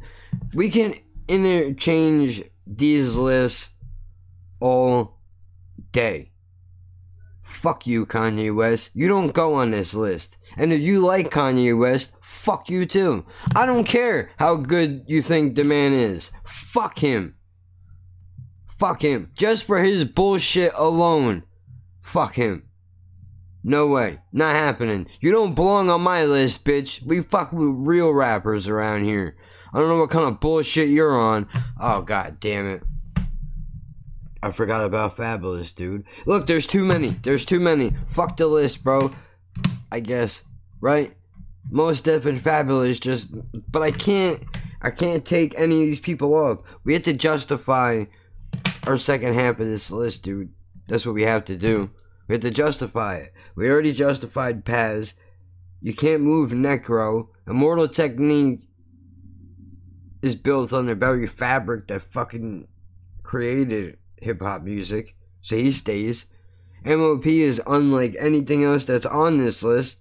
We 0.54 0.70
can 0.70 0.94
interchange 1.28 2.44
these 2.66 3.18
lists 3.18 3.70
all 4.60 5.18
day. 5.92 6.32
Fuck 7.48 7.88
you, 7.88 8.06
Kanye 8.06 8.54
West. 8.54 8.92
You 8.94 9.08
don't 9.08 9.34
go 9.34 9.54
on 9.56 9.72
this 9.72 9.94
list. 9.94 10.38
And 10.58 10.74
if 10.74 10.82
you 10.82 11.00
like 11.00 11.32
Kanye 11.32 11.76
West, 11.78 12.12
fuck 12.22 12.70
you 12.70 12.86
too. 12.86 13.26
I 13.56 13.66
don't 13.66 13.86
care 13.86 14.32
how 14.38 14.58
good 14.58 15.06
you 15.08 15.22
think 15.22 15.56
the 15.56 15.64
man 15.64 15.94
is. 15.94 16.30
Fuck 16.46 17.00
him. 17.00 17.36
Fuck 18.78 19.02
him. 19.02 19.32
Just 19.34 19.64
for 19.64 19.80
his 19.80 20.06
bullshit 20.06 20.72
alone. 20.76 21.44
Fuck 22.02 22.36
him. 22.36 22.64
No 23.64 23.88
way. 23.88 24.20
Not 24.32 24.54
happening. 24.54 25.08
You 25.20 25.32
don't 25.32 25.56
belong 25.56 25.90
on 25.90 26.02
my 26.02 26.26
list, 26.26 26.64
bitch. 26.64 27.02
We 27.02 27.22
fuck 27.22 27.52
with 27.54 27.70
real 27.72 28.12
rappers 28.14 28.68
around 28.68 29.06
here. 29.06 29.36
I 29.74 29.80
don't 29.80 29.90
know 29.90 30.00
what 30.00 30.10
kind 30.10 30.28
of 30.28 30.40
bullshit 30.40 30.90
you're 30.90 31.18
on. 31.18 31.48
Oh, 31.80 32.02
god 32.02 32.40
damn 32.40 32.68
it. 32.68 32.84
I 34.42 34.52
forgot 34.52 34.86
about 34.86 35.18
Fabolous, 35.18 35.74
dude. 35.74 36.06
Look, 36.26 36.48
there's 36.48 36.68
too 36.68 36.86
many. 36.86 37.10
There's 37.10 37.46
too 37.46 37.60
many. 37.60 37.94
Fuck 38.10 38.38
the 38.38 38.48
list, 38.48 38.84
bro. 38.84 39.14
I 39.92 40.00
guess. 40.00 40.44
Right? 40.80 41.16
Mos 41.70 42.02
Def 42.02 42.26
and 42.26 42.40
Fabolous 42.40 43.00
just 43.00 43.30
but 43.70 43.82
I 43.82 43.92
can't 43.92 44.42
I 44.82 44.90
can't 44.90 45.26
take 45.26 45.58
any 45.58 45.82
of 45.82 45.88
these 45.88 46.00
people 46.00 46.34
off. 46.34 46.60
We 46.84 46.94
have 46.94 47.04
to 47.04 47.14
justify 47.14 48.06
our 48.86 48.98
second 48.98 49.34
half 49.34 49.60
of 49.60 49.66
this 49.66 49.92
list, 49.92 50.24
dude. 50.24 50.54
That's 50.88 51.06
what 51.06 51.16
we 51.16 51.24
have 51.24 51.44
to 51.46 51.58
do. 51.58 51.90
We 52.28 52.34
have 52.36 52.42
to 52.42 52.52
justify 52.52 53.18
it. 53.18 53.34
We 53.56 53.70
already 53.70 53.92
justified 53.92 54.66
Paz. 54.66 55.14
You 55.82 55.94
can't 55.94 56.24
move 56.24 56.52
Necro. 56.52 57.28
Immortal 57.48 57.88
Technique 57.88 58.68
is 60.22 60.36
built 60.36 60.72
on 60.74 60.86
the 60.86 60.96
very 60.96 61.28
fabric 61.28 61.88
that 61.88 62.02
fucking 62.02 62.68
created 63.24 63.98
hip 64.22 64.42
hop 64.42 64.64
music. 64.64 65.16
So 65.42 65.56
he 65.56 65.72
stays. 65.72 66.26
MOP 66.86 67.26
is 67.26 67.62
unlike 67.68 68.16
anything 68.20 68.64
else 68.64 68.86
that's 68.86 69.06
on 69.06 69.38
this 69.38 69.64
list. 69.64 70.00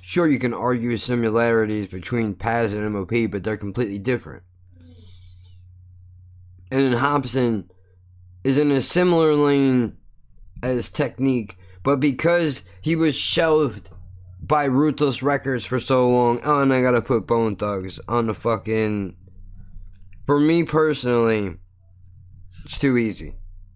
Sure, 0.00 0.26
you 0.26 0.38
can 0.38 0.52
argue 0.52 0.96
similarities 0.96 1.86
between 1.86 2.34
Paz 2.34 2.74
and 2.74 2.90
MOP, 2.92 3.30
but 3.30 3.44
they're 3.44 3.56
completely 3.56 3.98
different. 3.98 4.42
And 6.70 6.80
then 6.80 7.00
Hopsin 7.00 7.68
is 8.44 8.58
in 8.58 8.70
a 8.70 8.80
similar 8.80 9.34
lane 9.34 9.96
as 10.62 10.90
Technique, 10.90 11.56
but 11.82 12.00
because 12.00 12.62
he 12.80 12.96
was 12.96 13.14
shelved 13.14 13.90
by 14.40 14.64
Ruthless 14.64 15.22
Records 15.22 15.64
for 15.64 15.78
so 15.78 16.08
long, 16.08 16.40
oh, 16.44 16.62
and 16.62 16.72
I 16.72 16.82
gotta 16.82 17.00
put 17.00 17.26
Bone 17.26 17.56
Thugs 17.56 18.00
on 18.08 18.26
the 18.26 18.34
fucking. 18.34 19.16
For 20.26 20.40
me 20.40 20.64
personally, 20.64 21.56
it's 22.64 22.78
too 22.78 22.96
easy. 22.96 23.34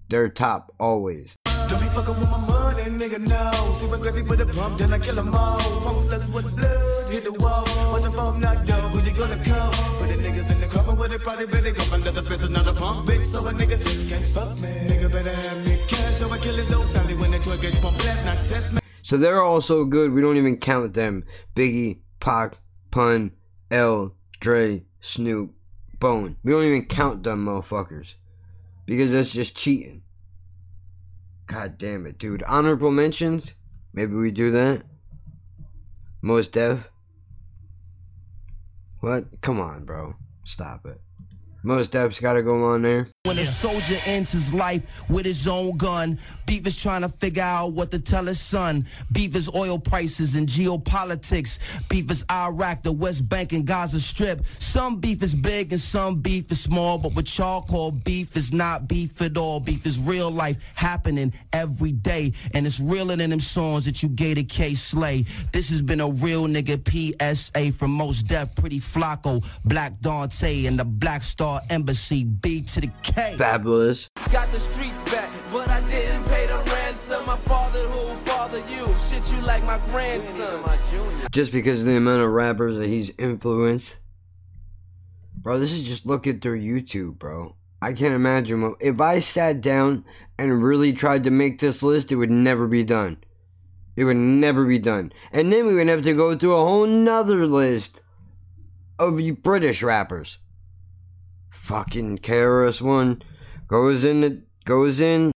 They're 0.08 0.28
top 0.28 0.72
always. 0.78 1.36
Don't 1.44 1.80
be 1.80 1.86
fucking 1.86 2.20
with 2.20 2.30
my 2.30 2.38
money, 2.38 2.84
nigga, 2.84 3.18
no. 3.18 3.50
Stephen 3.74 4.00
Curry 4.00 4.22
put 4.22 4.40
a 4.40 4.46
pump, 4.46 4.78
then 4.78 4.92
I 4.92 4.98
kill 4.98 5.18
'em 5.18 5.34
all. 5.34 5.58
Pump 5.58 5.98
slugs 6.06 6.28
with 6.30 6.56
blood, 6.56 7.10
hit 7.10 7.24
the 7.24 7.32
wall. 7.32 7.64
Watch 7.90 8.04
the 8.04 8.12
phone 8.12 8.40
knocked 8.40 8.70
out, 8.70 8.90
who 8.92 9.00
you 9.00 9.16
gonna 9.16 9.44
call? 9.44 9.70
Put 9.98 10.08
the 10.08 10.16
niggas 10.22 10.50
in 10.50 10.60
the 10.60 10.68
cover 10.68 10.94
with 10.94 11.12
it, 11.12 11.22
probably 11.24 11.46
better 11.46 11.72
go 11.72 11.82
under 11.92 12.12
the 12.12 12.22
fence, 12.22 12.48
not 12.48 12.68
a 12.68 12.72
pump, 12.72 13.08
bitch. 13.08 13.22
So 13.22 13.46
a 13.48 13.52
nigga 13.52 13.82
just 13.82 14.08
can't 14.08 14.24
fuck 14.26 14.56
me. 14.60 14.68
Nigga 14.68 15.10
better 15.10 15.34
have 15.34 15.64
me 15.66 15.80
cash, 15.88 16.16
so 16.16 16.30
I 16.30 16.38
kill 16.38 16.54
his 16.54 16.72
old 16.72 16.88
family 16.90 17.14
when 17.14 17.32
the 17.32 17.40
12 17.40 17.60
gauge 17.60 17.80
pump 17.80 17.98
blast, 17.98 18.24
not 18.24 18.44
test 18.44 18.74
me. 18.74 18.80
So 19.02 19.16
they're 19.16 19.42
all 19.42 19.60
so 19.60 19.84
good, 19.84 20.12
we 20.12 20.20
don't 20.20 20.36
even 20.36 20.56
count 20.58 20.94
them. 20.94 21.24
Biggie, 21.56 22.00
Pac, 22.20 22.58
Pun, 22.92 23.32
L, 23.72 24.14
Dre, 24.38 24.84
Snoop, 25.00 25.52
Bone. 25.98 26.36
We 26.44 26.52
don't 26.52 26.64
even 26.64 26.84
count 26.84 27.24
them 27.24 27.46
motherfuckers. 27.46 28.14
Because 28.86 29.12
that's 29.12 29.32
just 29.32 29.56
cheating. 29.56 30.02
God 31.46 31.78
damn 31.78 32.06
it, 32.06 32.18
dude. 32.18 32.42
Honorable 32.44 32.90
mentions? 32.90 33.54
Maybe 33.92 34.14
we 34.14 34.30
do 34.30 34.50
that? 34.52 34.84
Mos 36.22 36.48
Def? 36.48 36.80
What? 39.00 39.40
Come 39.42 39.60
on, 39.60 39.84
bro. 39.84 40.14
Stop 40.44 40.86
it. 40.86 41.00
Mos 41.62 41.88
Def's 41.88 42.20
gotta 42.20 42.42
go 42.42 42.64
on 42.64 42.82
there. 42.82 43.08
When 43.26 43.40
a 43.40 43.44
soldier 43.44 43.98
ends 44.06 44.30
his 44.30 44.54
life 44.54 45.02
with 45.10 45.26
his 45.26 45.48
own 45.48 45.76
gun, 45.76 46.20
Beef 46.46 46.64
is 46.64 46.76
trying 46.76 47.02
to 47.02 47.08
figure 47.08 47.42
out 47.42 47.72
what 47.72 47.90
to 47.90 47.98
tell 47.98 48.24
his 48.26 48.38
son. 48.38 48.86
Beef 49.10 49.34
is 49.34 49.52
oil 49.52 49.80
prices 49.80 50.36
and 50.36 50.48
geopolitics. 50.48 51.58
Beef 51.88 52.08
is 52.08 52.24
Iraq, 52.30 52.84
the 52.84 52.92
West 52.92 53.28
Bank, 53.28 53.52
and 53.52 53.66
Gaza 53.66 53.98
Strip. 53.98 54.46
Some 54.58 55.00
beef 55.00 55.24
is 55.24 55.34
big 55.34 55.72
and 55.72 55.80
some 55.80 56.20
beef 56.20 56.52
is 56.52 56.60
small, 56.60 56.98
but 56.98 57.16
what 57.16 57.36
y'all 57.36 57.62
call 57.62 57.90
beef 57.90 58.36
is 58.36 58.52
not 58.52 58.86
beef 58.86 59.20
at 59.20 59.36
all. 59.36 59.58
Beef 59.58 59.84
is 59.86 59.98
real 59.98 60.30
life 60.30 60.58
happening 60.76 61.32
every 61.52 61.90
day, 61.90 62.32
and 62.54 62.64
it's 62.64 62.78
realer 62.78 63.16
than 63.16 63.30
them 63.30 63.40
songs 63.40 63.84
that 63.86 64.04
you 64.04 64.08
gave 64.08 64.36
to 64.36 64.44
Kay 64.44 64.74
Slay. 64.74 65.24
This 65.50 65.68
has 65.70 65.82
been 65.82 66.00
a 66.00 66.08
real 66.08 66.46
nigga 66.46 66.78
PSA 66.86 67.72
from 67.72 67.90
Mos 67.90 68.22
Def, 68.22 68.54
Pretty 68.54 68.78
Flacko, 68.78 69.44
Black 69.64 70.00
Dante, 70.00 70.66
and 70.66 70.78
the 70.78 70.84
Black 70.84 71.24
Star 71.24 71.60
Embassy. 71.70 72.22
B 72.22 72.62
to 72.62 72.82
the 72.82 72.90
K. 73.02 73.15
Fabolous. 73.16 74.08
Got 74.30 74.52
the 74.52 74.60
streets 74.60 75.00
back, 75.10 75.30
but 75.50 75.68
I 75.68 75.80
didn't 75.88 76.24
pay 76.24 76.46
the 76.46 76.58
ransom. 76.70 77.24
My 77.24 77.36
father 77.36 77.80
who 77.88 78.14
father 78.16 78.58
you, 78.58 78.86
shit 79.08 79.30
you 79.32 79.40
like 79.40 79.64
my 79.64 79.78
grandson. 79.90 80.62
Just 81.30 81.50
because 81.50 81.80
of 81.80 81.86
the 81.86 81.96
amount 81.96 82.22
of 82.22 82.30
rappers 82.30 82.76
that 82.76 82.88
he's 82.88 83.10
influenced. 83.18 83.98
Bro, 85.34 85.60
this 85.60 85.72
is 85.72 85.88
just 85.88 86.04
looking 86.04 86.40
through 86.40 86.60
YouTube, 86.60 87.18
bro. 87.18 87.56
I 87.80 87.94
can't 87.94 88.14
imagine 88.14 88.60
what, 88.62 88.74
if 88.80 89.00
I 89.00 89.20
sat 89.20 89.62
down 89.62 90.04
and 90.38 90.62
really 90.62 90.92
tried 90.92 91.24
to 91.24 91.30
make 91.30 91.58
this 91.58 91.82
list, 91.82 92.12
it 92.12 92.16
would 92.16 92.30
never 92.30 92.66
be 92.66 92.84
done. 92.84 93.18
It 93.96 94.04
would 94.04 94.16
never 94.16 94.66
be 94.66 94.78
done. 94.78 95.12
And 95.32 95.50
then 95.50 95.66
we 95.66 95.74
would 95.74 95.88
have 95.88 96.02
to 96.02 96.12
go 96.12 96.36
through 96.36 96.54
a 96.54 96.66
whole 96.66 96.86
nother 96.86 97.46
list 97.46 98.02
of 98.98 99.18
British 99.42 99.82
rappers. 99.82 100.38
Fucking 101.66 102.18
KRS 102.18 102.80
One 102.80 103.20
goes 103.66 104.04
in 104.04 104.20
the 104.20 104.40
goes 104.64 105.00
in. 105.00 105.32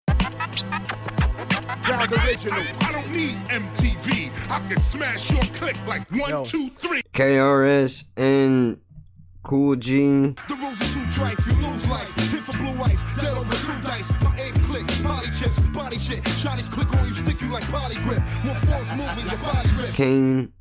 Ground 1.80 2.12
original. 2.12 2.60
I 2.82 2.92
don't 2.92 3.10
need 3.16 3.34
MTV. 3.46 4.30
I 4.50 4.68
can 4.68 4.78
smash 4.78 5.30
your 5.30 5.40
click 5.56 5.74
like 5.86 6.06
one, 6.10 6.44
two, 6.44 6.68
three. 6.80 7.00
KRS 7.14 8.04
and 8.18 8.76
Kool 9.42 9.76
G. 9.76 9.96
The 9.96 10.36
rules 10.60 10.78
are 10.78 10.92
too 10.92 11.12
trite, 11.12 11.38
you 11.46 11.54
lose 11.66 11.88
life. 11.88 12.14
Hit 12.30 12.44
for 12.44 12.58
blue 12.58 12.82
ice, 12.82 13.00
dead 13.18 13.34
over 13.34 13.54
two 13.54 13.80
dice. 13.80 14.10
My 14.22 14.36
aim 14.38 14.52
click, 14.64 14.86
body 15.02 15.28
chips, 15.40 15.58
body 15.72 15.98
shit. 15.98 16.22
Shotties 16.24 16.70
click 16.70 16.92
on 16.94 17.08
you, 17.08 17.14
stick 17.14 17.40
you 17.40 17.48
like 17.50 17.72
body 17.72 17.94
grip. 17.94 18.22
More 18.44 18.54
force 18.54 18.90
moving, 18.94 19.26
your 19.30 19.38
body 19.38 19.70
rip. 19.78 19.94
Kane. 19.94 20.52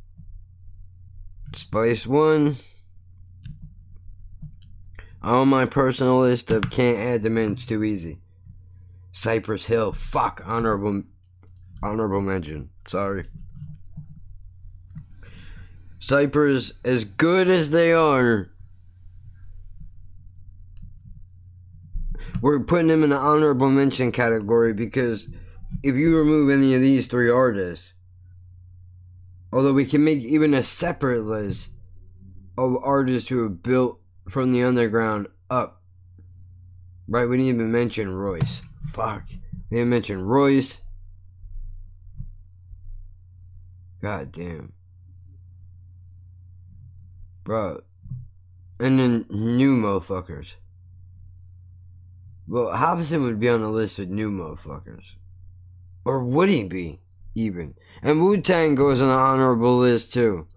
Spice 1.51 2.07
One. 2.07 2.55
On 5.27 5.49
my 5.49 5.65
personal 5.65 6.21
list 6.21 6.53
of 6.53 6.69
can't 6.69 6.97
add 6.97 7.25
it's 7.25 7.65
too 7.65 7.83
easy. 7.83 8.19
Cypress 9.11 9.65
Hill, 9.65 9.91
fuck, 9.91 10.41
honorable, 10.45 11.03
honorable 11.83 12.21
mention. 12.21 12.69
Sorry. 12.87 13.25
Cypress, 15.99 16.71
as 16.85 17.03
good 17.03 17.49
as 17.49 17.71
they 17.71 17.91
are, 17.91 18.51
we're 22.41 22.61
putting 22.61 22.87
them 22.87 23.03
in 23.03 23.09
the 23.09 23.17
honorable 23.17 23.69
mention 23.69 24.13
category 24.13 24.73
because 24.73 25.27
if 25.83 25.97
you 25.97 26.15
remove 26.15 26.49
any 26.49 26.73
of 26.73 26.79
these 26.79 27.05
three 27.07 27.29
artists, 27.29 27.91
although 29.51 29.73
we 29.73 29.85
can 29.85 30.05
make 30.05 30.19
even 30.19 30.53
a 30.53 30.63
separate 30.63 31.23
list 31.23 31.71
of 32.57 32.77
artists 32.81 33.27
who 33.27 33.43
have 33.43 33.61
built 33.61 33.99
from 34.29 34.51
the 34.51 34.63
underground 34.63 35.27
up. 35.49 35.81
Right, 37.07 37.27
we 37.27 37.37
didn't 37.37 37.55
even 37.55 37.71
mention 37.71 38.13
Royce. 38.13 38.61
Fuck. 38.91 39.23
We 39.69 39.77
didn't 39.77 39.89
mention 39.89 40.21
Royce. 40.21 40.79
God 44.01 44.31
damn. 44.31 44.73
Bro. 47.43 47.81
And 48.79 48.99
then 48.99 49.25
new 49.29 49.77
motherfuckers. 49.77 50.55
Well, 52.47 52.67
Hopsin 52.67 53.23
would 53.23 53.39
be 53.39 53.49
on 53.49 53.61
the 53.61 53.69
list 53.69 53.99
with 53.99 54.09
new 54.09 54.29
motherfuckers. 54.29 55.15
Or 56.05 56.23
would 56.23 56.49
he 56.49 56.63
be, 56.63 56.99
even? 57.35 57.75
And 58.01 58.21
Wu 58.21 58.37
Tang 58.39 58.75
goes 58.75 59.01
on 59.01 59.07
the 59.07 59.13
honorable 59.13 59.77
list 59.77 60.13
too. 60.13 60.47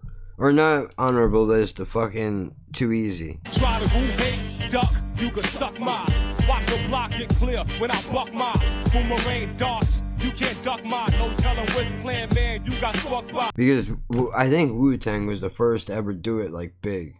Or 0.41 0.51
not 0.51 0.95
honorable 0.97 1.45
list, 1.45 1.75
the 1.75 1.85
fucking 1.85 2.55
too 2.73 2.91
easy. 2.91 3.39
Try 3.51 3.79
to 3.79 3.85
woo 3.95 4.07
hate, 4.17 4.71
duck, 4.71 4.91
you 5.15 5.29
can 5.29 5.43
suck 5.43 5.79
my. 5.79 6.01
Watch 6.49 6.65
the 6.65 6.83
block 6.87 7.11
get 7.11 7.29
clear 7.35 7.63
when 7.77 7.91
I 7.91 8.01
buck 8.11 8.33
my 8.33 8.51
boomerang 8.91 9.55
darts. 9.57 10.01
You 10.17 10.31
can't 10.31 10.59
duck 10.63 10.83
my, 10.83 11.05
no 11.19 11.35
telling 11.35 11.69
which 11.75 11.89
clan 12.01 12.33
man 12.33 12.65
you 12.65 12.81
got 12.81 12.95
struck 12.95 13.31
by. 13.31 13.51
Because 13.55 13.91
I 14.35 14.49
think 14.49 14.73
Wu 14.73 14.97
Tang 14.97 15.27
was 15.27 15.41
the 15.41 15.51
first 15.51 15.87
to 15.87 15.93
ever 15.93 16.11
do 16.11 16.39
it 16.39 16.49
like 16.49 16.73
big. 16.81 17.17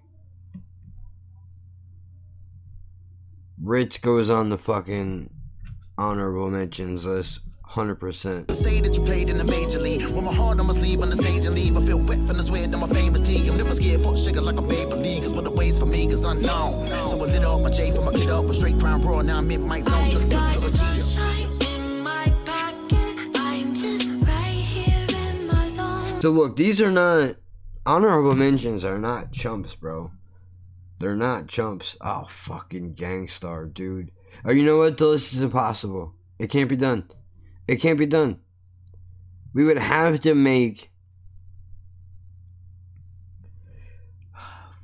Ritz 3.62 4.00
goes 4.00 4.32
on 4.32 4.50
the 4.50 4.58
fucking 4.58 5.30
honorable 5.96 6.50
mentions 6.50 7.06
list, 7.06 7.42
hundred 7.72 7.96
percent. 7.96 8.52
Say 8.52 8.82
that 8.82 8.98
you 8.98 9.04
played 9.04 9.30
in 9.30 9.38
the 9.38 9.46
major 9.46 9.80
league. 9.80 10.04
With 10.04 10.24
my 10.24 10.34
heart 10.34 10.60
on 10.60 10.68
my 10.68 10.74
sleeve 10.74 11.02
on 11.02 11.10
the 11.10 11.16
stage 11.16 11.46
and 11.46 11.56
leave. 11.56 11.78
I 11.78 11.82
feel 11.82 12.00
wet 12.00 12.20
from 12.20 12.38
the 12.38 12.44
sweat 12.44 12.74
of 12.74 12.80
my 12.80 12.88
famous 12.88 13.22
tea. 13.22 13.48
I'm 13.48 13.58
never 13.58 13.74
scared, 13.74 14.02
fuck 14.02 14.18
sugar 14.18 14.42
like 14.42 14.60
a 14.60 14.62
baby 14.62 14.94
league. 14.96 15.24
Cause 15.24 15.32
what 15.32 15.46
the 15.46 15.52
ways 15.52 15.80
for 15.80 15.86
me 15.86 16.08
is 16.08 16.24
unknown. 16.24 16.90
So 17.08 17.18
I 17.18 17.26
lit 17.28 17.46
up 17.46 17.62
my 17.62 17.70
J 17.70 17.92
for 17.96 18.02
my 18.02 18.12
kid 18.12 18.30
up 18.30 18.46
with 18.46 18.58
straight 18.58 18.78
crown 18.78 19.02
raw. 19.02 19.22
Now 19.22 19.38
I'm 19.38 19.50
in 19.50 19.66
my 19.66 19.80
zone. 19.80 20.12
Just 20.12 20.30
do 20.30 20.36
your 20.36 20.52
So 26.22 26.30
look, 26.30 26.56
these 26.56 26.82
are 26.82 26.92
not 26.92 27.38
honorable 27.86 28.36
mentions. 28.36 28.84
Are 28.84 29.00
not 29.00 29.32
chumps, 29.32 29.74
bro. 29.76 30.12
They're 31.00 31.16
not 31.16 31.48
chumps. 31.48 31.98
Oh, 32.02 32.28
fucking 32.30 32.94
Gang 32.94 33.28
Starr, 33.28 33.66
dude. 33.66 34.12
Oh, 34.46 34.52
you 34.52 34.64
know 34.64 34.78
what? 34.78 34.98
The 34.98 35.08
list 35.08 35.34
is 35.34 35.42
impossible. 35.42 36.14
It 36.38 36.52
can't 36.52 36.70
be 36.70 36.76
done. 36.76 37.10
It 37.68 37.78
can't 37.78 38.00
be 38.00 38.06
done. 38.06 38.40
We 39.54 39.64
would 39.64 39.78
have 39.78 40.22
to 40.22 40.34
make 40.34 40.92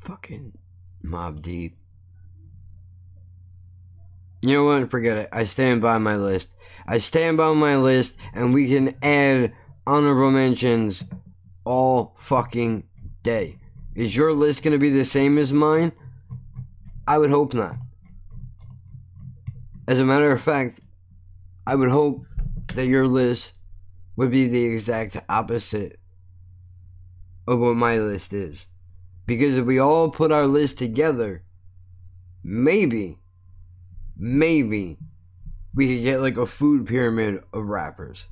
fucking 0.01 0.53
Mobb 1.03 1.41
Deep. 1.41 1.77
You 4.41 4.53
know 4.53 4.65
what? 4.65 4.89
Forget 4.91 5.17
it. 5.17 5.29
I 5.31 5.45
stand 5.45 5.81
by 5.81 5.97
my 5.97 6.15
list. 6.15 6.55
I 6.87 6.99
stand 6.99 7.37
by 7.37 7.51
my 7.53 7.75
list, 7.77 8.17
and 8.33 8.53
we 8.53 8.69
can 8.69 8.93
add 9.01 9.53
honorable 9.85 10.31
mentions 10.31 11.03
all 11.65 12.15
fucking 12.19 12.83
day. 13.23 13.57
Is 13.95 14.15
your 14.15 14.31
list 14.31 14.63
going 14.63 14.73
to 14.73 14.79
be 14.79 14.91
the 14.91 15.03
same 15.03 15.37
as 15.37 15.51
mine? 15.51 15.91
I 17.07 17.17
would 17.17 17.31
hope 17.31 17.53
not. 17.53 17.75
As 19.87 19.99
a 19.99 20.05
matter 20.05 20.31
of 20.31 20.41
fact, 20.41 20.81
I 21.65 21.75
would 21.75 21.89
hope 21.89 22.26
that 22.77 22.85
your 22.85 23.07
list 23.07 23.53
would 24.15 24.29
be 24.29 24.47
the 24.47 24.65
exact 24.65 25.17
opposite 25.27 25.99
of 27.47 27.57
what 27.57 27.75
my 27.75 27.97
list 27.97 28.33
is. 28.33 28.67
Because 29.25 29.57
if 29.57 29.65
we 29.65 29.79
all 29.79 30.11
put 30.11 30.31
our 30.31 30.45
list 30.45 30.77
together, 30.77 31.41
maybe, 32.43 33.17
maybe 34.15 34.99
we 35.73 35.87
could 35.87 36.03
get 36.03 36.21
like 36.21 36.37
a 36.37 36.45
food 36.45 36.85
pyramid 36.85 37.43
of 37.51 37.65
rappers, 37.65 38.27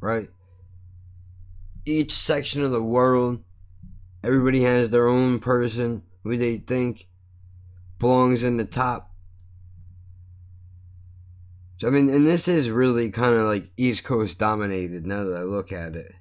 right? 0.00 0.30
Each 1.84 2.12
section 2.12 2.64
of 2.64 2.72
the 2.72 2.82
world, 2.82 3.40
everybody 4.24 4.62
has 4.64 4.90
their 4.90 5.06
own 5.06 5.38
person 5.38 6.02
who 6.24 6.36
they 6.36 6.56
think 6.56 7.06
belongs 8.00 8.42
in 8.42 8.56
the 8.56 8.64
top. 8.64 9.12
So, 11.78 11.88
I 11.88 11.90
mean, 11.90 12.08
and 12.08 12.26
this 12.26 12.48
is 12.48 12.70
really 12.70 13.10
kind 13.10 13.36
of 13.36 13.46
like 13.46 13.70
East 13.76 14.02
Coast 14.02 14.38
dominated 14.38 15.06
now 15.06 15.24
that 15.24 15.36
I 15.36 15.42
look 15.42 15.72
at 15.72 15.94
it. 15.94 16.14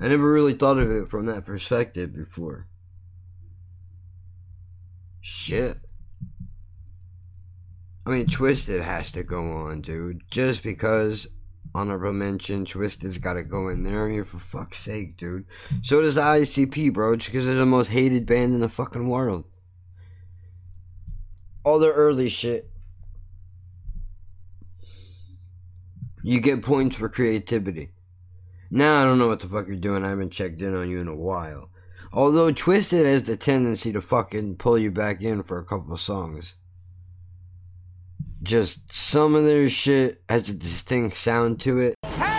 I 0.00 0.08
never 0.08 0.32
really 0.32 0.54
thought 0.54 0.78
of 0.78 0.90
it 0.90 1.08
from 1.08 1.26
that 1.26 1.44
perspective 1.44 2.14
before. 2.14 2.66
Shit. 5.20 5.78
I 8.04 8.10
mean, 8.10 8.26
Twiztid 8.26 8.82
has 8.82 9.12
to 9.12 9.22
go 9.22 9.52
on, 9.52 9.82
dude. 9.82 10.22
Just 10.28 10.64
because 10.64 11.28
honorable 11.74 12.12
mention, 12.12 12.64
Twiztid's 12.64 13.18
got 13.18 13.34
to 13.34 13.44
go 13.44 13.68
in 13.68 13.84
there. 13.84 14.06
I 14.06 14.08
mean, 14.08 14.24
for 14.24 14.38
fuck's 14.38 14.80
sake, 14.80 15.16
dude. 15.16 15.44
So 15.82 16.00
does 16.00 16.16
ICP, 16.16 16.92
bro. 16.92 17.14
Just 17.14 17.30
because 17.30 17.46
they're 17.46 17.54
the 17.54 17.66
most 17.66 17.88
hated 17.88 18.26
band 18.26 18.54
in 18.54 18.60
the 18.60 18.68
fucking 18.68 19.06
world. 19.06 19.44
All 21.62 21.78
their 21.78 21.92
early 21.92 22.28
shit. 22.28 22.71
You 26.22 26.40
get 26.40 26.62
points 26.62 26.96
for 26.96 27.08
creativity. 27.08 27.90
Now 28.70 29.02
I 29.02 29.04
don't 29.04 29.18
know 29.18 29.28
what 29.28 29.40
the 29.40 29.48
fuck 29.48 29.66
you're 29.66 29.76
doing. 29.76 30.04
I 30.04 30.08
haven't 30.10 30.30
checked 30.30 30.62
in 30.62 30.74
on 30.74 30.88
you 30.88 31.00
in 31.00 31.08
a 31.08 31.16
while. 31.16 31.68
Although 32.12 32.52
Twiztid 32.52 33.04
has 33.04 33.24
the 33.24 33.36
tendency 33.36 33.92
to 33.92 34.00
fucking 34.00 34.56
pull 34.56 34.78
you 34.78 34.90
back 34.90 35.22
in 35.22 35.42
for 35.42 35.58
a 35.58 35.64
couple 35.64 35.92
of 35.92 36.00
songs. 36.00 36.54
Just 38.42 38.92
some 38.92 39.34
of 39.34 39.44
their 39.44 39.68
shit 39.68 40.22
has 40.28 40.48
a 40.48 40.54
distinct 40.54 41.16
sound 41.16 41.60
to 41.60 41.80
it. 41.80 41.94
Hey, 42.02 42.31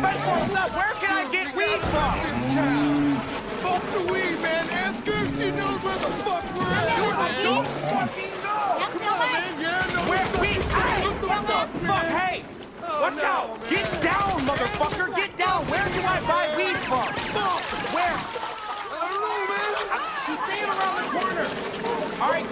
For 0.00 0.08
himself. 0.08 0.72
Where 0.74 0.94
can 0.96 1.12
I 1.12 1.28
get 1.30 1.54
weed 1.54 1.80
from? 1.92 2.14
Fuck 3.60 3.82
the 3.92 4.00
weed, 4.10 4.40
man. 4.40 4.64
Ask 4.70 5.04
her 5.04 5.12
if 5.12 5.36
she 5.36 5.50
knows 5.52 5.76
where 5.84 5.98
the 6.00 6.08
fuck 6.24 6.44
we're 6.56 6.72
at. 6.72 6.88
I 6.88 7.42
don't 7.44 7.68
fucking 7.92 8.32
know. 8.40 8.80
Where 10.08 10.24
we 10.40 10.56
at? 10.56 11.04
Fuck, 11.84 12.04
hey! 12.16 12.42
Watch 12.80 13.22
out! 13.22 13.60
Get 13.68 13.84
down, 14.00 14.40
motherfucker! 14.48 15.14
Get 15.14 15.36
down! 15.36 15.66
Where 15.66 15.84
do 15.84 16.00
I 16.00 16.20
buy 16.24 16.48
weed 16.56 16.78
from? 16.88 17.12
Fuck! 17.36 17.60
Where? 17.92 18.16
I 18.90 19.04
don't 19.04 19.20
know, 19.20 19.40
man. 19.52 19.72
She's 20.24 20.40
saying 20.48 20.64
around 20.64 20.96
the 20.96 21.04
corner. 21.12 21.46
All 22.22 22.30
right. 22.30 22.48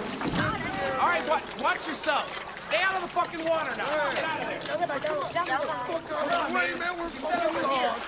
All 1.01 1.07
right, 1.07 1.25
watch, 1.27 1.57
watch 1.59 1.87
yourself. 1.87 2.48
Stay 2.69 2.83
out 2.83 2.95
of 2.97 3.01
the 3.01 3.07
fucking 3.07 3.45
water 3.45 3.75
now. 3.75 3.85
Get 4.13 4.23
out 4.23 5.65
of 5.65 5.79
there. 6.07 6.53
Wait, 6.53 6.77
man, 6.77 6.99
we're 6.99 7.09
fucking 7.09 7.63
lost. 7.63 7.99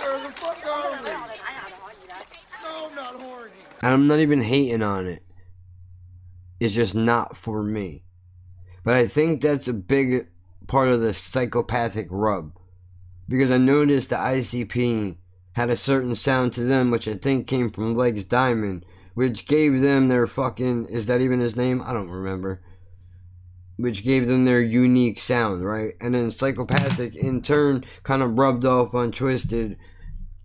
Where 0.00 0.18
the 0.18 0.32
fuck 0.34 0.66
are 0.66 0.90
we? 0.90 1.10
No, 2.64 2.88
I'm 2.88 2.94
not 2.96 3.14
horny. 3.20 3.52
And 3.82 3.94
I'm 3.94 4.06
not 4.08 4.18
even 4.18 4.40
hating 4.40 4.82
on 4.82 5.06
it. 5.06 5.22
It's 6.58 6.74
just 6.74 6.96
not 6.96 7.36
for 7.36 7.62
me. 7.62 8.02
But 8.82 8.96
I 8.96 9.06
think 9.06 9.40
that's 9.40 9.68
a 9.68 9.72
big 9.72 10.26
part 10.66 10.88
of 10.88 11.00
the 11.00 11.14
psychopathic 11.14 12.08
rub. 12.10 12.58
Because 13.28 13.52
I 13.52 13.58
noticed 13.58 14.10
the 14.10 14.16
ICP 14.16 15.16
had 15.52 15.70
a 15.70 15.76
certain 15.76 16.16
sound 16.16 16.54
to 16.54 16.64
them, 16.64 16.90
which 16.90 17.06
I 17.06 17.14
think 17.14 17.46
came 17.46 17.70
from 17.70 17.94
Legs 17.94 18.24
Diamond, 18.24 18.84
which 19.14 19.46
gave 19.46 19.80
them 19.80 20.08
their 20.08 20.26
fucking. 20.26 20.86
Is 20.86 21.06
that 21.06 21.20
even 21.20 21.40
his 21.40 21.56
name? 21.56 21.82
I 21.82 21.92
don't 21.92 22.08
remember. 22.08 22.62
Which 23.76 24.04
gave 24.04 24.26
them 24.26 24.44
their 24.44 24.60
unique 24.60 25.20
sound, 25.20 25.64
right? 25.64 25.94
And 26.00 26.14
then 26.14 26.30
Psychopathic, 26.30 27.16
in 27.16 27.42
turn, 27.42 27.84
kind 28.02 28.22
of 28.22 28.38
rubbed 28.38 28.64
off 28.64 28.94
on 28.94 29.12
Twiztid, 29.12 29.76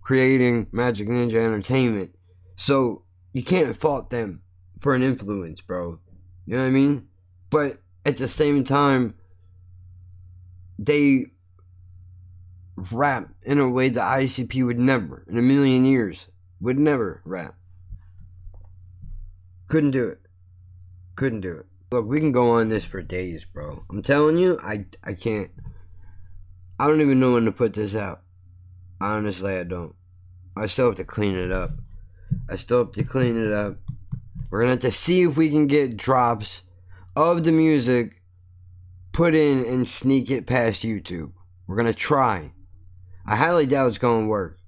creating 0.00 0.66
Majik 0.66 1.08
Ninja 1.08 1.34
Entertainment. 1.34 2.14
So, 2.56 3.04
you 3.32 3.44
can't 3.44 3.76
fault 3.76 4.10
them 4.10 4.42
for 4.80 4.94
an 4.94 5.02
influence, 5.02 5.60
bro. 5.60 6.00
You 6.46 6.56
know 6.56 6.62
what 6.62 6.68
I 6.68 6.70
mean? 6.70 7.08
But 7.50 7.78
at 8.04 8.16
the 8.16 8.28
same 8.28 8.64
time, 8.64 9.14
they 10.78 11.26
rap 12.92 13.28
in 13.42 13.58
a 13.58 13.68
way 13.68 13.88
the 13.88 14.00
ICP 14.00 14.64
would 14.64 14.78
never, 14.78 15.24
in 15.28 15.36
a 15.36 15.42
million 15.42 15.84
years, 15.84 16.28
would 16.60 16.78
never 16.78 17.20
rap. 17.24 17.54
Couldn't 19.68 19.90
do 19.90 20.08
it. 20.08 20.20
Couldn't 21.14 21.42
do 21.42 21.58
it. 21.58 21.66
Look, 21.90 22.06
we 22.06 22.20
can 22.20 22.32
go 22.32 22.50
on 22.50 22.68
this 22.68 22.84
for 22.84 23.02
days, 23.02 23.44
bro. 23.44 23.84
I'm 23.90 24.02
telling 24.02 24.38
you, 24.38 24.58
I 24.62 24.86
I 25.04 25.12
can't. 25.12 25.50
I 26.78 26.86
don't 26.86 27.00
even 27.00 27.20
know 27.20 27.34
when 27.34 27.44
to 27.44 27.52
put 27.52 27.74
this 27.74 27.94
out. 27.94 28.22
Honestly, 29.00 29.56
I 29.56 29.64
don't. 29.64 29.94
I 30.56 30.66
still 30.66 30.86
have 30.86 30.96
to 30.96 31.04
clean 31.04 31.36
it 31.36 31.52
up. 31.52 31.70
I 32.48 32.56
still 32.56 32.78
have 32.78 32.92
to 32.92 33.04
clean 33.04 33.36
it 33.36 33.52
up. 33.52 33.78
We're 34.50 34.60
gonna 34.60 34.72
have 34.72 34.80
to 34.80 34.92
see 34.92 35.22
if 35.22 35.36
we 35.36 35.50
can 35.50 35.66
get 35.66 35.96
drops 35.96 36.62
of 37.14 37.44
the 37.44 37.52
music 37.52 38.22
put 39.12 39.34
in 39.34 39.64
and 39.64 39.86
sneak 39.86 40.30
it 40.30 40.46
past 40.46 40.82
YouTube. 40.82 41.32
We're 41.66 41.76
gonna 41.76 41.92
try. 41.92 42.52
I 43.26 43.36
highly 43.36 43.66
doubt 43.66 43.88
it's 43.88 43.98
gonna 43.98 44.26
work. 44.26 44.58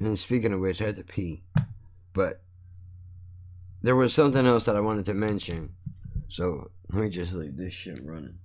And 0.00 0.18
speaking 0.18 0.52
of 0.52 0.60
which, 0.60 0.82
I 0.82 0.86
had 0.86 0.96
to 0.96 1.04
pee. 1.04 1.44
But 2.12 2.41
there 3.82 3.96
was 3.96 4.14
something 4.14 4.46
else 4.46 4.64
that 4.64 4.76
I 4.76 4.80
wanted 4.80 5.04
to 5.06 5.14
mention. 5.14 5.74
So 6.28 6.70
let 6.90 7.02
me 7.02 7.08
just 7.08 7.32
leave 7.34 7.56
this 7.56 7.72
shit 7.72 8.00
running. 8.04 8.38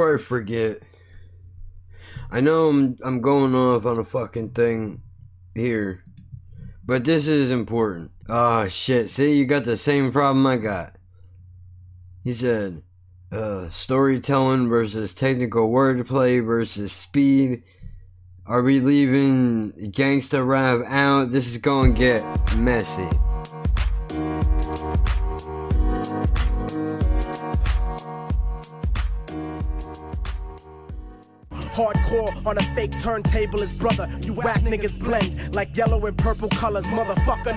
Before 0.00 0.14
I 0.14 0.18
forget, 0.18 0.82
I 2.30 2.40
know 2.40 2.70
I'm 2.70 2.96
I'm 3.04 3.20
going 3.20 3.54
off 3.54 3.84
on 3.84 3.98
a 3.98 4.04
fucking 4.04 4.52
thing 4.52 5.02
here, 5.54 6.02
but 6.86 7.04
this 7.04 7.28
is 7.28 7.50
important. 7.50 8.10
Ah 8.26 8.66
shit! 8.66 9.10
See, 9.10 9.36
you 9.36 9.44
got 9.44 9.64
the 9.64 9.76
same 9.76 10.10
problem 10.10 10.46
I 10.46 10.56
got. 10.56 10.96
He 12.24 12.32
said, 12.32 12.82
uh, 13.30 13.68
storytelling 13.68 14.70
versus 14.70 15.12
technical 15.12 15.70
wordplay 15.70 16.42
versus 16.42 16.94
speed. 16.94 17.62
Are 18.46 18.62
we 18.62 18.80
leaving 18.80 19.72
gangsta 19.92 20.46
rap 20.46 20.80
out? 20.86 21.30
This 21.30 21.46
is 21.46 21.58
gonna 21.58 21.92
get 21.92 22.24
messy. 22.56 23.10
Hardcore 31.72 32.46
on 32.46 32.58
a 32.58 32.62
fake 32.74 32.92
turntable 33.00 33.62
is 33.62 33.76
brother. 33.78 34.08
You 34.22 34.32
whack 34.34 34.60
niggas 34.60 34.98
blend 34.98 35.54
like 35.54 35.76
yellow 35.76 36.04
and 36.06 36.16
purple 36.16 36.48
colors. 36.48 36.86
Motherfucker, 36.86 37.46